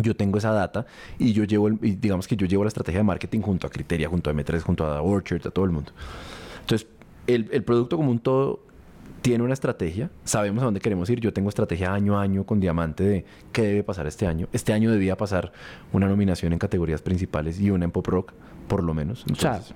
Yo 0.02 0.16
tengo 0.16 0.38
esa 0.38 0.52
data 0.52 0.86
y 1.18 1.34
yo 1.34 1.44
llevo, 1.46 1.68
el- 1.70 1.80
digamos 2.02 2.28
que 2.28 2.36
yo 2.36 2.46
llevo 2.48 2.64
la 2.64 2.70
estrategia 2.70 3.00
de 3.00 3.04
marketing 3.04 3.42
junto 3.42 3.68
a 3.68 3.70
Criteria, 3.70 4.10
junto 4.10 4.30
a 4.30 4.34
M3, 4.34 4.62
junto 4.62 4.86
a 4.86 5.02
Orchard, 5.02 5.46
a 5.48 5.52
todo 5.52 5.66
el 5.66 5.72
mundo. 5.72 5.92
Entonces, 6.62 6.88
el, 7.28 7.48
el 7.52 7.64
producto 7.64 7.98
como 7.98 8.12
un 8.12 8.20
todo 8.20 8.60
tiene 9.22 9.44
una 9.44 9.54
estrategia, 9.54 10.12
sabemos 10.24 10.62
a 10.62 10.66
dónde 10.66 10.80
queremos 10.80 11.10
ir. 11.10 11.20
Yo 11.20 11.34
tengo 11.34 11.50
estrategia 11.50 11.94
año 11.94 12.20
a 12.20 12.22
año 12.22 12.44
con 12.46 12.60
Diamante 12.60 13.04
de 13.04 13.26
qué 13.52 13.64
debe 13.64 13.84
pasar 13.84 14.06
este 14.06 14.28
año. 14.28 14.48
Este 14.54 14.72
año 14.74 14.92
debía 14.92 15.18
pasar 15.18 15.52
una 15.94 16.08
nominación 16.08 16.54
en 16.54 16.60
categorías 16.60 17.02
principales 17.02 17.60
y 17.60 17.72
una 17.72 17.86
en 17.86 17.92
pop 17.92 18.06
rock, 18.08 18.34
por 18.68 18.84
lo 18.84 18.94
menos. 18.94 19.26
sea, 19.38 19.54
Entonces, 19.56 19.74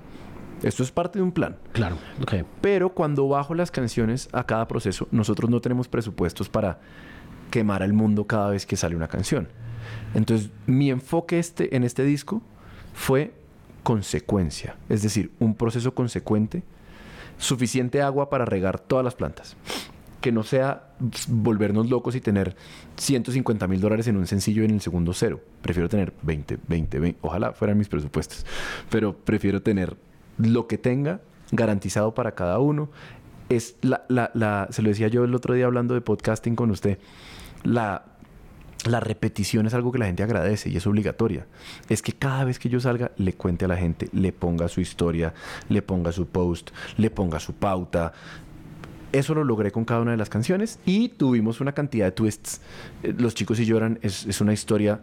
esto 0.62 0.84
es 0.84 0.92
parte 0.92 1.18
de 1.18 1.24
un 1.24 1.32
plan. 1.32 1.56
Claro, 1.72 1.96
ok. 2.22 2.34
Pero 2.62 2.90
cuando 2.90 3.28
bajo 3.28 3.56
las 3.56 3.72
canciones 3.72 4.30
a 4.34 4.44
cada 4.44 4.68
proceso, 4.68 5.08
nosotros 5.10 5.50
no 5.50 5.62
tenemos 5.62 5.88
presupuestos 5.88 6.48
para 6.50 6.80
quemar 7.50 7.82
al 7.82 7.94
mundo 7.94 8.28
cada 8.28 8.52
vez 8.52 8.68
que 8.68 8.76
sale 8.76 8.96
una 8.96 9.08
canción. 9.08 9.48
Entonces, 10.14 10.50
mi 10.66 10.90
enfoque 10.90 11.40
este, 11.40 11.76
en 11.76 11.84
este 11.84 12.04
disco 12.04 12.42
fue 12.94 13.34
consecuencia, 13.84 14.76
es 14.90 15.02
decir, 15.02 15.32
un 15.40 15.56
proceso 15.56 15.94
consecuente, 15.94 16.64
suficiente 17.38 18.02
agua 18.02 18.30
para 18.30 18.46
regar 18.46 18.80
todas 18.80 19.04
las 19.04 19.16
plantas. 19.16 19.56
Que 20.22 20.34
no 20.34 20.44
sea 20.44 20.90
volvernos 21.30 21.90
locos 21.90 22.14
y 22.16 22.22
tener 22.22 22.56
150 22.98 23.68
mil 23.68 23.80
dólares 23.80 24.08
en 24.08 24.18
un 24.18 24.28
sencillo 24.28 24.64
en 24.64 24.72
el 24.72 24.82
segundo 24.82 25.14
cero. 25.14 25.40
Prefiero 25.62 25.88
tener 25.88 26.14
20, 26.24 26.60
20, 26.68 27.00
20. 27.00 27.20
Ojalá 27.22 27.54
fueran 27.54 27.78
mis 27.78 27.88
presupuestos. 27.88 28.46
Pero 28.90 29.16
prefiero 29.16 29.62
tener 29.62 29.96
lo 30.38 30.68
que 30.68 30.78
tenga 30.78 31.22
garantizado 31.52 32.14
para 32.14 32.36
cada 32.36 32.60
uno. 32.60 32.90
Es 33.48 33.78
la, 33.82 34.04
la, 34.10 34.30
la, 34.34 34.68
se 34.72 34.82
lo 34.82 34.90
decía 34.90 35.08
yo 35.08 35.24
el 35.24 35.34
otro 35.34 35.54
día 35.54 35.66
hablando 35.66 35.94
de 35.94 36.02
podcasting 36.02 36.56
con 36.56 36.70
usted. 36.70 37.00
La, 37.64 38.09
la 38.86 39.00
repetición 39.00 39.66
es 39.66 39.74
algo 39.74 39.92
que 39.92 40.00
la 40.00 40.06
gente 40.06 40.24
agradece 40.24 40.70
y 40.70 40.78
es 40.78 40.88
obligatoria. 40.88 41.46
Es 41.90 42.02
que 42.02 42.14
cada 42.14 42.46
vez 42.46 42.60
que 42.60 42.70
yo 42.70 42.80
salga, 42.80 43.12
le 43.18 43.34
cuente 43.34 43.66
a 43.66 43.68
la 43.68 43.76
gente, 43.76 44.10
le 44.14 44.32
ponga 44.32 44.68
su 44.68 44.80
historia, 44.82 45.34
le 45.68 45.82
ponga 45.82 46.12
su 46.12 46.28
post, 46.28 46.72
le 46.98 47.10
ponga 47.10 47.40
su 47.40 47.54
pauta. 47.54 48.14
Eso 49.12 49.34
lo 49.34 49.44
logré 49.44 49.72
con 49.72 49.86
cada 49.86 50.02
una 50.02 50.12
de 50.12 50.18
las 50.18 50.30
canciones 50.30 50.80
y 50.86 51.10
tuvimos 51.10 51.62
una 51.62 51.74
cantidad 51.74 52.06
de 52.06 52.12
twists. 52.12 52.62
Eh, 53.04 53.14
Los 53.18 53.36
chicos 53.36 53.60
y 53.60 53.66
lloran 53.66 54.00
es, 54.02 54.26
es 54.26 54.40
una 54.40 54.54
historia 54.54 55.02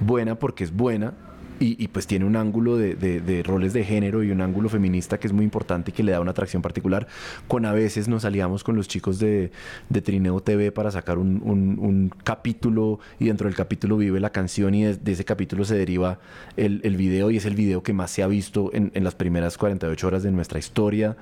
buena 0.00 0.36
porque 0.36 0.64
es 0.64 0.72
buena, 0.72 1.14
y, 1.60 1.82
y, 1.82 1.88
pues 1.88 2.06
tiene 2.06 2.24
un 2.24 2.36
ángulo 2.36 2.76
de, 2.76 2.94
de, 2.94 3.20
de, 3.20 3.42
roles 3.42 3.72
de 3.72 3.84
género 3.84 4.22
y 4.22 4.30
un 4.30 4.40
ángulo 4.40 4.68
feminista 4.68 5.18
que 5.18 5.26
es 5.26 5.32
muy 5.32 5.44
importante 5.44 5.90
y 5.90 5.94
que 5.94 6.02
le 6.02 6.12
da 6.12 6.20
una 6.20 6.30
atracción 6.30 6.62
particular. 6.62 7.06
Con 7.46 7.64
a 7.66 7.72
veces 7.72 8.08
nos 8.08 8.22
salíamos 8.22 8.64
con 8.64 8.76
los 8.76 8.88
chicos 8.88 9.18
de, 9.18 9.50
de 9.88 10.02
Trineo 10.02 10.40
TV 10.40 10.72
para 10.72 10.90
sacar 10.90 11.18
un, 11.18 11.40
un, 11.44 11.78
un, 11.78 12.12
capítulo 12.24 13.00
y 13.18 13.26
dentro 13.26 13.48
del 13.48 13.56
capítulo 13.56 13.96
vive 13.96 14.20
la 14.20 14.30
canción 14.30 14.74
y 14.74 14.84
de 14.84 15.12
ese 15.12 15.24
capítulo 15.24 15.64
se 15.64 15.76
deriva 15.76 16.18
el, 16.56 16.80
el, 16.84 16.96
video 16.96 17.30
y 17.30 17.36
es 17.36 17.46
el 17.46 17.54
video 17.54 17.82
que 17.82 17.92
más 17.92 18.10
se 18.10 18.22
ha 18.22 18.26
visto 18.26 18.70
en, 18.72 18.90
en 18.94 19.04
las 19.04 19.14
primeras 19.14 19.58
48 19.58 20.06
horas 20.06 20.22
de 20.22 20.30
nuestra 20.30 20.58
historia. 20.58 21.16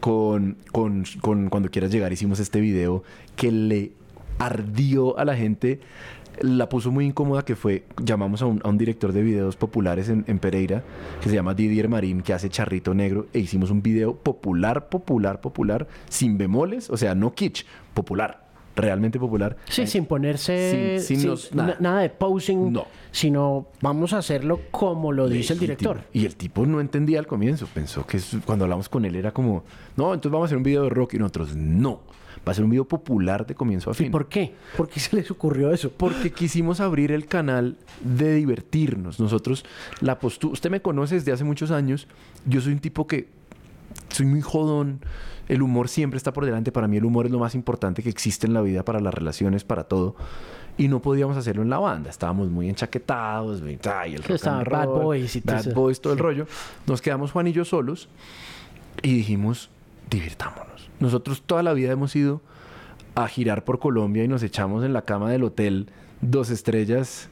Con, 0.00 0.56
con, 0.72 1.04
con 1.20 1.48
Cuando 1.50 1.70
quieras 1.70 1.90
llegar 1.90 2.12
hicimos 2.12 2.40
este 2.40 2.60
video 2.60 3.02
que 3.36 3.50
le 3.50 3.92
ardió 4.38 5.18
a 5.18 5.24
la 5.24 5.36
gente 5.36 5.80
la 6.40 6.68
puso 6.68 6.90
muy 6.90 7.06
incómoda 7.06 7.44
que 7.44 7.56
fue, 7.56 7.84
llamamos 8.02 8.42
a 8.42 8.46
un, 8.46 8.60
a 8.64 8.68
un 8.68 8.78
director 8.78 9.12
de 9.12 9.22
videos 9.22 9.56
populares 9.56 10.08
en, 10.08 10.24
en, 10.26 10.38
Pereira, 10.38 10.82
que 11.20 11.28
se 11.28 11.34
llama 11.34 11.54
Didier 11.54 11.88
Marín, 11.88 12.22
que 12.22 12.32
hace 12.32 12.48
Charrito 12.48 12.94
Negro, 12.94 13.26
e 13.32 13.40
hicimos 13.40 13.70
un 13.70 13.82
video 13.82 14.14
popular, 14.14 14.88
popular, 14.88 15.40
popular, 15.40 15.86
sin 16.08 16.38
bemoles, 16.38 16.90
o 16.90 16.96
sea, 16.96 17.14
no 17.14 17.34
kitsch, 17.34 17.64
popular, 17.94 18.48
realmente 18.74 19.18
popular. 19.18 19.56
Sí, 19.68 19.86
sin 19.86 20.06
ponerse 20.06 20.98
sin, 20.98 21.06
sin, 21.06 21.20
sin 21.20 21.30
nos, 21.30 21.54
nada. 21.54 21.76
nada. 21.80 22.00
de 22.00 22.10
posing, 22.10 22.72
no. 22.72 22.86
sino 23.10 23.66
vamos 23.80 24.12
a 24.12 24.18
hacerlo 24.18 24.60
como 24.70 25.12
lo 25.12 25.28
dice 25.28 25.52
el 25.52 25.58
director. 25.58 25.98
Tipo, 25.98 26.08
y 26.12 26.26
el 26.26 26.36
tipo 26.36 26.66
no 26.66 26.80
entendía 26.80 27.18
al 27.18 27.26
comienzo, 27.26 27.66
pensó 27.72 28.06
que 28.06 28.18
cuando 28.46 28.64
hablamos 28.64 28.88
con 28.88 29.04
él 29.04 29.16
era 29.16 29.32
como, 29.32 29.64
no, 29.96 30.14
entonces 30.14 30.32
vamos 30.32 30.46
a 30.46 30.48
hacer 30.48 30.56
un 30.56 30.64
video 30.64 30.84
de 30.84 30.90
rock 30.90 31.14
y 31.14 31.18
nosotros, 31.18 31.54
no 31.54 32.00
va 32.46 32.52
a 32.52 32.54
ser 32.54 32.64
un 32.64 32.70
video 32.70 32.86
popular 32.86 33.46
de 33.46 33.54
comienzo 33.54 33.90
a 33.90 33.94
fin. 33.94 34.08
¿Y 34.08 34.10
por 34.10 34.28
qué? 34.28 34.54
¿Por 34.76 34.88
qué 34.88 35.00
se 35.00 35.16
les 35.16 35.30
ocurrió 35.30 35.72
eso? 35.72 35.90
Porque 35.90 36.32
quisimos 36.32 36.80
abrir 36.80 37.12
el 37.12 37.26
canal 37.26 37.76
de 38.02 38.34
divertirnos. 38.34 39.20
Nosotros, 39.20 39.64
la 40.00 40.18
postura, 40.18 40.52
usted 40.52 40.70
me 40.70 40.80
conoce 40.80 41.16
desde 41.16 41.32
hace 41.32 41.44
muchos 41.44 41.70
años, 41.70 42.06
yo 42.46 42.60
soy 42.60 42.72
un 42.72 42.80
tipo 42.80 43.06
que 43.06 43.28
soy 44.08 44.26
muy 44.26 44.40
jodón, 44.40 45.00
el 45.48 45.62
humor 45.62 45.88
siempre 45.88 46.16
está 46.16 46.32
por 46.32 46.44
delante, 46.44 46.70
para 46.70 46.86
mí 46.86 46.96
el 46.96 47.04
humor 47.04 47.26
es 47.26 47.32
lo 47.32 47.38
más 47.38 47.54
importante 47.54 48.02
que 48.02 48.08
existe 48.08 48.46
en 48.46 48.54
la 48.54 48.60
vida, 48.60 48.84
para 48.84 49.00
las 49.00 49.12
relaciones, 49.12 49.64
para 49.64 49.84
todo. 49.84 50.14
Y 50.78 50.88
no 50.88 51.02
podíamos 51.02 51.36
hacerlo 51.36 51.62
en 51.62 51.70
la 51.70 51.78
banda, 51.78 52.08
estábamos 52.08 52.48
muy 52.48 52.68
enchaquetados, 52.68 53.60
ay, 53.92 54.14
el 54.14 54.22
rock 54.22 54.30
Estaba 54.30 54.64
Bad 54.64 54.86
Boys 54.86 55.36
y 55.36 55.40
Bad 55.40 55.74
Boys, 55.74 56.00
todo 56.00 56.12
el 56.12 56.18
rollo. 56.18 56.46
Nos 56.86 57.02
quedamos 57.02 57.32
Juan 57.32 57.48
y 57.48 57.52
yo 57.52 57.64
solos 57.64 58.08
y 59.02 59.14
dijimos, 59.14 59.70
divirtámonos. 60.10 60.90
Nosotros 60.98 61.42
toda 61.42 61.62
la 61.62 61.72
vida 61.72 61.92
hemos 61.92 62.14
ido 62.16 62.42
a 63.14 63.28
girar 63.28 63.64
por 63.64 63.78
Colombia 63.78 64.24
y 64.24 64.28
nos 64.28 64.42
echamos 64.42 64.84
en 64.84 64.92
la 64.92 65.02
cama 65.02 65.30
del 65.30 65.44
hotel 65.44 65.86
dos 66.20 66.50
estrellas 66.50 67.28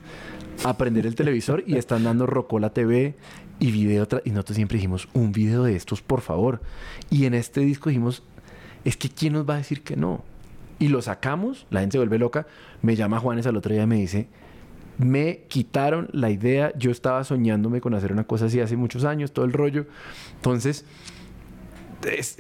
a 0.64 0.76
prender 0.76 1.06
el 1.06 1.14
televisor 1.14 1.62
y 1.66 1.76
están 1.76 2.04
dando 2.04 2.26
Rocola 2.26 2.70
TV 2.70 3.14
y 3.58 3.70
video. 3.70 4.06
Y 4.24 4.30
nosotros 4.30 4.56
siempre 4.56 4.76
dijimos, 4.76 5.08
un 5.12 5.32
video 5.32 5.64
de 5.64 5.76
estos, 5.76 6.02
por 6.02 6.20
favor. 6.20 6.60
Y 7.10 7.26
en 7.26 7.34
este 7.34 7.60
disco 7.60 7.90
dijimos, 7.90 8.22
es 8.84 8.96
que 8.96 9.08
¿quién 9.08 9.34
nos 9.34 9.48
va 9.48 9.54
a 9.54 9.58
decir 9.58 9.82
que 9.82 9.96
no? 9.96 10.24
Y 10.78 10.88
lo 10.88 11.02
sacamos, 11.02 11.66
la 11.70 11.80
gente 11.80 11.94
se 11.94 11.98
vuelve 11.98 12.18
loca. 12.18 12.46
Me 12.82 12.96
llama 12.96 13.18
Juanes 13.18 13.46
al 13.46 13.56
otro 13.56 13.72
día 13.72 13.82
y 13.82 13.86
me 13.86 13.96
dice, 13.96 14.28
me 14.98 15.44
quitaron 15.48 16.08
la 16.12 16.30
idea. 16.30 16.72
Yo 16.76 16.90
estaba 16.90 17.24
soñándome 17.24 17.80
con 17.80 17.94
hacer 17.94 18.12
una 18.12 18.24
cosa 18.24 18.46
así 18.46 18.60
hace 18.60 18.76
muchos 18.76 19.04
años, 19.04 19.32
todo 19.32 19.44
el 19.44 19.52
rollo. 19.52 19.86
Entonces, 20.36 20.84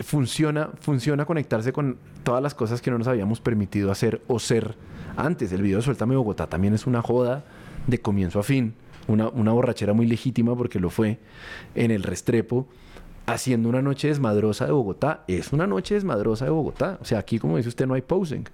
funciona, 0.02 0.70
funciona 0.80 1.24
conectarse 1.24 1.72
con 1.72 1.98
todas 2.22 2.42
las 2.42 2.54
cosas 2.54 2.80
que 2.80 2.90
no 2.90 2.98
nos 2.98 3.08
habíamos 3.08 3.40
permitido 3.40 3.90
hacer 3.90 4.22
o 4.26 4.38
ser 4.38 4.76
antes. 5.16 5.52
El 5.52 5.62
video 5.62 5.78
de 5.78 5.82
Suéltame 5.82 6.16
Bogotá 6.16 6.46
también 6.46 6.74
es 6.74 6.86
una 6.86 7.02
joda 7.02 7.44
de 7.86 8.00
comienzo 8.00 8.38
a 8.38 8.42
fin. 8.42 8.74
Una, 9.06 9.28
una 9.28 9.52
borrachera 9.52 9.94
muy 9.94 10.06
legítima 10.06 10.54
porque 10.54 10.78
lo 10.78 10.90
fue 10.90 11.18
en 11.74 11.90
el 11.90 12.02
Restrepo 12.02 12.66
haciendo 13.26 13.68
una 13.68 13.82
noche 13.82 14.08
desmadrosa 14.08 14.66
de 14.66 14.72
Bogotá. 14.72 15.24
Es 15.28 15.52
una 15.52 15.66
noche 15.66 15.94
desmadrosa 15.94 16.44
de 16.44 16.50
Bogotá. 16.50 16.98
O 17.00 17.04
sea, 17.04 17.18
aquí, 17.18 17.38
como 17.38 17.56
dice 17.56 17.68
usted, 17.68 17.86
no 17.86 17.94
hay 17.94 18.02
posing. 18.02 18.44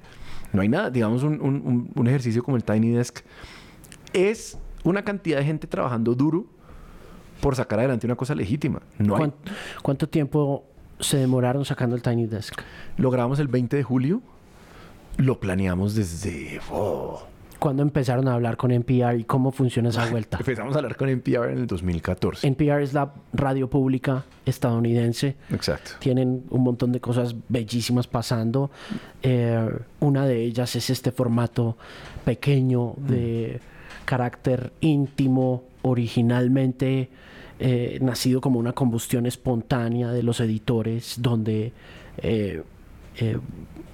No 0.52 0.62
hay 0.62 0.68
nada. 0.68 0.90
Digamos, 0.90 1.22
un, 1.22 1.90
un, 1.94 2.06
ejercicio 2.06 2.42
como 2.42 2.56
el 2.56 2.64
Tiny 2.64 2.90
Desk 2.90 3.20
es 4.12 4.58
una 4.84 5.02
cantidad 5.02 5.38
de 5.38 5.44
gente 5.44 5.66
trabajando 5.66 6.14
duro 6.14 6.46
por 7.40 7.56
sacar 7.56 7.78
adelante 7.78 8.06
una 8.06 8.16
cosa 8.16 8.34
legítima. 8.34 8.80
No 8.98 9.16
¿Cuánto, 9.16 9.38
hay... 9.46 9.52
¿Cuánto 9.82 10.08
tiempo 10.08 10.64
se 11.00 11.18
demoraron 11.18 11.64
sacando 11.64 11.96
el 11.96 12.02
Tiny 12.02 12.26
Desk? 12.26 12.54
Lo 12.96 13.10
grabamos 13.10 13.38
el 13.38 13.48
20 13.48 13.76
de 13.76 13.82
julio. 13.82 14.22
Lo 15.16 15.40
planeamos 15.40 15.94
desde... 15.94 16.60
Oh. 16.70 17.22
¿Cuándo 17.58 17.82
empezaron 17.82 18.28
a 18.28 18.34
hablar 18.34 18.56
con 18.56 18.72
NPR 18.72 19.18
y 19.18 19.24
cómo 19.24 19.50
funciona 19.50 19.88
esa 19.88 20.06
vuelta? 20.10 20.38
Empezamos 20.38 20.74
a 20.74 20.78
hablar 20.78 20.96
con 20.96 21.08
NPR 21.08 21.50
en 21.50 21.58
el 21.58 21.66
2014. 21.66 22.46
NPR 22.46 22.82
es 22.82 22.92
la 22.92 23.14
radio 23.32 23.70
pública 23.70 24.24
estadounidense. 24.44 25.36
Exacto. 25.50 25.92
Tienen 25.98 26.44
un 26.50 26.62
montón 26.62 26.92
de 26.92 27.00
cosas 27.00 27.34
bellísimas 27.48 28.06
pasando. 28.06 28.70
Eh, 29.22 29.66
una 30.00 30.26
de 30.26 30.42
ellas 30.42 30.76
es 30.76 30.90
este 30.90 31.10
formato 31.10 31.78
pequeño 32.24 32.94
de 32.98 33.60
mm. 33.60 34.04
carácter 34.04 34.72
íntimo, 34.80 35.64
originalmente 35.82 37.08
eh, 37.66 37.98
nacido 38.02 38.42
como 38.42 38.58
una 38.58 38.74
combustión 38.74 39.24
espontánea 39.24 40.10
de 40.10 40.22
los 40.22 40.38
editores, 40.40 41.16
donde 41.18 41.72
eh, 42.18 42.62
eh, 43.16 43.38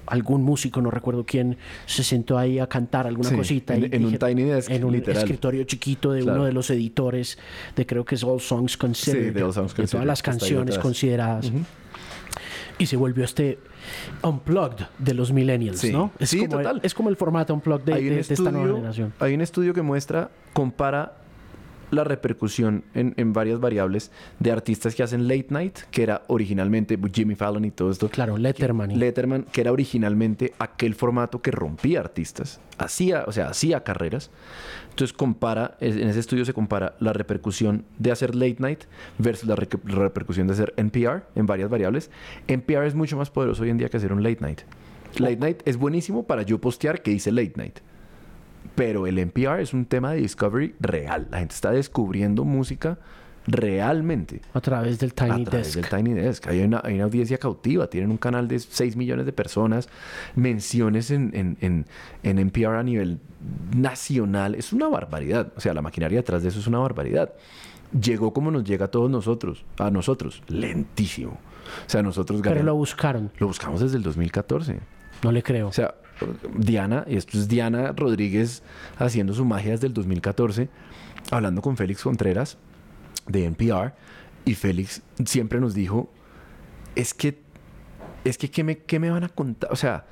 algún 0.06 0.42
músico, 0.42 0.80
no 0.82 0.90
recuerdo 0.90 1.24
quién, 1.24 1.56
se 1.86 2.02
sentó 2.02 2.36
ahí 2.36 2.58
a 2.58 2.66
cantar 2.66 3.06
alguna 3.06 3.28
sí, 3.28 3.36
cosita. 3.36 3.76
En, 3.76 3.82
y 3.82 3.84
en 3.84 3.90
dije, 3.92 4.06
un 4.06 4.18
tiny 4.18 4.42
desk, 4.42 4.70
En 4.72 4.84
un 4.84 4.92
literal. 4.92 5.22
escritorio 5.22 5.62
chiquito 5.62 6.10
de 6.10 6.22
Claro. 6.22 6.38
uno 6.38 6.46
de 6.46 6.52
los 6.52 6.68
editores 6.70 7.38
de 7.76 7.86
creo 7.86 8.04
que 8.04 8.16
es 8.16 8.24
All 8.24 8.40
Songs 8.40 8.76
Considered. 8.76 9.28
Sí, 9.28 9.30
de 9.30 9.42
All 9.44 9.52
Songs 9.52 9.70
de 9.70 9.76
Considered, 9.76 9.90
todas 9.90 10.06
las 10.06 10.22
canciones 10.22 10.78
consideradas. 10.78 11.52
Y 12.78 12.86
se 12.86 12.96
volvió 12.96 13.24
este 13.24 13.58
unplugged 14.24 14.86
de 14.98 15.14
los 15.14 15.32
millennials, 15.32 15.78
Sí. 15.78 15.92
¿no? 15.92 16.10
Es 16.18 16.30
Sí, 16.30 16.38
como 16.40 16.56
total. 16.56 16.76
El, 16.78 16.86
es 16.86 16.94
como 16.94 17.08
el 17.08 17.14
formato 17.16 17.54
unplugged 17.54 17.84
de, 17.84 18.18
esta 18.18 18.50
nueva 18.50 18.74
generación. 18.74 19.12
hay 19.20 19.34
un 19.34 19.42
estudio 19.42 19.72
que 19.74 19.82
muestra, 19.82 20.28
compara 20.54 21.12
la 21.90 22.04
repercusión 22.04 22.84
en, 22.94 23.14
en 23.16 23.32
varias 23.32 23.60
variables 23.60 24.10
de 24.38 24.52
artistas 24.52 24.94
que 24.94 25.02
hacen 25.02 25.28
late 25.28 25.46
night, 25.50 25.78
que 25.90 26.02
era 26.02 26.22
originalmente 26.28 26.98
Jimmy 27.12 27.34
Fallon 27.34 27.64
y 27.64 27.70
todo 27.70 27.90
esto. 27.90 28.08
Claro, 28.08 28.36
Letterman. 28.36 28.90
y- 28.92 28.96
Letterman, 28.96 29.44
que 29.52 29.60
era 29.60 29.72
originalmente 29.72 30.52
aquel 30.58 30.94
formato 30.94 31.42
que 31.42 31.50
rompía 31.50 32.00
artistas, 32.00 32.60
hacía, 32.78 33.24
o 33.26 33.32
sea, 33.32 33.48
hacía 33.48 33.82
carreras. 33.82 34.30
Entonces 34.90 35.16
compara, 35.16 35.76
en 35.80 36.08
ese 36.08 36.20
estudio 36.20 36.44
se 36.44 36.52
compara 36.52 36.94
la 37.00 37.12
repercusión 37.12 37.84
de 37.98 38.10
hacer 38.10 38.34
late 38.34 38.56
night 38.58 38.80
versus 39.18 39.48
la, 39.48 39.54
la 39.56 39.98
repercusión 39.98 40.46
de 40.46 40.52
hacer 40.54 40.74
NPR 40.76 41.22
en 41.34 41.46
varias 41.46 41.70
variables. 41.70 42.10
NPR 42.48 42.86
es 42.86 42.94
mucho 42.94 43.16
más 43.16 43.30
poderoso 43.30 43.62
hoy 43.62 43.70
en 43.70 43.78
día 43.78 43.88
que 43.88 43.96
hacer 43.96 44.12
un 44.12 44.22
late 44.22 44.38
night. 44.40 44.60
Late 45.18 45.36
night 45.36 45.62
es 45.64 45.76
buenísimo 45.76 46.24
para 46.24 46.42
yo 46.42 46.60
postear 46.60 47.02
que 47.02 47.10
hice 47.12 47.32
late 47.32 47.54
night. 47.56 47.78
Pero 48.74 49.06
el 49.06 49.18
NPR 49.18 49.60
es 49.60 49.72
un 49.74 49.84
tema 49.86 50.12
de 50.12 50.18
discovery 50.20 50.74
real. 50.80 51.28
La 51.30 51.38
gente 51.38 51.54
está 51.54 51.70
descubriendo 51.70 52.44
música 52.44 52.98
realmente 53.46 54.42
a 54.54 54.60
través 54.60 54.98
del 54.98 55.12
Tiny 55.14 55.42
a 55.42 55.44
través 55.44 55.74
Desk. 55.74 55.90
del 55.90 56.04
Tiny 56.04 56.14
Desk. 56.14 56.46
Hay 56.48 56.60
una, 56.62 56.80
hay 56.84 56.94
una 56.94 57.04
audiencia 57.04 57.38
cautiva. 57.38 57.88
Tienen 57.88 58.10
un 58.10 58.16
canal 58.16 58.48
de 58.48 58.58
6 58.58 58.96
millones 58.96 59.26
de 59.26 59.32
personas. 59.32 59.88
Menciones 60.36 61.10
en, 61.10 61.30
en, 61.34 61.56
en, 61.60 61.86
en 62.22 62.38
NPR 62.38 62.76
a 62.76 62.82
nivel 62.82 63.18
nacional. 63.74 64.54
Es 64.54 64.72
una 64.72 64.88
barbaridad. 64.88 65.52
O 65.56 65.60
sea, 65.60 65.74
la 65.74 65.82
maquinaria 65.82 66.18
detrás 66.18 66.42
de 66.42 66.48
eso 66.50 66.58
es 66.60 66.66
una 66.66 66.78
barbaridad. 66.78 67.32
Llegó 67.98 68.32
como 68.32 68.50
nos 68.50 68.64
llega 68.64 68.86
a 68.86 68.88
todos 68.90 69.10
nosotros. 69.10 69.64
A 69.78 69.90
nosotros. 69.90 70.42
Lentísimo. 70.48 71.32
O 71.86 71.90
sea, 71.90 72.02
nosotros 72.02 72.40
Pero 72.42 72.54
ganamos- 72.56 72.66
lo 72.66 72.74
buscaron. 72.76 73.30
lo 73.38 73.46
buscamos 73.46 73.80
desde 73.80 73.96
el 73.96 74.02
2014. 74.02 74.78
No 75.22 75.32
le 75.32 75.42
creo. 75.42 75.68
O 75.68 75.72
sea, 75.72 75.94
Diana, 76.56 77.04
y 77.08 77.16
esto 77.16 77.38
es 77.38 77.48
Diana 77.48 77.92
Rodríguez 77.92 78.62
haciendo 78.98 79.32
su 79.32 79.44
magia 79.44 79.72
desde 79.72 79.86
el 79.86 79.94
2014, 79.94 80.68
hablando 81.30 81.62
con 81.62 81.76
Félix 81.76 82.02
Contreras. 82.02 82.58
de 83.26 83.44
NPR 83.44 83.92
y 84.44 84.54
Félix 84.54 85.02
siempre 85.24 85.60
nos 85.60 85.74
dijo, 85.74 86.10
es 86.96 87.14
que, 87.14 87.38
es 88.24 88.38
que, 88.38 88.50
¿qué 88.50 88.64
me, 88.64 88.78
qué 88.78 88.98
me 88.98 89.10
van 89.10 89.24
a 89.24 89.28
contar? 89.28 89.72
O 89.72 89.76
sea, 89.76 90.06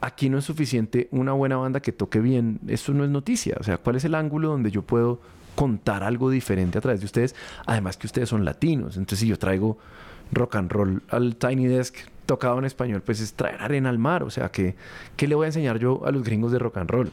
aquí 0.00 0.28
no 0.28 0.38
es 0.38 0.44
suficiente 0.44 1.08
una 1.12 1.32
buena 1.32 1.56
banda 1.56 1.80
que 1.80 1.92
toque 1.92 2.20
bien, 2.20 2.60
eso 2.66 2.92
no 2.92 3.04
es 3.04 3.10
noticia, 3.10 3.56
o 3.60 3.62
sea, 3.62 3.78
¿cuál 3.78 3.96
es 3.96 4.04
el 4.04 4.14
ángulo 4.14 4.48
donde 4.48 4.70
yo 4.70 4.82
puedo 4.82 5.20
contar 5.54 6.02
algo 6.02 6.30
diferente 6.30 6.78
a 6.78 6.80
través 6.80 7.00
de 7.00 7.06
ustedes? 7.06 7.34
Además 7.66 7.96
que 7.96 8.06
ustedes 8.06 8.28
son 8.28 8.44
latinos, 8.44 8.96
entonces 8.96 9.20
si 9.20 9.28
yo 9.28 9.38
traigo 9.38 9.78
rock 10.32 10.56
and 10.56 10.72
roll 10.72 11.02
al 11.08 11.36
Tiny 11.36 11.66
Desk 11.66 11.96
tocado 12.26 12.58
en 12.58 12.64
español, 12.64 13.02
pues 13.04 13.20
es 13.20 13.34
traer 13.34 13.60
arena 13.60 13.90
al 13.90 13.98
mar, 13.98 14.22
o 14.22 14.30
sea, 14.30 14.50
¿qué, 14.50 14.76
qué 15.16 15.26
le 15.26 15.34
voy 15.34 15.44
a 15.44 15.48
enseñar 15.48 15.78
yo 15.78 16.04
a 16.06 16.10
los 16.10 16.22
gringos 16.22 16.52
de 16.52 16.58
rock 16.58 16.78
and 16.78 16.90
roll? 16.90 17.12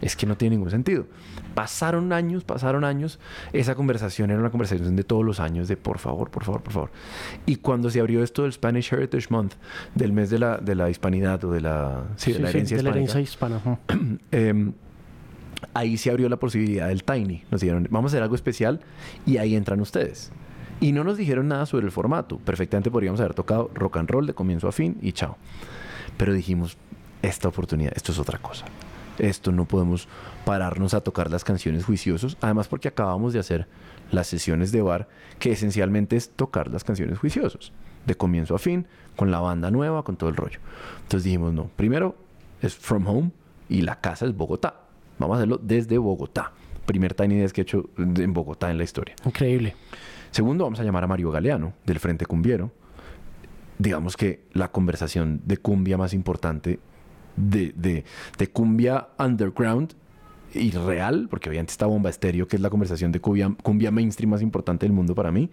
Es 0.00 0.16
que 0.16 0.26
no 0.26 0.36
tiene 0.36 0.56
ningún 0.56 0.70
sentido. 0.70 1.06
Pasaron 1.54 2.12
años, 2.12 2.44
pasaron 2.44 2.84
años. 2.84 3.18
Esa 3.52 3.74
conversación 3.74 4.30
era 4.30 4.38
una 4.38 4.50
conversación 4.50 4.94
de 4.94 5.02
todos 5.02 5.24
los 5.24 5.40
años 5.40 5.66
de 5.66 5.76
por 5.76 5.98
favor, 5.98 6.30
por 6.30 6.44
favor, 6.44 6.62
por 6.62 6.72
favor. 6.72 6.90
Y 7.46 7.56
cuando 7.56 7.90
se 7.90 7.98
abrió 8.00 8.22
esto 8.22 8.44
del 8.44 8.52
Spanish 8.52 8.92
Heritage 8.92 9.26
Month, 9.30 9.54
del 9.94 10.12
mes 10.12 10.30
de 10.30 10.38
la, 10.38 10.58
de 10.58 10.74
la 10.76 10.88
hispanidad 10.88 11.44
o 11.44 11.50
de 11.50 11.60
la, 11.60 12.04
sí, 12.16 12.32
de 12.32 12.38
la 12.38 12.50
herencia 12.50 12.76
de 12.76 12.82
la 12.84 12.90
herencia 12.90 13.20
hispana. 13.20 13.60
em, 14.30 14.72
ahí 15.74 15.96
se 15.96 16.10
abrió 16.10 16.28
la 16.28 16.36
posibilidad 16.36 16.88
del 16.88 17.02
Tiny. 17.02 17.42
Nos 17.50 17.60
dijeron, 17.60 17.88
vamos 17.90 18.12
a 18.12 18.14
hacer 18.14 18.22
algo 18.22 18.36
especial 18.36 18.80
y 19.26 19.38
ahí 19.38 19.56
entran 19.56 19.80
ustedes. 19.80 20.30
Y 20.80 20.92
no 20.92 21.02
nos 21.04 21.16
dijeron 21.16 21.48
nada 21.48 21.66
sobre 21.66 21.86
el 21.86 21.92
formato. 21.92 22.38
Perfectamente 22.38 22.90
podríamos 22.90 23.20
haber 23.20 23.34
tocado 23.34 23.70
rock 23.74 23.96
and 23.96 24.10
roll 24.10 24.26
de 24.26 24.34
comienzo 24.34 24.68
a 24.68 24.72
fin 24.72 24.96
y 25.02 25.12
chao. 25.12 25.36
Pero 26.16 26.32
dijimos, 26.32 26.76
esta 27.22 27.48
oportunidad, 27.48 27.92
esto 27.96 28.12
es 28.12 28.18
otra 28.18 28.38
cosa. 28.38 28.64
Esto 29.18 29.50
no 29.50 29.64
podemos 29.64 30.06
pararnos 30.44 30.94
a 30.94 31.00
tocar 31.00 31.30
las 31.30 31.42
canciones 31.42 31.84
juiciosos. 31.84 32.36
Además 32.40 32.68
porque 32.68 32.88
acabamos 32.88 33.32
de 33.32 33.40
hacer 33.40 33.66
las 34.12 34.28
sesiones 34.28 34.72
de 34.72 34.82
bar, 34.82 35.08
que 35.38 35.52
esencialmente 35.52 36.16
es 36.16 36.30
tocar 36.30 36.68
las 36.68 36.84
canciones 36.84 37.18
juiciosos. 37.18 37.72
De 38.06 38.14
comienzo 38.14 38.54
a 38.54 38.58
fin, 38.58 38.86
con 39.16 39.30
la 39.30 39.40
banda 39.40 39.70
nueva, 39.70 40.04
con 40.04 40.16
todo 40.16 40.30
el 40.30 40.36
rollo. 40.36 40.60
Entonces 41.02 41.24
dijimos, 41.24 41.52
no, 41.52 41.70
primero 41.76 42.16
es 42.62 42.74
From 42.76 43.06
Home 43.08 43.32
y 43.68 43.82
la 43.82 44.00
casa 44.00 44.26
es 44.26 44.36
Bogotá. 44.36 44.82
Vamos 45.18 45.34
a 45.34 45.38
hacerlo 45.38 45.58
desde 45.60 45.98
Bogotá. 45.98 46.52
Primer 46.86 47.12
Tiny 47.14 47.36
Desk 47.36 47.54
que 47.54 47.60
he 47.60 47.64
hecho 47.64 47.90
en 47.98 48.32
Bogotá 48.32 48.70
en 48.70 48.78
la 48.78 48.84
historia. 48.84 49.14
Increíble. 49.26 49.74
Segundo, 50.30 50.64
vamos 50.64 50.80
a 50.80 50.84
llamar 50.84 51.04
a 51.04 51.06
Mario 51.06 51.30
Galeano, 51.30 51.72
del 51.86 51.98
Frente 52.00 52.26
Cumbiero. 52.26 52.70
Digamos 53.78 54.16
que 54.16 54.44
la 54.52 54.70
conversación 54.72 55.40
de 55.44 55.56
cumbia 55.58 55.96
más 55.96 56.12
importante, 56.12 56.80
de, 57.36 57.72
de- 57.76 58.04
de 58.36 58.46
cumbia 58.50 59.08
underground 59.18 59.94
y 60.54 60.70
real, 60.72 61.28
porque 61.30 61.48
obviamente 61.50 61.70
está 61.72 61.86
Bomba 61.86 62.10
Estéreo, 62.10 62.48
que 62.48 62.56
es 62.56 62.62
la 62.62 62.70
conversación 62.70 63.12
de 63.12 63.20
cumbia, 63.20 63.54
cumbia 63.62 63.90
mainstream 63.90 64.30
más 64.30 64.42
importante 64.42 64.86
del 64.86 64.92
mundo 64.92 65.14
para 65.14 65.30
mí. 65.30 65.50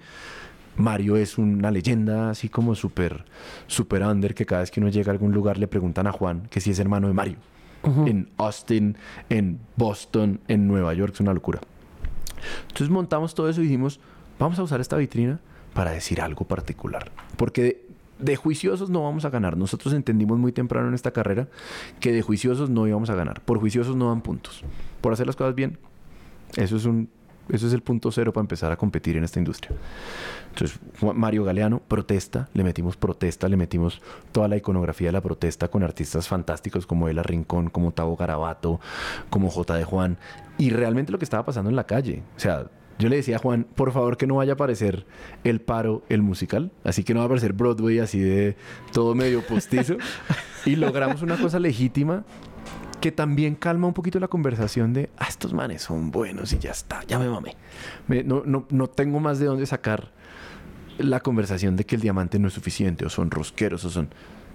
Mario 0.77 1.15
es 1.15 1.37
una 1.37 1.71
leyenda 1.71 2.29
así 2.31 2.49
como 2.49 2.75
súper, 2.75 3.23
súper 3.67 4.03
under, 4.03 4.33
que 4.35 4.45
cada 4.45 4.61
vez 4.61 4.71
que 4.71 4.79
uno 4.81 4.89
llega 4.89 5.11
a 5.11 5.13
algún 5.13 5.31
lugar 5.31 5.57
le 5.57 5.67
preguntan 5.67 6.07
a 6.07 6.11
Juan 6.11 6.47
que 6.49 6.59
si 6.59 6.71
es 6.71 6.79
hermano 6.79 7.07
de 7.07 7.13
Mario. 7.13 7.37
En 8.07 8.29
Austin, 8.37 8.97
en 9.29 9.59
Boston, 9.75 10.39
en 10.47 10.67
Nueva 10.67 10.93
York, 10.95 11.13
es 11.13 11.19
una 11.19 11.33
locura. 11.33 11.59
Entonces 12.63 12.89
montamos 12.89 13.35
todo 13.35 13.47
eso 13.47 13.61
y 13.61 13.65
dijimos, 13.65 13.99
vamos 14.39 14.59
a 14.59 14.63
usar 14.63 14.81
esta 14.81 14.97
vitrina 14.97 15.39
para 15.73 15.91
decir 15.91 16.21
algo 16.21 16.45
particular. 16.45 17.11
Porque 17.37 17.85
de, 18.17 18.35
juiciosos 18.35 18.89
no 18.89 19.03
vamos 19.03 19.25
a 19.25 19.29
ganar. 19.29 19.57
Nosotros 19.57 19.93
entendimos 19.93 20.39
muy 20.39 20.51
temprano 20.51 20.87
en 20.87 20.93
esta 20.93 21.11
carrera 21.11 21.47
que 21.99 22.11
de 22.11 22.21
juiciosos 22.21 22.69
no 22.69 22.87
íbamos 22.87 23.09
a 23.09 23.15
ganar. 23.15 23.41
Por 23.41 23.59
juiciosos 23.59 23.95
no 23.95 24.09
dan 24.09 24.21
puntos. 24.21 24.63
Por 25.01 25.13
hacer 25.13 25.27
las 25.27 25.35
cosas 25.35 25.53
bien, 25.53 25.77
eso 26.55 26.77
es 26.77 26.85
un... 26.85 27.09
Eso 27.47 27.67
es 27.67 27.73
el 27.73 27.83
punto 27.83 28.11
cero 28.11 28.33
para 28.33 28.41
empezar 28.41 28.71
a 28.71 28.75
competir 28.75 29.17
en 29.17 29.23
esta 29.23 29.37
industria. 29.37 29.77
Entonces, 30.49 30.79
Mario 31.13 31.43
Galeano 31.43 31.77
protesta, 31.77 32.49
le 32.55 32.63
metimos 32.63 32.97
protesta, 32.97 33.47
le 33.47 33.55
metimos 33.55 34.01
toda 34.31 34.47
la 34.47 34.57
iconografía 34.57 35.09
de 35.09 35.11
la 35.11 35.21
protesta 35.21 35.67
con 35.67 35.83
artistas 35.83 36.27
fantásticos 36.27 36.87
como 36.87 37.07
Ela 37.07 37.21
Rincón, 37.21 37.69
como 37.69 37.91
Tavo 37.91 38.15
Garabato, 38.15 38.79
como 39.29 39.51
J. 39.51 39.75
de 39.75 39.83
Juan. 39.83 40.17
Y 40.57 40.71
realmente 40.71 41.11
lo 41.11 41.19
que 41.19 41.25
estaba 41.25 41.45
pasando 41.45 41.69
en 41.69 41.75
la 41.75 41.83
calle. 41.83 42.23
O 42.35 42.39
sea, 42.39 42.65
yo 42.99 43.09
le 43.09 43.17
decía 43.17 43.35
a 43.37 43.39
Juan, 43.39 43.65
por 43.75 43.91
favor 43.91 44.17
que 44.17 44.25
no 44.27 44.35
vaya 44.35 44.53
a 44.53 44.55
aparecer 44.55 45.05
el 45.43 45.59
paro, 45.61 46.03
el 46.09 46.21
musical. 46.21 46.71
Así 46.83 47.03
que 47.03 47.13
no 47.13 47.19
va 47.19 47.23
a 47.23 47.27
aparecer 47.27 47.53
Broadway 47.53 47.99
así 47.99 48.19
de 48.19 48.55
todo 48.93 49.15
medio 49.15 49.41
postizo. 49.45 49.97
y 50.65 50.75
logramos 50.77 51.21
una 51.21 51.37
cosa 51.37 51.59
legítima 51.59 52.23
que 53.01 53.11
también 53.11 53.55
calma 53.55 53.85
un 53.87 53.93
poquito 53.93 54.19
la 54.19 54.27
conversación 54.27 54.93
de, 54.93 55.09
ah, 55.17 55.25
estos 55.27 55.53
manes 55.53 55.83
son 55.83 56.09
buenos 56.09 56.53
y 56.53 56.57
ya 56.59 56.71
está, 56.71 57.01
ya 57.07 57.19
me 57.19 57.27
mamé. 57.29 57.55
Me- 58.07 58.23
no, 58.23 58.41
no, 58.45 58.65
no 58.69 58.87
tengo 58.87 59.19
más 59.19 59.37
de 59.39 59.45
dónde 59.45 59.65
sacar 59.65 60.11
la 60.97 61.19
conversación 61.19 61.75
de 61.75 61.85
que 61.85 61.95
el 61.95 62.01
diamante 62.01 62.39
no 62.39 62.47
es 62.47 62.53
suficiente 62.53 63.05
o 63.05 63.09
son 63.09 63.29
rosqueros 63.29 63.83
o 63.85 63.89
son... 63.89 64.09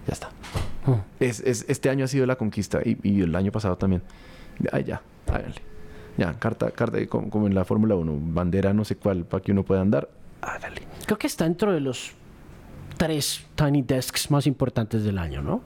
Ya 0.06 0.14
está. 0.14 0.30
Mm. 0.86 0.92
Es, 1.20 1.40
es- 1.40 1.66
este 1.68 1.90
año 1.90 2.06
ha 2.06 2.08
sido 2.08 2.24
la 2.26 2.36
conquista 2.36 2.80
y, 2.84 2.96
y 3.02 3.20
el 3.20 3.36
año 3.36 3.52
pasado 3.52 3.76
también. 3.76 4.02
Ay, 4.72 4.84
ya, 4.84 5.02
háganle. 5.28 5.60
Ya, 6.20 6.34
carta, 6.34 6.70
carta 6.70 6.98
como, 7.06 7.30
como 7.30 7.46
en 7.46 7.54
la 7.54 7.64
Fórmula 7.64 7.94
1, 7.94 8.12
bandera 8.34 8.74
no 8.74 8.84
sé 8.84 8.96
cuál 8.96 9.24
para 9.24 9.42
que 9.42 9.52
uno 9.52 9.62
pueda 9.64 9.80
andar, 9.80 10.06
hágale. 10.42 10.82
Creo 11.06 11.16
que 11.18 11.26
está 11.26 11.44
dentro 11.44 11.72
de 11.72 11.80
los 11.80 12.12
tres 12.98 13.46
Tiny 13.54 13.80
Desks 13.80 14.30
más 14.30 14.46
importantes 14.46 15.02
del 15.02 15.16
año, 15.16 15.40
¿no? 15.40 15.62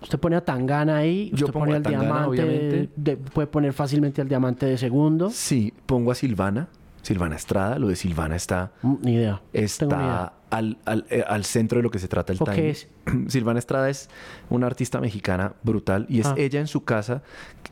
Usted 0.00 0.18
pone 0.18 0.36
a 0.36 0.40
Tangana 0.42 0.96
ahí, 0.96 1.28
Yo 1.34 1.44
usted 1.46 1.52
pongo 1.52 1.66
pone 1.66 1.72
a 1.74 1.76
al 1.76 1.82
Tangana, 1.82 2.02
diamante, 2.04 2.28
obviamente. 2.30 2.90
de- 2.96 3.16
puede 3.18 3.46
poner 3.46 3.74
fácilmente 3.74 4.22
al 4.22 4.28
diamante 4.28 4.64
de 4.64 4.78
segundo. 4.78 5.28
Sí, 5.28 5.70
pongo 5.84 6.12
a 6.12 6.14
Silvana, 6.14 6.68
Silvana 7.02 7.36
Estrada, 7.36 7.78
lo 7.78 7.88
de 7.88 7.96
Silvana 7.96 8.36
está... 8.36 8.72
Mm, 8.80 8.94
Ni 9.02 9.12
idea. 9.16 9.42
Tengo 9.78 9.96
ni 9.98 10.02
idea. 10.02 10.32
Al, 10.54 10.78
al- 10.84 11.04
eh, 11.10 11.24
al 11.26 11.44
centro 11.44 11.78
de 11.78 11.82
lo 11.82 11.90
que 11.90 11.98
se 11.98 12.08
trata 12.08 12.32
el 12.32 12.38
¿O 12.40 12.44
qué 12.46 12.52
Tiny. 12.52 12.66
es? 12.68 12.88
Silvana 13.28 13.58
Estrada 13.58 13.90
es 13.90 14.08
una 14.50 14.66
artista 14.66 15.00
mexicana 15.00 15.52
brutal 15.62 16.06
y 16.08 16.20
es 16.20 16.26
Ah. 16.26 16.34
ella 16.38 16.60
en 16.60 16.66
su 16.66 16.84
casa, 16.84 17.22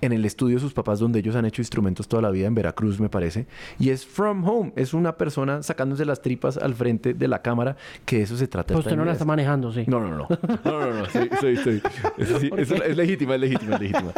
en 0.00 0.12
el 0.12 0.24
estudio 0.24 0.56
de 0.56 0.60
sus 0.60 0.74
papás, 0.74 0.98
donde 0.98 1.18
ellos 1.20 1.34
han 1.36 1.44
hecho 1.44 1.62
instrumentos 1.62 2.08
toda 2.08 2.20
la 2.22 2.30
vida 2.30 2.46
en 2.46 2.54
Veracruz, 2.54 3.00
me 3.00 3.08
parece. 3.08 3.46
Y 3.78 3.90
es 3.90 4.04
From 4.04 4.46
Home, 4.48 4.72
es 4.76 4.94
una 4.94 5.16
persona 5.16 5.62
sacándose 5.62 6.04
las 6.04 6.20
tripas 6.22 6.56
al 6.58 6.74
frente 6.74 7.14
de 7.14 7.28
la 7.28 7.40
cámara, 7.40 7.76
que 8.04 8.18
de 8.18 8.22
eso 8.24 8.36
se 8.36 8.46
trata. 8.48 8.74
Pues 8.74 8.84
usted 8.86 8.96
no 8.96 9.04
la 9.04 9.12
está 9.12 9.24
manejando, 9.24 9.72
sí. 9.72 9.84
No, 9.86 10.00
no, 10.00 10.16
no. 10.16 10.28
No, 10.64 10.80
no, 10.80 10.92
no. 10.94 11.06
Sí, 11.06 11.18
sí, 11.40 11.56
sí. 11.56 11.82
Sí, 12.40 12.50
eso 12.56 12.74
es 12.82 12.96
legítima, 12.96 13.34
es 13.36 13.40
legítima, 13.40 13.74
es 13.76 13.80
legítima. 13.80 14.12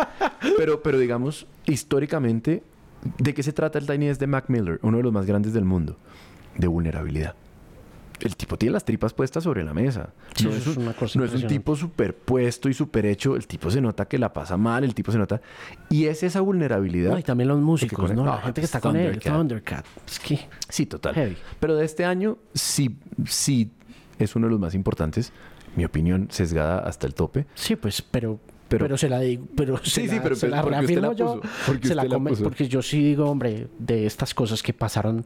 Pero, 0.59 0.83
pero 0.83 0.99
digamos, 0.99 1.47
históricamente, 1.67 2.63
¿de 3.19 3.35
qué 3.35 3.43
se 3.43 3.53
trata 3.53 3.79
el 3.79 3.87
Tiny 3.87 4.07
Desk 4.07 4.21
de 4.21 4.27
Mac 4.27 4.47
Miller? 4.49 4.79
Uno 4.83 4.97
de 4.97 5.03
los 5.03 5.13
más 5.13 5.27
grandes 5.27 5.53
del 5.53 5.65
mundo. 5.65 5.97
De 6.57 6.67
vulnerabilidad. 6.67 7.35
El 8.25 8.37
tipo 8.37 8.57
tiene 8.57 8.73
las 8.73 8.85
tripas 8.85 9.13
puestas 9.13 9.45
sobre 9.45 9.63
la 9.63 9.75
mesa. 9.75 10.09
Sí, 10.35 10.47
no 10.47 10.51
es 10.53 10.67
un, 10.67 10.83
una 10.85 10.95
cosa 10.95 11.19
no 11.19 11.27
es 11.27 11.35
un 11.35 11.47
tipo 11.47 11.77
superpuesto 11.77 12.69
y 12.71 12.75
superhecho. 12.75 13.37
El 13.37 13.47
tipo 13.47 13.71
se 13.71 13.81
nota 13.81 14.07
que 14.07 14.19
la 14.19 14.33
pasa 14.33 14.57
mal, 14.57 14.83
el 14.83 14.95
tipo 14.95 15.13
se 15.13 15.19
nota. 15.19 15.41
Y 15.91 16.07
es 16.07 16.23
esa 16.23 16.41
vulnerabilidad. 16.41 17.13
No, 17.13 17.19
y 17.19 17.23
también 17.23 17.49
los 17.49 17.61
músicos, 17.61 18.13
¿no? 18.13 18.25
La 18.25 18.39
gente 18.39 18.61
que 18.61 18.65
es 18.65 18.71
está 18.75 18.81
con 18.81 18.97
él, 18.97 19.19
Thundercat. 19.21 19.35
Thundercat. 19.35 19.87
Es 20.07 20.19
que 20.19 20.41
Sí, 20.69 20.87
total. 20.87 21.15
Heavy. 21.15 21.37
Pero 21.61 21.77
de 21.77 21.85
este 21.85 22.05
año, 22.05 22.39
sí, 22.55 22.97
sí 23.27 23.71
es 24.19 24.35
uno 24.35 24.47
de 24.47 24.53
los 24.53 24.61
más 24.61 24.75
importantes. 24.75 25.33
Mi 25.77 25.85
opinión 25.85 26.29
sesgada 26.31 26.79
hasta 26.79 27.07
el 27.07 27.15
tope. 27.15 27.47
sí, 27.55 27.77
pues, 27.77 28.01
pero 28.01 28.41
pero, 28.69 28.87
Pero- 28.87 28.97
se 28.97 29.09
la 29.09 29.21
digo, 29.21 29.47
pero 29.57 29.77
se 29.79 29.91
Sí, 30.03 30.07
la, 30.07 30.13
sí, 30.15 30.21
pero- 30.23 30.35
se 30.37 30.47
pero 30.49 30.57
la 30.57 30.63
reafirmo 30.63 31.09
la 31.09 31.13
yo, 31.15 31.41
puso, 31.41 31.53
porque 31.67 31.89
se 31.89 31.95
la 31.95 32.05
la 32.05 32.09
come- 32.15 32.31
puso. 32.31 32.45
porque 32.45 32.67
yo 32.69 32.83
sí 32.83 33.03
digo, 33.03 33.27
hombre, 33.27 33.69
de 33.79 34.07
estas 34.07 34.35
cosas 34.35 34.63
que 34.63 34.73
pasaron 34.73 35.25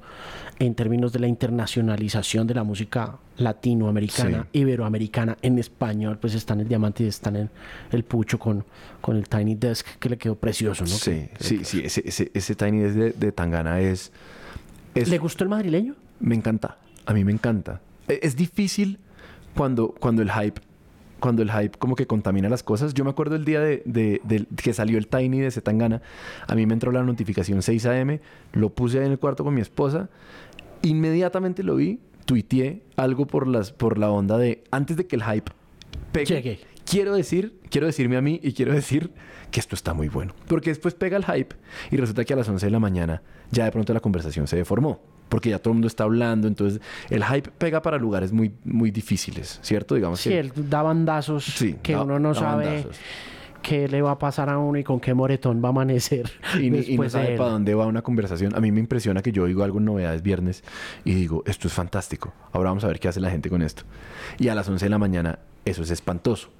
en 0.59 0.75
términos 0.75 1.13
de 1.13 1.21
la 1.21 1.29
internacionalización 1.29 2.47
de 2.47 2.55
la 2.55 2.65
música 2.65 3.17
latinoamericana, 3.37 4.47
iberoamericana, 4.53 5.37
en 5.43 5.59
español, 5.59 6.19
pues 6.21 6.35
están 6.35 6.61
el 6.61 6.69
diamante 6.69 7.05
y 7.05 7.07
están 7.07 7.37
en 7.37 7.51
el 7.93 8.03
pucho 8.05 8.39
con, 8.39 8.65
con 9.01 9.17
el 9.17 9.29
Tiny 9.29 9.55
Desk 9.55 9.87
que 9.99 10.09
le 10.09 10.19
quedó 10.19 10.35
precioso, 10.35 10.85
¿no? 10.85 10.91
Sí, 10.91 11.11
Que- 11.11 11.31
que- 11.39 11.45
sí, 11.45 11.61
sí. 11.65 11.83
Ese, 11.85 12.03
ese, 12.07 12.31
ese 12.35 12.55
Tiny 12.55 12.79
Desk 12.81 12.97
de, 12.97 13.11
de 13.13 13.33
Tangana 13.33 13.81
es, 13.81 14.11
es... 14.95 15.09
¿Le 15.09 15.19
gustó 15.19 15.45
el 15.45 15.51
madrileño? 15.51 15.95
Me 16.21 16.35
encanta. 16.35 16.79
A 17.07 17.13
mí 17.15 17.25
me 17.25 17.33
encanta. 17.33 17.81
E- 18.09 18.19
Es 18.23 18.35
difícil 18.37 18.99
cuando, 19.55 19.95
cuando 19.99 20.23
el 20.23 20.31
hype 20.33 20.61
cuando 21.21 21.43
el 21.43 21.51
hype 21.51 21.77
como 21.79 21.97
que 21.97 22.07
contamina 22.07 22.49
las 22.49 22.63
cosas. 22.63 22.95
Yo 22.95 23.05
me 23.05 23.11
acuerdo 23.11 23.37
el 23.37 23.45
día 23.45 23.61
de, 23.61 23.83
de- 23.85 24.47
que 24.63 24.73
salió 24.73 24.99
el 24.99 25.07
Tiny 25.09 25.41
de 25.41 25.51
Zetangana. 25.51 26.03
A 26.47 26.55
mí 26.55 26.67
me 26.67 26.75
entró 26.75 26.93
la 26.93 27.03
notificación 27.03 27.63
6 27.63 27.87
a.m. 27.87 28.21
Lo 28.53 28.71
puse 28.71 29.05
en 29.05 29.11
el 29.13 29.19
cuarto 29.19 29.45
con 29.45 29.55
mi 29.55 29.61
esposa. 29.61 30.09
Inmediatamente 30.83 31.63
lo 31.63 31.77
vi, 31.77 31.99
tuiteé 32.25 32.83
algo 32.97 33.27
por, 33.27 33.47
las, 33.49 33.73
la 33.99 34.11
onda 34.11 34.39
de 34.39 34.63
antes 34.71 34.97
de 34.97 35.07
que 35.07 35.17
el 35.17 35.25
hype 35.25 35.51
pegue. 36.13 36.27
Quiero 36.89 37.15
decir, 37.15 37.59
quiero 37.71 37.87
decirme 37.87 38.17
a 38.17 38.21
mí 38.23 38.41
y 38.43 38.53
quiero 38.53 38.73
decir 38.73 39.11
que 39.51 39.61
esto 39.61 39.75
está 39.75 39.93
muy 39.95 40.09
bueno. 40.09 40.33
Porque 40.47 40.71
después 40.71 40.95
pega 40.95 41.17
el 41.17 41.25
hype 41.25 41.55
y 41.91 41.97
resulta 41.97 42.25
que 42.25 42.33
a 42.33 42.37
las 42.37 42.49
11 42.49 42.65
de 42.67 42.71
la 42.71 42.79
mañana 42.81 43.23
ya 43.51 43.65
de 43.65 43.73
pronto 43.73 43.93
la 43.93 44.01
conversación 44.01 44.47
se 44.47 44.57
deformó. 44.57 45.01
Porque 45.29 45.51
ya 45.51 45.59
todo 45.59 45.73
el 45.73 45.75
mundo 45.75 45.89
está 45.89 46.05
hablando. 46.05 46.49
Entonces 46.49 46.81
el 47.11 47.23
hype 47.25 47.51
pega 47.59 47.83
para 47.83 47.99
lugares 47.99 48.33
muy, 48.33 48.53
muy 48.65 48.91
difíciles, 48.91 49.59
¿cierto? 49.63 49.95
Digamos 49.95 50.21
Sí, 50.21 50.31
que... 50.31 50.39
él 50.39 50.53
da 50.57 50.83
bandazos 50.83 51.45
Sí, 51.45 51.77
que 51.83 51.93
da- 51.93 52.03
uno 52.05 52.19
no 52.19 52.35
sabe 52.35 52.65
bandazos. 52.67 52.97
qué 53.61 53.87
le 53.89 54.01
va 54.01 54.13
a 54.13 54.19
pasar 54.19 54.49
a 54.49 54.57
uno 54.57 54.79
y 54.79 54.85
con 54.85 54.99
qué 55.01 55.13
moretón 55.13 55.63
va 55.63 55.69
a 55.69 55.71
amanecer. 55.71 56.31
Y, 56.59 56.69
y 56.93 56.97
no 56.97 57.03
de 57.03 57.11
sabe 57.11 57.33
él. 57.33 57.37
para 57.37 57.51
dónde 57.51 57.75
va 57.75 57.87
una 57.87 58.01
conversación. 58.01 58.55
A 58.57 58.61
mí 58.61 58.73
me 58.73 58.81
impresiona 58.81 59.21
que 59.21 59.31
yo 59.33 59.45
digo 59.45 59.63
algo 59.65 59.79
en 59.79 59.85
novedades 59.85 60.23
viernes 60.23 60.65
y 61.05 61.13
digo, 61.13 61.43
esto 61.47 61.69
es 61.69 61.75
fantástico. 61.75 62.33
Ahora 62.53 62.71
vamos 62.71 62.85
a 62.85 62.87
ver 62.89 62.99
qué 62.99 63.09
hace 63.09 63.21
la 63.21 63.31
gente 63.31 63.51
con 63.51 63.61
esto. 63.61 63.83
Y 64.39 64.49
a 64.49 64.55
las 64.55 64.67
11 64.67 64.87
de 64.87 64.89
la 64.91 64.99
mañana, 64.99 65.39
eso 65.69 65.83
es 65.83 65.91
espantoso. 65.91 66.51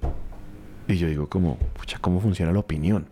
Y 0.87 0.95
yo 0.97 1.07
digo, 1.07 1.29
como, 1.29 1.57
pucha, 1.57 1.99
¿cómo 1.99 2.19
funciona 2.19 2.51
la 2.51 2.59
opinión? 2.59 3.07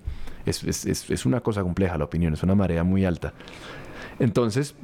Es, 0.45 0.63
es- 0.63 0.85
es- 1.09 1.25
una 1.25 1.41
cosa 1.41 1.61
compleja 1.61 1.97
la 1.97 2.05
opinión, 2.05 2.33
es 2.33 2.43
una 2.43 2.55
marea 2.55 2.83
muy 2.83 3.05
alta. 3.05 3.33
Entonces, 4.19 4.75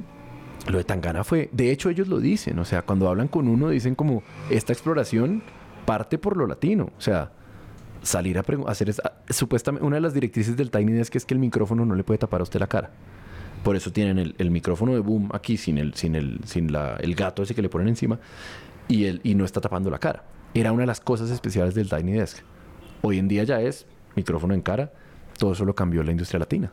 lo 0.68 0.78
de 0.78 0.84
Tangana 0.84 1.24
fue, 1.24 1.48
de 1.52 1.70
hecho 1.70 1.88
ellos 1.90 2.08
lo 2.08 2.20
dicen, 2.20 2.58
o 2.58 2.64
sea, 2.64 2.82
cuando 2.82 3.08
hablan 3.08 3.28
con 3.28 3.48
uno 3.48 3.68
dicen 3.70 3.94
como, 3.94 4.22
esta 4.50 4.72
exploración 4.72 5.42
parte 5.86 6.18
por 6.18 6.36
lo 6.36 6.46
latino, 6.46 6.90
o 6.96 7.00
sea, 7.00 7.32
salir 8.02 8.38
a 8.38 8.44
hacer 8.66 8.94
supuestamente 9.30 9.84
una 9.84 9.96
de 9.96 10.02
las 10.02 10.14
directrices 10.14 10.56
del 10.56 10.70
Tiny 10.70 10.92
Desk 10.92 11.16
es 11.16 11.24
que 11.24 11.34
el 11.34 11.40
micrófono 11.40 11.84
no 11.84 11.94
le 11.94 12.04
puede 12.04 12.18
tapar 12.18 12.40
a 12.40 12.42
usted 12.44 12.60
la 12.60 12.66
cara. 12.66 12.90
Por 13.62 13.76
eso 13.76 13.90
tienen 13.92 14.34
el, 14.38 14.50
micrófono 14.50 14.92
de 14.92 15.00
boom 15.00 15.30
aquí 15.32 15.56
sin 15.56 15.78
el 15.78 15.94
sin 15.94 16.14
el 16.14 16.40
sin 16.44 16.70
el 16.74 17.14
gato 17.14 17.42
ese 17.42 17.54
que 17.54 17.62
le 17.62 17.70
ponen 17.70 17.88
encima 17.88 18.18
y 18.88 19.06
el 19.06 19.20
y 19.24 19.34
no 19.34 19.46
está 19.46 19.60
tapando 19.62 19.88
la 19.90 19.98
cara. 19.98 20.22
Era 20.54 20.70
una 20.70 20.82
de 20.82 20.86
las 20.86 21.00
cosas 21.00 21.30
especiales 21.30 21.74
del 21.74 21.88
Tiny 21.88 22.12
Desk. 22.12 22.44
Hoy 23.02 23.18
en 23.18 23.26
día 23.26 23.42
ya 23.42 23.60
es 23.60 23.86
micrófono 24.14 24.54
en 24.54 24.62
cara. 24.62 24.92
Todo 25.36 25.52
eso 25.52 25.64
lo 25.64 25.74
cambió 25.74 26.02
la 26.04 26.12
industria 26.12 26.38
latina. 26.38 26.70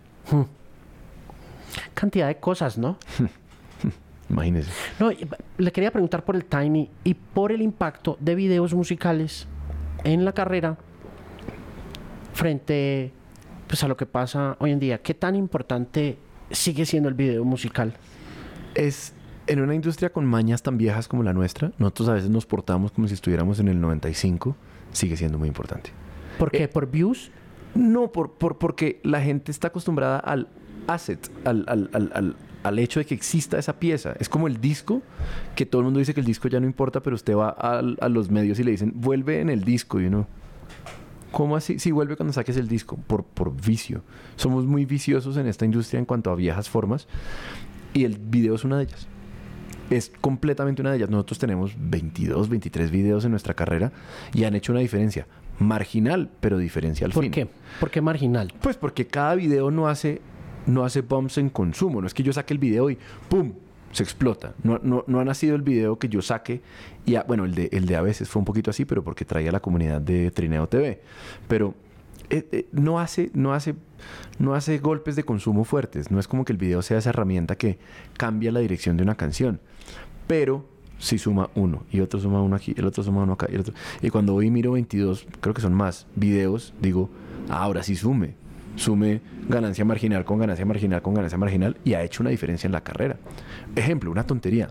Cantidad 1.96 2.28
de 2.28 2.38
cosas, 2.38 2.78
¿no? 2.78 2.98
Imagínese. 4.30 4.72
No, 5.00 5.10
le 5.58 5.72
quería 5.72 5.92
preguntar 5.92 6.24
por 6.24 6.36
el 6.36 6.46
Tiny 6.46 6.90
y 7.04 7.16
por 7.16 7.52
el 7.52 7.62
impacto 7.62 8.18
de 8.20 8.36
videos 8.36 8.74
musicales 8.74 9.48
en 10.04 10.24
la 10.26 10.32
carrera 10.32 10.78
frente 12.34 13.12
pues, 13.68 13.84
a 13.84 13.88
lo 13.88 13.98
que 13.98 14.06
pasa 14.06 14.56
hoy 14.60 14.72
en 14.72 14.80
día. 14.80 15.02
¿Qué 15.02 15.16
tan 15.16 15.36
importante 15.36 16.18
sigue 16.52 16.86
siendo 16.86 17.10
el 17.10 17.16
video 17.16 17.44
musical? 17.44 17.94
Es 18.76 19.14
en 19.48 19.62
una 19.62 19.76
industria 19.76 20.12
con 20.12 20.26
mañas 20.26 20.62
tan 20.64 20.78
viejas 20.78 21.08
como 21.08 21.24
la 21.24 21.34
nuestra, 21.34 21.72
nosotros 21.78 22.10
a 22.10 22.14
veces 22.14 22.30
nos 22.30 22.46
portamos 22.46 22.92
como 22.92 23.08
si 23.08 23.14
estuviéramos 23.14 23.60
en 23.60 23.68
el 23.68 23.80
95, 23.82 24.56
sigue 24.92 25.18
siendo 25.18 25.38
muy 25.38 25.48
importante. 25.48 25.92
¿Por 26.38 26.52
qué? 26.52 26.64
Eh, 26.64 26.68
¿Por 26.68 26.89
views? 26.89 27.32
No, 27.76 28.12
por, 28.12 28.34
por- 28.34 28.58
porque 28.58 29.00
la 29.04 29.22
gente 29.22 29.52
está 29.52 29.68
acostumbrada 29.70 30.20
al 30.20 30.48
asset, 30.88 31.30
al, 31.46 31.66
al- 31.68 31.89
al- 31.94 32.12
al- 32.14 32.36
al 32.64 32.80
hecho 32.80 33.00
de 33.00 33.06
que 33.06 33.16
exista 33.16 33.58
esa 33.58 33.80
pieza. 33.80 34.14
Es 34.20 34.30
como 34.30 34.48
el 34.48 34.62
disco, 34.62 35.02
que 35.56 35.66
todo 35.66 35.82
el 35.82 35.86
mundo 35.86 36.00
dice 36.00 36.14
que 36.14 36.20
el 36.20 36.26
disco 36.26 36.48
ya 36.48 36.60
no 36.60 36.66
importa, 36.68 37.02
pero 37.02 37.16
usted 37.16 37.36
va 37.36 37.50
al- 37.50 37.98
a, 38.02 38.08
los 38.10 38.30
medios 38.30 38.60
y 38.60 38.64
le 38.64 38.72
dicen, 38.72 38.94
vuelve 38.96 39.42
en 39.42 39.50
el 39.50 39.64
disco, 39.64 40.00
y 40.00 40.06
uno... 40.06 40.28
¿Cómo 41.32 41.56
así? 41.56 41.80
Sí, 41.80 41.92
vuelve 41.92 42.18
cuando 42.18 42.34
saques 42.34 42.58
el 42.58 42.68
disco, 42.68 42.98
por, 43.08 43.24
por 43.24 43.56
vicio. 43.56 44.04
Somos 44.36 44.66
muy 44.66 44.84
viciosos 44.86 45.38
en 45.38 45.48
esta 45.48 45.64
industria 45.64 45.98
en 45.98 46.06
cuanto 46.06 46.30
a 46.30 46.36
viejas 46.36 46.70
formas, 46.70 47.08
y 47.94 48.04
el 48.04 48.18
video 48.20 48.56
es 48.56 48.66
una 48.66 48.78
de 48.78 48.84
ellas. 48.84 49.08
Es 49.92 50.12
completamente 50.22 50.82
una 50.82 50.89
de 50.92 50.98
ellas. 50.98 51.10
Nosotros 51.10 51.38
tenemos 51.38 51.74
22, 51.78 52.50
23 52.50 52.89
videos 52.89 53.26
en 53.26 53.32
nuestra 53.32 53.54
carrera 53.54 53.92
y 54.34 54.46
han 54.46 54.56
hecho 54.56 54.72
una 54.72 54.82
diferencia 54.82 55.28
marginal, 55.60 56.30
pero 56.39 56.58
diferencia 56.58 57.06
al 57.06 57.12
¿Por 57.12 57.24
fin. 57.24 57.32
qué? 57.32 57.48
¿Por 57.80 57.92
qué 57.92 58.02
marginal? 58.02 58.52
Pues 58.62 58.78
porque 58.78 59.06
cada 59.06 59.36
video 59.36 59.70
no 59.70 59.88
hace, 59.88 60.22
no 60.66 60.84
hace 60.86 61.02
bumps 61.02 61.38
en 61.38 61.50
consumo. 61.50 62.02
No 62.02 62.08
es 62.08 62.14
que 62.14 62.24
yo 62.24 62.34
saque 62.34 62.54
el 62.54 62.58
video 62.60 62.89
y 62.89 62.98
¡pum! 63.30 63.54
se 63.92 64.04
explota. 64.04 64.54
No, 64.64 64.80
no, 64.82 65.04
no 65.06 65.20
ha 65.20 65.26
nacido 65.26 65.56
el 65.56 65.62
video 65.62 66.00
que 66.00 66.08
yo 66.08 66.22
saque. 66.22 66.62
Y 67.06 67.16
a- 67.16 67.24
bueno, 67.24 67.44
el 67.44 67.54
de, 67.54 67.68
el 67.74 67.86
de 67.86 67.98
a 67.98 68.02
veces 68.02 68.30
fue 68.30 68.39
un 68.39 68.46
poquito 68.46 68.70
así, 68.72 68.86
pero 68.86 69.04
porque 69.04 69.26
traía 69.26 69.52
la 69.52 69.60
comunidad 69.60 70.00
de 70.00 70.32
Trineo 70.32 70.68
TV. 70.68 71.02
Pero 71.50 71.76
eh, 72.30 72.48
eh, 72.54 72.66
no, 72.72 73.02
hace, 73.02 73.30
no, 73.34 73.54
hace, 73.54 73.76
no 74.39 74.56
hace 74.56 74.78
golpes 74.78 75.18
de 75.18 75.24
consumo 75.24 75.66
fuertes. 75.66 76.10
No 76.10 76.20
es 76.22 76.30
como 76.30 76.46
que 76.46 76.54
el 76.54 76.58
video 76.58 76.82
sea 76.82 77.00
esa 77.00 77.10
herramienta 77.10 77.58
que 77.58 77.78
cambia 78.18 78.54
la 78.54 78.62
dirección 78.62 78.96
de 78.96 79.04
una 79.04 79.16
canción. 79.16 79.60
Pero 80.32 80.64
si 80.98 81.18
suma 81.18 81.50
uno 81.56 81.84
y 81.92 82.00
otro 82.00 82.18
suma 82.22 82.42
uno 82.42 82.56
aquí, 82.56 82.74
el 82.78 82.86
otro 82.86 83.04
suma 83.04 83.22
uno 83.24 83.34
acá 83.34 83.48
y 83.52 83.56
el 83.56 83.60
otro. 83.62 83.74
Y 84.02 84.10
cuando 84.12 84.32
voy 84.32 84.48
y 84.48 84.50
miro 84.52 84.72
22, 84.72 85.28
creo 85.42 85.54
que 85.54 85.60
son 85.62 85.74
más 85.74 86.08
videos, 86.16 86.74
digo, 86.82 87.10
"Ah, 87.50 87.64
ahora 87.64 87.84
sí 87.84 87.98
sume. 87.98 88.36
Sume 88.78 89.20
ganancia 89.50 89.84
marginal 89.84 90.24
con 90.24 90.40
ganancia 90.40 90.66
marginal 90.66 91.02
con 91.02 91.14
ganancia 91.16 91.38
marginal 91.38 91.76
y 91.84 91.96
ha 91.96 92.04
hecho 92.04 92.24
una 92.24 92.30
diferencia 92.30 92.66
en 92.66 92.72
la 92.72 92.80
carrera. 92.82 93.18
Ejemplo, 93.76 94.10
una 94.10 94.26
tontería. 94.26 94.70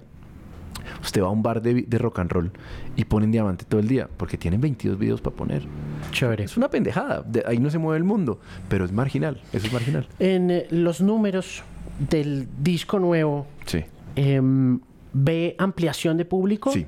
Usted 1.03 1.21
va 1.23 1.27
a 1.27 1.31
un 1.31 1.43
bar 1.43 1.61
de, 1.61 1.83
de 1.83 1.99
rock 1.99 2.21
and 2.21 2.31
roll 2.33 2.51
y 2.97 3.05
ponen 3.05 3.31
diamante 3.31 3.67
todo 3.69 3.81
el 3.83 3.87
día 3.89 4.09
porque 4.17 4.39
tienen 4.39 4.63
22 4.63 4.99
videos 4.99 5.21
para 5.21 5.37
poner. 5.37 5.65
Chévere. 6.11 6.45
Es 6.45 6.57
una 6.57 6.71
pendejada. 6.71 7.21
de- 7.21 7.45
ahí 7.47 7.59
no 7.59 7.69
se 7.69 7.77
mueve 7.77 7.99
el 7.99 8.05
mundo, 8.05 8.41
pero 8.71 8.87
es 8.87 8.93
marginal. 8.93 9.43
Eso 9.53 9.67
es 9.67 9.73
marginal. 9.75 10.09
En 10.19 10.51
eh, 10.51 10.67
los 10.71 11.03
números 11.03 11.63
del 11.99 12.49
disco 12.63 12.99
nuevo, 12.99 13.47
Sí. 13.67 13.85
em, 14.17 14.81
¿ve 15.13 15.55
ampliación 15.59 16.17
de 16.17 16.25
público? 16.25 16.71
Sí. 16.73 16.87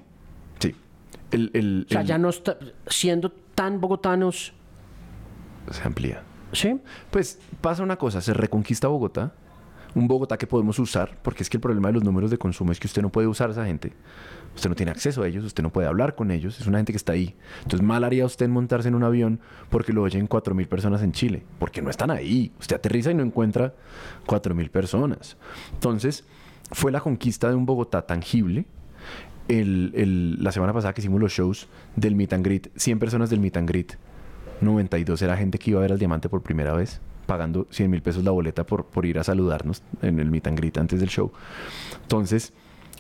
Sí. 0.59 0.75
El, 1.31 1.51
el- 1.55 1.87
O 1.89 1.93
sea, 1.93 2.01
el- 2.03 2.07
ya 2.07 2.19
no 2.19 2.29
está 2.29 2.59
siendo 2.87 3.31
tan 3.55 3.81
bogotanos, 3.81 4.53
se 5.71 5.83
amplía. 5.85 6.23
¿sí? 6.53 6.79
Pues 7.11 7.39
pasa 7.61 7.83
una 7.83 7.97
cosa, 7.97 8.21
se 8.21 8.35
reconquista 8.35 8.89
Bogotá, 8.89 9.33
un 9.95 10.07
Bogotá 10.09 10.37
que 10.39 10.47
podemos 10.47 10.79
usar, 10.79 11.19
porque 11.23 11.43
es 11.43 11.49
que 11.51 11.57
el 11.57 11.61
problema 11.63 11.89
de 11.89 11.95
los 11.95 12.05
números 12.05 12.31
de 12.31 12.39
consumo 12.39 12.73
es 12.73 12.81
que 12.81 12.87
usted 12.87 13.01
no 13.03 13.11
puede 13.11 13.27
usar 13.27 13.49
a 13.49 13.53
esa 13.53 13.65
gente, 13.67 13.93
usted 14.55 14.69
no 14.71 14.77
tiene 14.77 14.91
acceso 14.93 15.23
a 15.23 15.29
ellos, 15.29 15.45
usted 15.45 15.63
no 15.63 15.71
puede 15.73 15.89
hablar 15.89 16.15
con 16.15 16.31
ellos, 16.31 16.61
es 16.61 16.67
una 16.67 16.79
gente 16.79 16.93
que 16.93 16.97
está 16.99 17.13
ahí. 17.13 17.35
Entonces 17.63 17.87
mal 17.87 18.05
haría 18.05 18.25
usted 18.27 18.49
montarse 18.49 18.89
en 18.89 18.95
un 18.95 19.03
avión 19.05 19.41
porque 19.71 19.93
lo 19.95 20.03
oyen 20.03 20.29
4.000 20.29 20.67
personas 20.69 21.03
en 21.03 21.13
Chile, 21.13 21.43
porque 21.59 21.81
no 21.83 21.89
están 21.91 22.11
ahí, 22.11 22.53
usted 22.61 22.77
aterriza 22.77 23.11
y 23.11 23.15
no 23.15 23.23
encuentra 23.23 23.75
4.000 24.27 24.71
personas. 24.71 25.37
Entonces 25.75 26.25
fue 26.73 26.93
la 26.93 27.01
conquista 27.01 27.49
de 27.49 27.55
un 27.55 27.67
Bogotá 27.67 28.03
tangible. 28.03 28.67
La 29.49 30.53
semana 30.53 30.73
pasada 30.73 30.93
que 30.93 31.01
hicimos 31.01 31.21
los 31.21 31.33
shows 31.33 31.69
del 31.97 32.15
Meet 32.15 32.33
and 32.33 32.45
Greet, 32.45 32.71
100 32.77 32.99
personas 32.99 33.31
del 33.31 33.41
Meet 33.41 33.57
and 33.57 33.69
Greet, 33.69 33.93
92 34.61 35.21
era 35.23 35.37
gente 35.37 35.59
que 35.59 35.71
iba 35.71 35.81
a 35.81 35.83
ver 35.83 35.93
al 35.93 35.99
diamante 35.99 36.29
por 36.29 36.43
primera 36.43 36.73
vez, 36.73 37.01
pagando 37.27 37.67
100 37.71 37.91
mil 37.91 38.03
pesos 38.03 38.25
la 38.25 38.31
boleta 38.31 38.65
por, 38.65 38.87
por 38.87 39.05
ir 39.07 39.19
a 39.19 39.25
saludarnos 39.25 39.83
en 40.01 40.19
el 40.21 40.31
meet 40.31 40.47
and 40.47 40.59
greet 40.59 40.79
antes 40.79 41.01
del 41.01 41.09
show. 41.09 41.33
Entonces, 42.03 42.53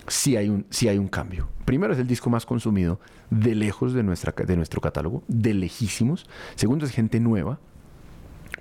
sí 0.07 0.37
hay, 0.37 0.49
un, 0.49 0.67
sí 0.71 0.89
hay 0.89 0.99
un 0.99 1.09
cambio. 1.09 1.49
Primero, 1.65 1.93
es 1.93 1.99
el 1.99 2.07
disco 2.07 2.31
más 2.31 2.45
consumido 2.45 3.01
de 3.31 3.55
lejos 3.55 3.95
de, 3.95 4.03
nuestra, 4.03 4.33
de 4.33 4.57
nuestro 4.57 4.81
catálogo, 4.81 5.23
de 5.29 5.55
lejísimos. 5.55 6.27
Segundo, 6.55 6.85
es 6.85 6.93
gente 6.93 7.21
nueva, 7.21 7.59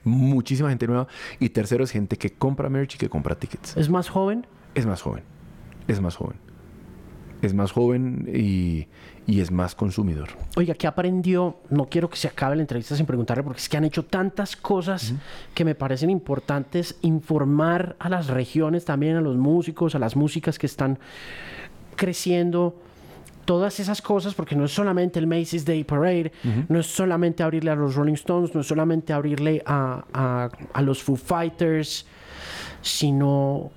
muchísima 0.03 0.69
gente 0.69 0.87
nueva. 0.87 1.07
Y 1.39 1.49
tercero, 1.49 1.83
es 1.83 1.91
gente 1.91 2.17
que 2.17 2.31
compra 2.31 2.69
merch 2.69 2.95
y 2.95 2.97
que 2.97 3.09
compra 3.09 3.35
tickets. 3.35 3.75
¿Es 3.77 3.89
más 3.89 4.09
joven? 4.09 4.45
Es 4.75 4.85
más 4.85 5.01
joven, 5.01 5.23
es 5.87 5.99
más 6.01 6.15
joven. 6.15 6.37
Es 7.41 7.55
más 7.55 7.71
joven 7.71 8.29
y, 8.31 8.85
y 9.25 9.39
es 9.41 9.49
más 9.49 9.73
consumidor. 9.73 10.29
Oiga, 10.57 10.75
¿qué 10.75 10.85
aprendió? 10.85 11.57
No 11.71 11.85
quiero 11.87 12.07
que 12.07 12.15
se 12.17 12.27
acabe 12.27 12.55
la 12.55 12.61
entrevista 12.61 12.95
sin 12.95 13.07
preguntarle, 13.07 13.41
porque 13.41 13.59
es 13.59 13.67
que 13.67 13.77
han 13.77 13.83
hecho 13.83 14.05
tantas 14.05 14.55
cosas 14.55 15.15
que 15.55 15.65
me 15.65 15.73
parecen 15.73 16.11
importantes 16.11 16.97
informar 17.01 17.95
a 17.97 18.09
las 18.09 18.27
regiones 18.27 18.85
también, 18.85 19.15
a 19.15 19.21
los 19.21 19.37
músicos, 19.37 19.95
a 19.95 19.99
las 19.99 20.15
músicas 20.15 20.59
que 20.59 20.67
están 20.67 20.99
creciendo. 21.95 22.75
Todas 23.45 23.79
esas 23.79 24.03
cosas, 24.03 24.35
porque 24.35 24.55
no 24.55 24.65
es 24.65 24.71
solamente 24.71 25.17
el 25.17 25.25
Macy's 25.25 25.65
Day 25.65 25.83
Parade, 25.83 26.31
no 26.69 26.79
es 26.79 26.85
solamente 26.85 27.41
abrirle 27.41 27.71
a 27.71 27.75
los 27.75 27.95
Rolling 27.95 28.13
Stones, 28.13 28.53
no 28.53 28.61
es 28.61 28.67
solamente 28.67 29.13
abrirle 29.13 29.63
a, 29.65 30.05
a- 30.13 30.49
a 30.73 30.81
los 30.83 31.01
Foo 31.01 31.15
Fighters, 31.15 32.05
sino 32.83 33.71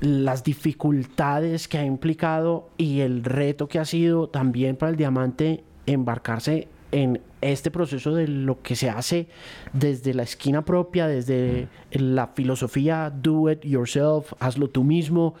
las 0.00 0.44
dificultades 0.44 1.68
que 1.68 1.78
ha 1.78 1.84
implicado 1.84 2.68
y 2.76 3.00
el 3.00 3.24
reto 3.24 3.68
que 3.68 3.78
ha 3.78 3.84
sido 3.84 4.28
también 4.28 4.76
para 4.76 4.90
el 4.90 4.96
diamante 4.96 5.64
embarcarse 5.86 6.68
en 6.92 7.20
este 7.40 7.70
proceso 7.70 8.14
de 8.14 8.28
lo 8.28 8.62
que 8.62 8.76
se 8.76 8.90
hace 8.90 9.28
desde 9.72 10.14
la 10.14 10.22
esquina 10.22 10.64
propia, 10.64 11.06
desde 11.06 11.68
la 11.90 12.28
filosofía 12.28 13.10
do 13.10 13.50
it 13.50 13.64
yourself, 13.64 14.32
hazlo 14.38 14.68
tú 14.68 14.84
mismo, 14.84 15.34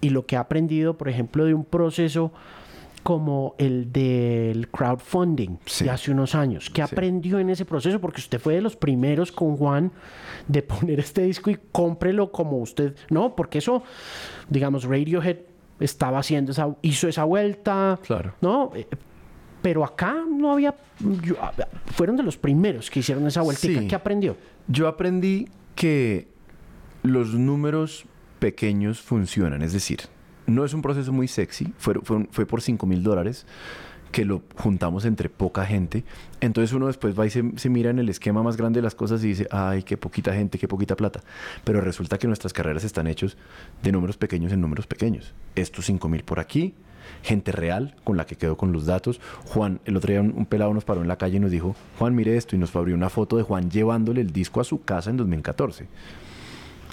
y 0.00 0.10
lo 0.10 0.26
que 0.26 0.36
ha 0.36 0.40
aprendido, 0.40 0.98
por 0.98 1.08
ejemplo, 1.08 1.44
de 1.44 1.54
un 1.54 1.64
proceso 1.64 2.32
como 3.04 3.54
el 3.58 3.92
del 3.92 4.68
crowdfunding 4.70 5.58
Sí. 5.66 5.84
de 5.84 5.90
hace 5.90 6.10
unos 6.10 6.34
años. 6.34 6.68
¿Qué 6.70 6.84
Sí. 6.84 6.92
aprendió 6.92 7.38
en 7.38 7.50
ese 7.50 7.64
proceso? 7.64 8.00
Porque 8.00 8.20
usted 8.20 8.40
fue 8.40 8.54
de 8.54 8.62
los 8.62 8.74
primeros 8.74 9.30
con 9.30 9.56
Juan 9.56 9.92
de 10.48 10.62
poner 10.62 10.98
este 10.98 11.22
disco 11.22 11.50
y 11.50 11.58
cómprelo 11.70 12.32
como 12.32 12.58
usted, 12.58 12.96
¿no? 13.10 13.36
Porque 13.36 13.58
eso, 13.58 13.82
digamos, 14.48 14.84
Radiohead 14.84 15.36
estaba 15.80 16.18
haciendo 16.18 16.50
esa, 16.52 16.74
hizo 16.82 17.06
esa 17.06 17.24
vuelta, 17.24 18.00
Claro. 18.04 18.34
¿no? 18.40 18.72
Eh, 18.74 18.88
Pero 19.62 19.82
acá 19.82 20.16
no 20.30 20.52
había, 20.52 20.74
yo- 21.22 21.36
fueron 21.86 22.16
de 22.16 22.22
los 22.22 22.36
primeros 22.36 22.90
que 22.90 23.00
hicieron 23.00 23.26
esa 23.26 23.40
vueltica. 23.40 23.80
Sí. 23.80 23.86
¿Qué 23.88 23.94
aprendió? 23.94 24.36
Yo 24.68 24.88
aprendí 24.88 25.48
que 25.74 26.28
los 27.02 27.32
números 27.32 28.04
pequeños 28.40 29.00
funcionan, 29.00 29.62
es 29.62 29.72
decir, 29.72 30.00
no 30.46 30.64
es 30.64 30.74
un 30.74 30.82
proceso 30.82 31.12
muy 31.12 31.28
sexy, 31.28 31.72
fue, 31.78 31.94
fue, 32.02 32.26
fue 32.30 32.46
por 32.46 32.62
5 32.62 32.86
mil 32.86 33.02
dólares 33.02 33.46
que 34.14 34.24
lo 34.24 34.42
juntamos 34.54 35.04
entre 35.06 35.28
poca 35.28 35.66
gente. 35.66 36.04
Entonces 36.40 36.72
uno 36.72 36.86
después 36.86 37.18
va 37.18 37.26
y 37.26 37.30
se, 37.30 37.42
se, 37.56 37.68
mira 37.68 37.90
en 37.90 37.98
el 37.98 38.08
esquema 38.08 38.44
más 38.44 38.56
grande 38.56 38.78
de 38.78 38.82
las 38.82 38.94
cosas 38.94 39.24
y 39.24 39.28
dice, 39.28 39.48
ay, 39.50 39.82
qué 39.82 39.96
poquita 39.96 40.32
gente, 40.32 40.56
qué 40.56 40.68
poquita 40.68 40.94
plata. 40.94 41.20
Pero 41.64 41.80
resulta 41.80 42.16
que 42.16 42.28
nuestras 42.28 42.52
carreras 42.52 42.84
están 42.84 43.08
hechos 43.08 43.36
de 43.82 43.90
números 43.90 44.16
pequeños 44.16 44.52
en 44.52 44.60
números 44.60 44.86
pequeños. 44.86 45.34
Estos 45.56 45.86
5 45.86 46.08
mil 46.08 46.22
por 46.22 46.38
aquí, 46.38 46.74
gente 47.24 47.50
real 47.50 47.96
con 48.04 48.16
la 48.16 48.24
que 48.24 48.36
quedó 48.36 48.56
con 48.56 48.72
los 48.72 48.86
datos. 48.86 49.20
Juan, 49.46 49.80
el 49.84 49.96
otro 49.96 50.12
día 50.12 50.20
un, 50.20 50.46
pelado 50.46 50.72
nos 50.72 50.84
paró 50.84 51.02
en 51.02 51.08
la 51.08 51.16
calle 51.16 51.38
y 51.38 51.40
nos 51.40 51.50
dijo, 51.50 51.74
Juan, 51.98 52.14
mire 52.14 52.36
esto, 52.36 52.54
y 52.54 52.58
nos 52.60 52.74
abrió 52.76 52.94
una 52.94 53.10
foto 53.10 53.36
de 53.36 53.42
Juan 53.42 53.68
llevándole 53.68 54.20
el 54.20 54.32
disco 54.32 54.60
a 54.60 54.64
su 54.64 54.84
casa 54.84 55.10
en 55.10 55.16
2014. 55.16 55.88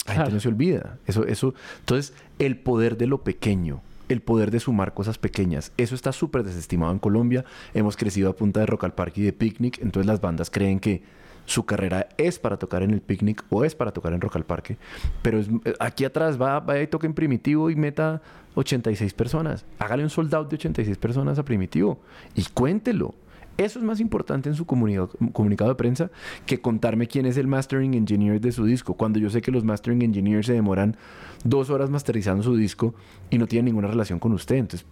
La 0.06 0.14
gente 0.14 0.32
no 0.32 0.40
se 0.40 0.48
olvida. 0.48 0.98
Eso, 1.06 1.24
eso, 1.26 1.54
entonces, 1.80 2.12
el 2.38 2.56
poder 2.56 2.96
de 2.96 3.06
lo 3.06 3.22
pequeño, 3.22 3.80
el 4.08 4.20
poder 4.20 4.50
de 4.50 4.60
sumar 4.60 4.94
cosas 4.94 5.18
pequeñas. 5.18 5.72
Eso 5.76 5.94
está 5.94 6.12
súper 6.12 6.42
desestimado 6.42 6.92
en 6.92 6.98
Colombia. 6.98 7.44
Hemos 7.74 7.96
crecido 7.96 8.30
a 8.30 8.36
punta 8.36 8.60
de 8.60 8.66
Rock 8.66 8.84
al 8.84 8.94
Parque 8.94 9.20
y 9.20 9.24
de 9.24 9.32
Picnic. 9.32 9.78
Entonces 9.80 10.06
las 10.06 10.20
bandas 10.20 10.50
creen 10.50 10.80
que 10.80 11.02
su 11.46 11.64
carrera 11.64 12.08
es 12.18 12.38
para 12.38 12.56
tocar 12.56 12.82
en 12.82 12.90
el 12.90 13.00
Picnic 13.00 13.44
o 13.50 13.64
es 13.64 13.74
para 13.74 13.92
tocar 13.92 14.12
en 14.12 14.20
Rock 14.20 14.36
al 14.36 14.44
Parque. 14.44 14.76
Pero 15.22 15.40
aquí 15.80 16.04
atrás 16.04 16.40
va, 16.40 16.60
va 16.60 16.80
y 16.80 16.86
toque 16.86 17.06
en 17.06 17.14
Primitivo 17.14 17.70
y 17.70 17.76
meta 17.76 18.22
86 18.54 19.12
personas. 19.14 19.64
Hágale 19.78 20.02
un 20.02 20.10
soldado 20.10 20.44
de 20.44 20.56
86 20.56 20.96
personas 20.98 21.38
a 21.38 21.44
Primitivo 21.44 22.00
y 22.34 22.44
cuéntelo. 22.44 23.14
Eso 23.58 23.78
es 23.78 23.84
más 23.84 24.00
importante 24.00 24.48
en 24.48 24.54
su 24.54 24.64
comunicado 24.64 25.70
de 25.70 25.74
prensa 25.74 26.10
que 26.46 26.60
contarme 26.60 27.06
quién 27.06 27.26
es 27.26 27.36
el 27.36 27.46
mastering 27.46 27.94
engineer 27.94 28.40
de 28.40 28.50
su 28.52 28.64
disco. 28.64 28.94
Cuando 28.94 29.18
yo 29.18 29.30
sé 29.30 29.42
que 29.42 29.50
los 29.50 29.64
mastering 29.64 30.02
engineers 30.02 30.46
se 30.46 30.54
demoran 30.54 30.96
dos 31.44 31.70
horas 31.70 31.90
masterizando 31.90 32.42
su 32.42 32.56
disco 32.56 32.94
y 33.30 33.38
no 33.38 33.46
tienen 33.46 33.66
ninguna 33.66 33.88
relación 33.88 34.18
con 34.18 34.32
usted. 34.32 34.56
Entonces, 34.56 34.86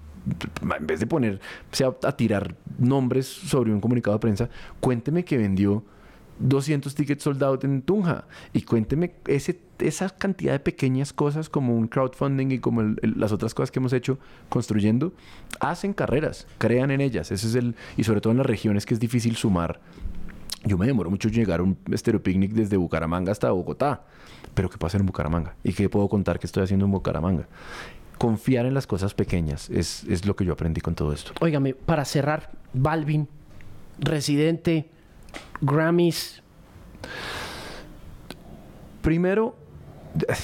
en 0.60 0.86
vez 0.86 1.00
de 1.00 1.06
ponerse 1.06 1.84
a, 1.84 1.94
a 2.06 2.16
tirar 2.16 2.54
nombres 2.78 3.26
sobre 3.26 3.72
un 3.72 3.80
comunicado 3.80 4.16
de 4.16 4.20
prensa, 4.20 4.50
cuénteme 4.80 5.24
que 5.24 5.38
vendió 5.38 5.82
200 6.40 6.94
tickets 6.94 7.22
soldados 7.22 7.62
en 7.64 7.82
Tunja. 7.82 8.24
Y 8.52 8.62
cuénteme 8.62 9.12
ese, 9.26 9.60
esa 9.78 10.10
cantidad 10.10 10.52
de 10.52 10.60
pequeñas 10.60 11.12
cosas 11.12 11.48
como 11.48 11.76
un 11.76 11.86
crowdfunding 11.86 12.50
y 12.50 12.58
como 12.58 12.82
las 13.02 13.32
otras 13.32 13.54
cosas 13.54 13.70
que 13.70 13.78
hemos 13.78 13.92
hecho 13.92 14.18
construyendo, 14.48 15.12
hacen 15.60 15.92
carreras, 15.92 16.46
crean 16.58 16.90
en 16.90 17.00
ellas. 17.00 17.30
Ese 17.30 17.46
es 17.46 17.54
el, 17.54 17.76
y 17.96 18.04
sobre 18.04 18.20
todo 18.20 18.32
en 18.32 18.38
las 18.38 18.46
regiones 18.46 18.86
que 18.86 18.94
es 18.94 19.00
difícil 19.00 19.36
sumar. 19.36 19.80
Yo 20.64 20.76
me 20.76 20.86
demoro 20.86 21.10
mucho 21.10 21.28
llegar 21.28 21.60
a 21.60 21.62
un 21.62 21.74
picnic 21.74 22.52
desde 22.52 22.76
Bucaramanga 22.76 23.32
hasta 23.32 23.50
Bogotá. 23.50 24.02
Pero 24.54 24.68
¿qué 24.68 24.76
puedo 24.78 24.88
hacer 24.88 25.00
en 25.00 25.06
Bucaramanga? 25.06 25.54
¿Y 25.62 25.72
qué 25.72 25.88
puedo 25.88 26.08
contar 26.08 26.38
que 26.38 26.46
estoy 26.46 26.64
haciendo 26.64 26.86
en 26.86 26.92
Bucaramanga? 26.92 27.46
Confiar 28.18 28.66
en 28.66 28.74
las 28.74 28.86
cosas 28.86 29.14
pequeñas 29.14 29.70
es, 29.70 30.04
es 30.04 30.26
lo 30.26 30.36
que 30.36 30.44
yo 30.44 30.52
aprendí 30.52 30.80
con 30.80 30.94
todo 30.94 31.12
esto. 31.12 31.32
Óigame, 31.40 31.74
para 31.74 32.04
cerrar, 32.04 32.50
Balvin, 32.74 33.28
residente, 33.98 34.90
Grammys? 35.60 36.42
Primero, 39.02 39.56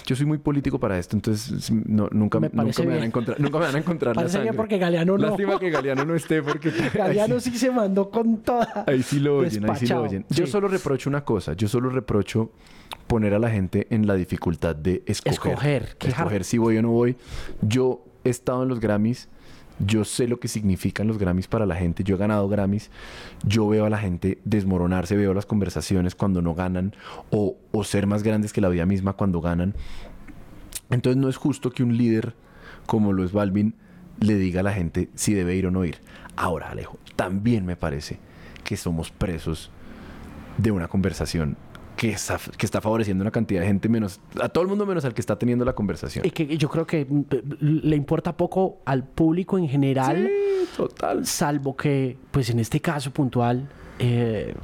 yo 0.07 0.17
soy 0.17 0.27
muy 0.27 0.39
político 0.39 0.79
para 0.79 0.99
esto, 0.99 1.17
entonces 1.17 1.71
nunca 1.71 2.41
me, 2.41 2.49
van 2.49 2.69
a 2.69 3.05
encontrar, 3.05 3.41
nunca 3.41 3.59
me 3.59 3.65
van 3.65 3.75
a 3.75 3.79
encontrar 3.79 4.15
parece 4.15 4.41
bien 4.41 4.55
porque 4.55 4.79
Galeano 4.79 5.19
no. 5.19 5.29
Lástima 5.29 5.59
que 5.59 5.71
Galeano 5.71 6.05
no 6.05 6.15
esté 6.15 6.43
porque 6.43 6.71
Galeano 6.95 7.41
sí. 7.41 7.57
se 7.57 7.71
mandó 7.71 8.11
con 8.11 8.39
toda. 8.39 8.85
Ahí 8.87 9.03
sí 9.03 9.19
lo 9.19 9.39
oyen, 9.39 9.69
ahí 9.69 9.77
sí 9.77 9.87
lo 9.87 10.03
oyen. 10.03 10.25
Yo 10.31 10.47
solo 10.47 10.69
reprocho 10.69 11.11
una 11.11 11.25
cosa, 11.25 11.55
yo 11.55 11.69
solo 11.69 11.91
reprocho 11.91 12.53
poner 13.07 13.35
a 13.35 13.39
la 13.39 13.51
gente 13.51 13.87
en 13.91 14.07
la 14.07 14.15
dificultad 14.15 14.77
de 14.77 15.03
escoger. 15.07 15.53
Escoger, 15.53 15.97
escoger 16.01 16.45
si 16.45 16.59
voy 16.59 16.79
o 16.79 16.83
no 16.83 16.91
voy. 16.91 17.17
Yo 17.61 18.05
he 18.25 18.31
estado 18.31 18.63
en 18.63 18.69
los 18.69 18.81
Grammys 18.81 19.29
yo 19.79 20.05
sé 20.05 20.27
lo 20.27 20.41
que 20.41 20.49
significan 20.49 21.07
los 21.07 21.19
Grammys 21.19 21.49
para 21.49 21.67
la 21.67 21.77
gente. 21.77 22.05
Yo 22.05 22.17
he 22.17 22.19
ganado 22.19 22.49
Grammys. 22.49 22.91
Yo 23.45 23.69
veo 23.69 23.85
a 23.85 23.91
la 23.91 23.99
gente 23.99 24.39
desmoronarse, 24.45 25.17
veo 25.17 25.35
las 25.35 25.47
conversaciones 25.47 26.15
cuando 26.15 26.43
no 26.43 26.55
ganan 26.55 26.95
o, 27.31 27.57
ser 27.85 28.07
más 28.07 28.23
grandes 28.23 28.53
que 28.53 28.61
la 28.61 28.69
vida 28.69 28.87
misma 28.87 29.13
cuando 29.13 29.41
ganan. 29.41 29.75
Entonces 30.91 31.21
no 31.21 31.29
es 31.29 31.37
justo 31.37 31.71
que 31.71 31.83
un 31.83 31.97
líder 31.97 32.35
como 32.87 33.13
lo 33.13 33.25
es 33.25 33.33
Balvin 33.33 33.75
le 34.21 34.37
diga 34.37 34.61
a 34.61 34.63
la 34.63 34.73
gente 34.73 35.11
si 35.15 35.35
debe 35.35 35.57
ir 35.57 35.67
o 35.67 35.71
no 35.71 35.85
ir. 35.85 35.99
Ahora, 36.37 36.71
Alejo, 36.71 36.99
también 37.17 37.67
me 37.67 37.77
parece 37.77 38.19
que 38.65 38.77
somos 38.77 39.11
presos 39.11 39.71
de 40.59 40.71
una 40.71 40.89
conversación 40.89 41.57
que 41.97 42.11
está, 42.11 42.39
que 42.57 42.67
está 42.67 42.81
favoreciendo 42.81 43.23
una 43.23 43.31
cantidad 43.31 43.61
de 43.63 43.67
gente 43.67 43.89
menos, 43.89 44.21
a 44.41 44.49
todo 44.49 44.63
el 44.63 44.69
mundo 44.69 44.85
menos 44.87 45.05
al 45.05 45.15
que 45.15 45.21
está 45.21 45.39
teniendo 45.39 45.65
la 45.65 45.75
conversación. 45.75 46.27
Y 46.27 46.31
que 46.31 46.57
yo 46.59 46.69
creo 46.69 46.87
que 46.87 47.05
mm, 47.05 47.25
le 47.61 47.97
importa 47.97 48.37
poco 48.37 48.81
al 48.85 49.05
público 49.05 49.59
en 49.59 49.69
general. 49.69 50.31
total. 50.77 51.27
Salvo 51.27 51.77
que, 51.77 52.17
pues 52.31 52.51
en 52.51 52.59
este 52.61 52.81
caso 52.81 53.11
puntual, 53.11 53.69
eh, 53.99 54.55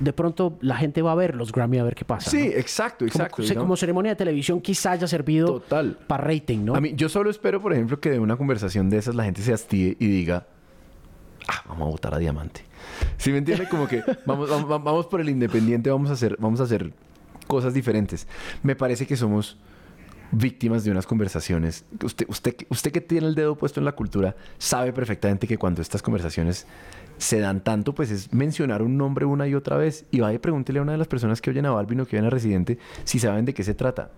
de 0.00 0.12
pronto 0.12 0.58
la 0.60 0.76
gente 0.76 1.02
va 1.02 1.12
a 1.12 1.14
ver 1.14 1.36
los 1.36 1.52
Grammy 1.52 1.78
a 1.78 1.84
ver 1.84 1.94
qué 1.94 2.04
pasa. 2.04 2.30
Sí, 2.30 2.46
exacto, 2.46 3.04
exacto. 3.04 3.42
Como, 3.42 3.60
como, 3.60 3.76
ceremonia 3.76 4.12
de 4.12 4.16
televisión 4.16 4.60
quizá 4.60 4.92
haya 4.92 5.06
servido 5.06 5.60
Total. 5.60 5.96
para 6.06 6.24
rating, 6.24 6.64
¿no? 6.64 6.74
A 6.74 6.80
mí, 6.80 6.92
yo 6.96 7.08
solo 7.08 7.30
espero, 7.30 7.62
por 7.62 7.72
ejemplo, 7.72 8.00
que 8.00 8.10
de 8.10 8.18
una 8.18 8.36
conversación 8.36 8.90
de 8.90 8.98
esas 8.98 9.14
la 9.14 9.24
gente 9.24 9.40
se 9.42 9.52
hastíe 9.52 9.96
y 10.00 10.06
diga, 10.08 10.46
ah, 11.46 11.62
vamos 11.68 11.86
a 11.86 11.90
votar 11.90 12.14
a 12.14 12.18
Diamante. 12.18 12.64
¿Sí 13.16 13.30
me 13.30 13.38
entiende? 13.38 13.68
Como 13.68 13.86
que 13.86 14.02
vamos, 14.26 14.48
vamos, 14.66 15.06
por 15.06 15.20
el 15.20 15.28
independiente, 15.28 15.90
vamos 15.90 16.10
a, 16.10 16.14
hacer, 16.14 16.36
vamos 16.38 16.60
a 16.60 16.64
hacer 16.64 16.92
cosas 17.46 17.74
diferentes. 17.74 18.26
Me 18.62 18.76
parece 18.76 19.06
que 19.06 19.16
somos 19.16 19.58
víctimas 20.32 20.84
de 20.84 20.90
unas 20.90 21.06
conversaciones. 21.06 21.84
Usted, 22.02 22.26
usted, 22.28 22.56
usted 22.68 22.92
que 22.92 23.00
tiene 23.00 23.28
el 23.28 23.34
dedo 23.34 23.56
puesto 23.56 23.80
en 23.80 23.84
la 23.84 23.92
cultura 23.92 24.34
sabe 24.58 24.92
perfectamente 24.92 25.46
que 25.46 25.58
cuando 25.58 25.82
estas 25.82 26.02
conversaciones 26.02 26.66
se 27.18 27.38
dan 27.38 27.62
tanto, 27.62 27.94
pues 27.94 28.10
es 28.10 28.32
mencionar 28.32 28.82
un 28.82 28.96
nombre 28.96 29.24
una 29.24 29.46
y 29.46 29.54
otra 29.54 29.76
vez. 29.76 30.04
Y 30.10 30.20
vaya 30.20 30.40
pregúntele 30.40 30.80
a 30.80 30.82
una 30.82 30.92
de 30.92 30.98
las 30.98 31.08
personas 31.08 31.40
que 31.40 31.50
oyen 31.50 31.66
a 31.66 31.70
Balvin 31.70 32.00
o 32.00 32.06
que 32.06 32.16
oyen 32.16 32.26
a 32.26 32.30
Residente 32.30 32.78
si 33.04 33.18
saben 33.18 33.44
de 33.44 33.54
qué 33.54 33.62
se 33.62 33.74
trata. 33.74 34.10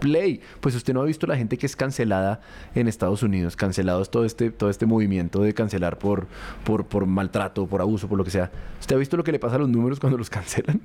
Play. 0.00 0.40
Pues 0.60 0.74
usted 0.74 0.94
no 0.94 1.02
ha 1.02 1.04
visto 1.04 1.26
la 1.26 1.36
gente 1.36 1.56
que 1.56 1.66
es 1.66 1.76
cancelada 1.76 2.40
en 2.74 2.88
Estados 2.88 3.22
Unidos, 3.22 3.56
cancelados 3.56 4.10
todo 4.10 4.24
este, 4.24 4.50
todo 4.50 4.70
este 4.70 4.86
movimiento 4.86 5.40
de 5.42 5.54
cancelar 5.54 5.98
por, 5.98 6.26
por, 6.64 6.86
por 6.86 7.06
maltrato, 7.06 7.66
por 7.66 7.80
abuso, 7.80 8.08
por 8.08 8.18
lo 8.18 8.24
que 8.24 8.30
sea. 8.30 8.50
¿Usted 8.80 8.96
ha 8.96 8.98
visto 8.98 9.16
lo 9.16 9.24
que 9.24 9.32
le 9.32 9.38
pasa 9.38 9.56
a 9.56 9.58
los 9.58 9.68
números 9.68 10.00
cuando 10.00 10.18
los 10.18 10.30
cancelan? 10.36 10.80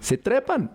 Se 0.00 0.18
trepan. 0.18 0.70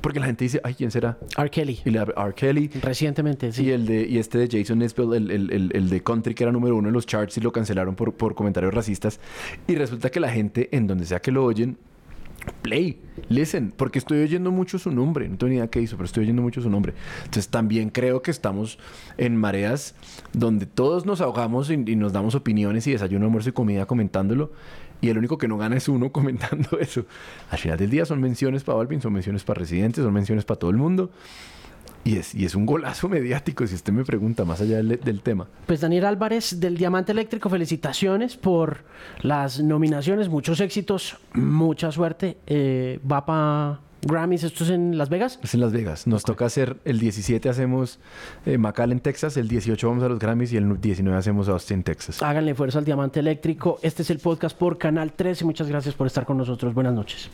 Porque 0.00 0.20
la 0.20 0.26
gente 0.26 0.44
dice, 0.44 0.60
ay, 0.62 0.74
¿quién 0.74 0.90
será? 0.90 1.18
R. 1.36 1.50
Kelly. 1.50 1.80
Y 1.84 1.96
R. 1.96 2.12
Kelly. 2.34 2.68
Recientemente, 2.82 3.50
sí. 3.52 3.64
Y, 3.64 3.70
el 3.70 3.86
de, 3.86 4.06
y 4.06 4.18
este 4.18 4.38
de 4.38 4.48
Jason 4.48 4.80
Isbell, 4.82 5.14
el, 5.14 5.30
el, 5.50 5.70
el, 5.74 5.88
de 5.88 6.02
Country, 6.02 6.34
que 6.34 6.44
era 6.44 6.52
número 6.52 6.76
uno 6.76 6.88
en 6.88 6.94
los 6.94 7.06
charts 7.06 7.36
y 7.38 7.40
lo 7.40 7.50
cancelaron 7.52 7.94
por, 7.94 8.14
por 8.14 8.34
comentarios 8.34 8.72
racistas. 8.72 9.18
Y 9.66 9.74
resulta 9.74 10.10
que 10.10 10.20
la 10.20 10.30
gente, 10.30 10.68
en 10.76 10.86
donde 10.86 11.04
sea 11.04 11.20
que 11.20 11.32
lo 11.32 11.44
oyen, 11.44 11.78
Play, 12.52 13.00
listen, 13.28 13.72
porque 13.76 13.98
estoy 13.98 14.22
oyendo 14.22 14.50
mucho 14.50 14.78
su 14.78 14.90
nombre. 14.90 15.28
No 15.28 15.36
tengo 15.36 15.50
ni 15.50 15.56
idea 15.56 15.68
qué 15.68 15.80
hizo, 15.80 15.96
pero 15.96 16.06
estoy 16.06 16.24
oyendo 16.24 16.42
mucho 16.42 16.60
su 16.60 16.70
nombre. 16.70 16.94
Entonces 17.18 17.48
también 17.48 17.90
creo 17.90 18.22
que 18.22 18.30
estamos 18.30 18.78
en 19.16 19.36
mareas 19.36 19.94
donde 20.32 20.66
todos 20.66 21.06
nos 21.06 21.20
ahogamos 21.20 21.70
y, 21.70 21.76
nos 21.76 22.12
damos 22.12 22.34
opiniones 22.34 22.86
y 22.86 22.92
desayuno, 22.92 23.26
almuerzo 23.26 23.50
y 23.50 23.52
comida 23.52 23.86
comentándolo. 23.86 24.52
Y 25.00 25.10
el 25.10 25.18
único 25.18 25.38
que 25.38 25.48
no 25.48 25.58
gana 25.58 25.76
es 25.76 25.88
uno 25.88 26.10
comentando 26.12 26.78
eso. 26.78 27.04
Al 27.50 27.58
final 27.58 27.78
del 27.78 27.90
día 27.90 28.04
son 28.04 28.20
menciones 28.20 28.64
para 28.64 28.78
Balvin, 28.78 29.00
son 29.00 29.12
menciones 29.12 29.44
para 29.44 29.60
residentes, 29.60 30.04
son 30.04 30.12
menciones 30.12 30.44
para 30.44 30.58
todo 30.58 30.70
el 30.70 30.76
mundo. 30.76 31.10
Y 32.08 32.16
es, 32.16 32.34
y 32.34 32.46
es 32.46 32.54
un 32.54 32.64
golazo 32.64 33.06
mediático, 33.10 33.66
si 33.66 33.74
usted 33.74 33.92
me 33.92 34.02
pregunta, 34.02 34.46
más 34.46 34.62
allá 34.62 34.82
del, 34.82 35.20
tema. 35.20 35.46
Pues 35.66 35.82
Daniel 35.82 36.06
Álvarez 36.06 36.58
del 36.58 36.78
Diamante 36.78 37.12
Eléctrico, 37.12 37.50
felicitaciones 37.50 38.34
por 38.34 38.78
las 39.20 39.60
nominaciones, 39.60 40.30
muchos 40.30 40.60
éxitos, 40.60 41.18
mucha 41.34 41.92
suerte. 41.92 42.38
Eh, 42.46 42.98
va 43.00 43.26
para 43.26 43.80
Grammys, 44.00 44.42
¿esto 44.44 44.64
es 44.64 44.70
en 44.70 44.96
Las 44.96 45.10
Vegas? 45.10 45.38
Es 45.42 45.52
en 45.52 45.60
Las 45.60 45.72
Vegas. 45.72 46.06
Nos 46.06 46.22
toca 46.22 46.46
hacer, 46.46 46.78
el 46.86 46.98
17 46.98 47.46
hacemos 47.50 47.98
eh, 48.46 48.56
en 48.56 49.00
Texas, 49.00 49.36
el 49.36 49.46
18 49.46 49.86
vamos 49.86 50.02
a 50.02 50.08
los 50.08 50.18
Grammys 50.18 50.54
y 50.54 50.56
el 50.56 50.80
19 50.80 51.18
hacemos 51.18 51.50
Austin, 51.50 51.82
Texas. 51.82 52.22
Háganle 52.22 52.54
fuerza 52.54 52.78
al 52.78 52.86
Diamante 52.86 53.20
Eléctrico. 53.20 53.80
Este 53.82 54.00
es 54.00 54.08
el 54.08 54.18
podcast 54.18 54.56
por 54.56 54.78
Canal 54.78 55.12
13. 55.12 55.44
Muchas 55.44 55.68
gracias 55.68 55.94
por 55.94 56.06
estar 56.06 56.24
con 56.24 56.38
nosotros. 56.38 56.72
Buenas 56.72 56.94
noches. 56.94 57.28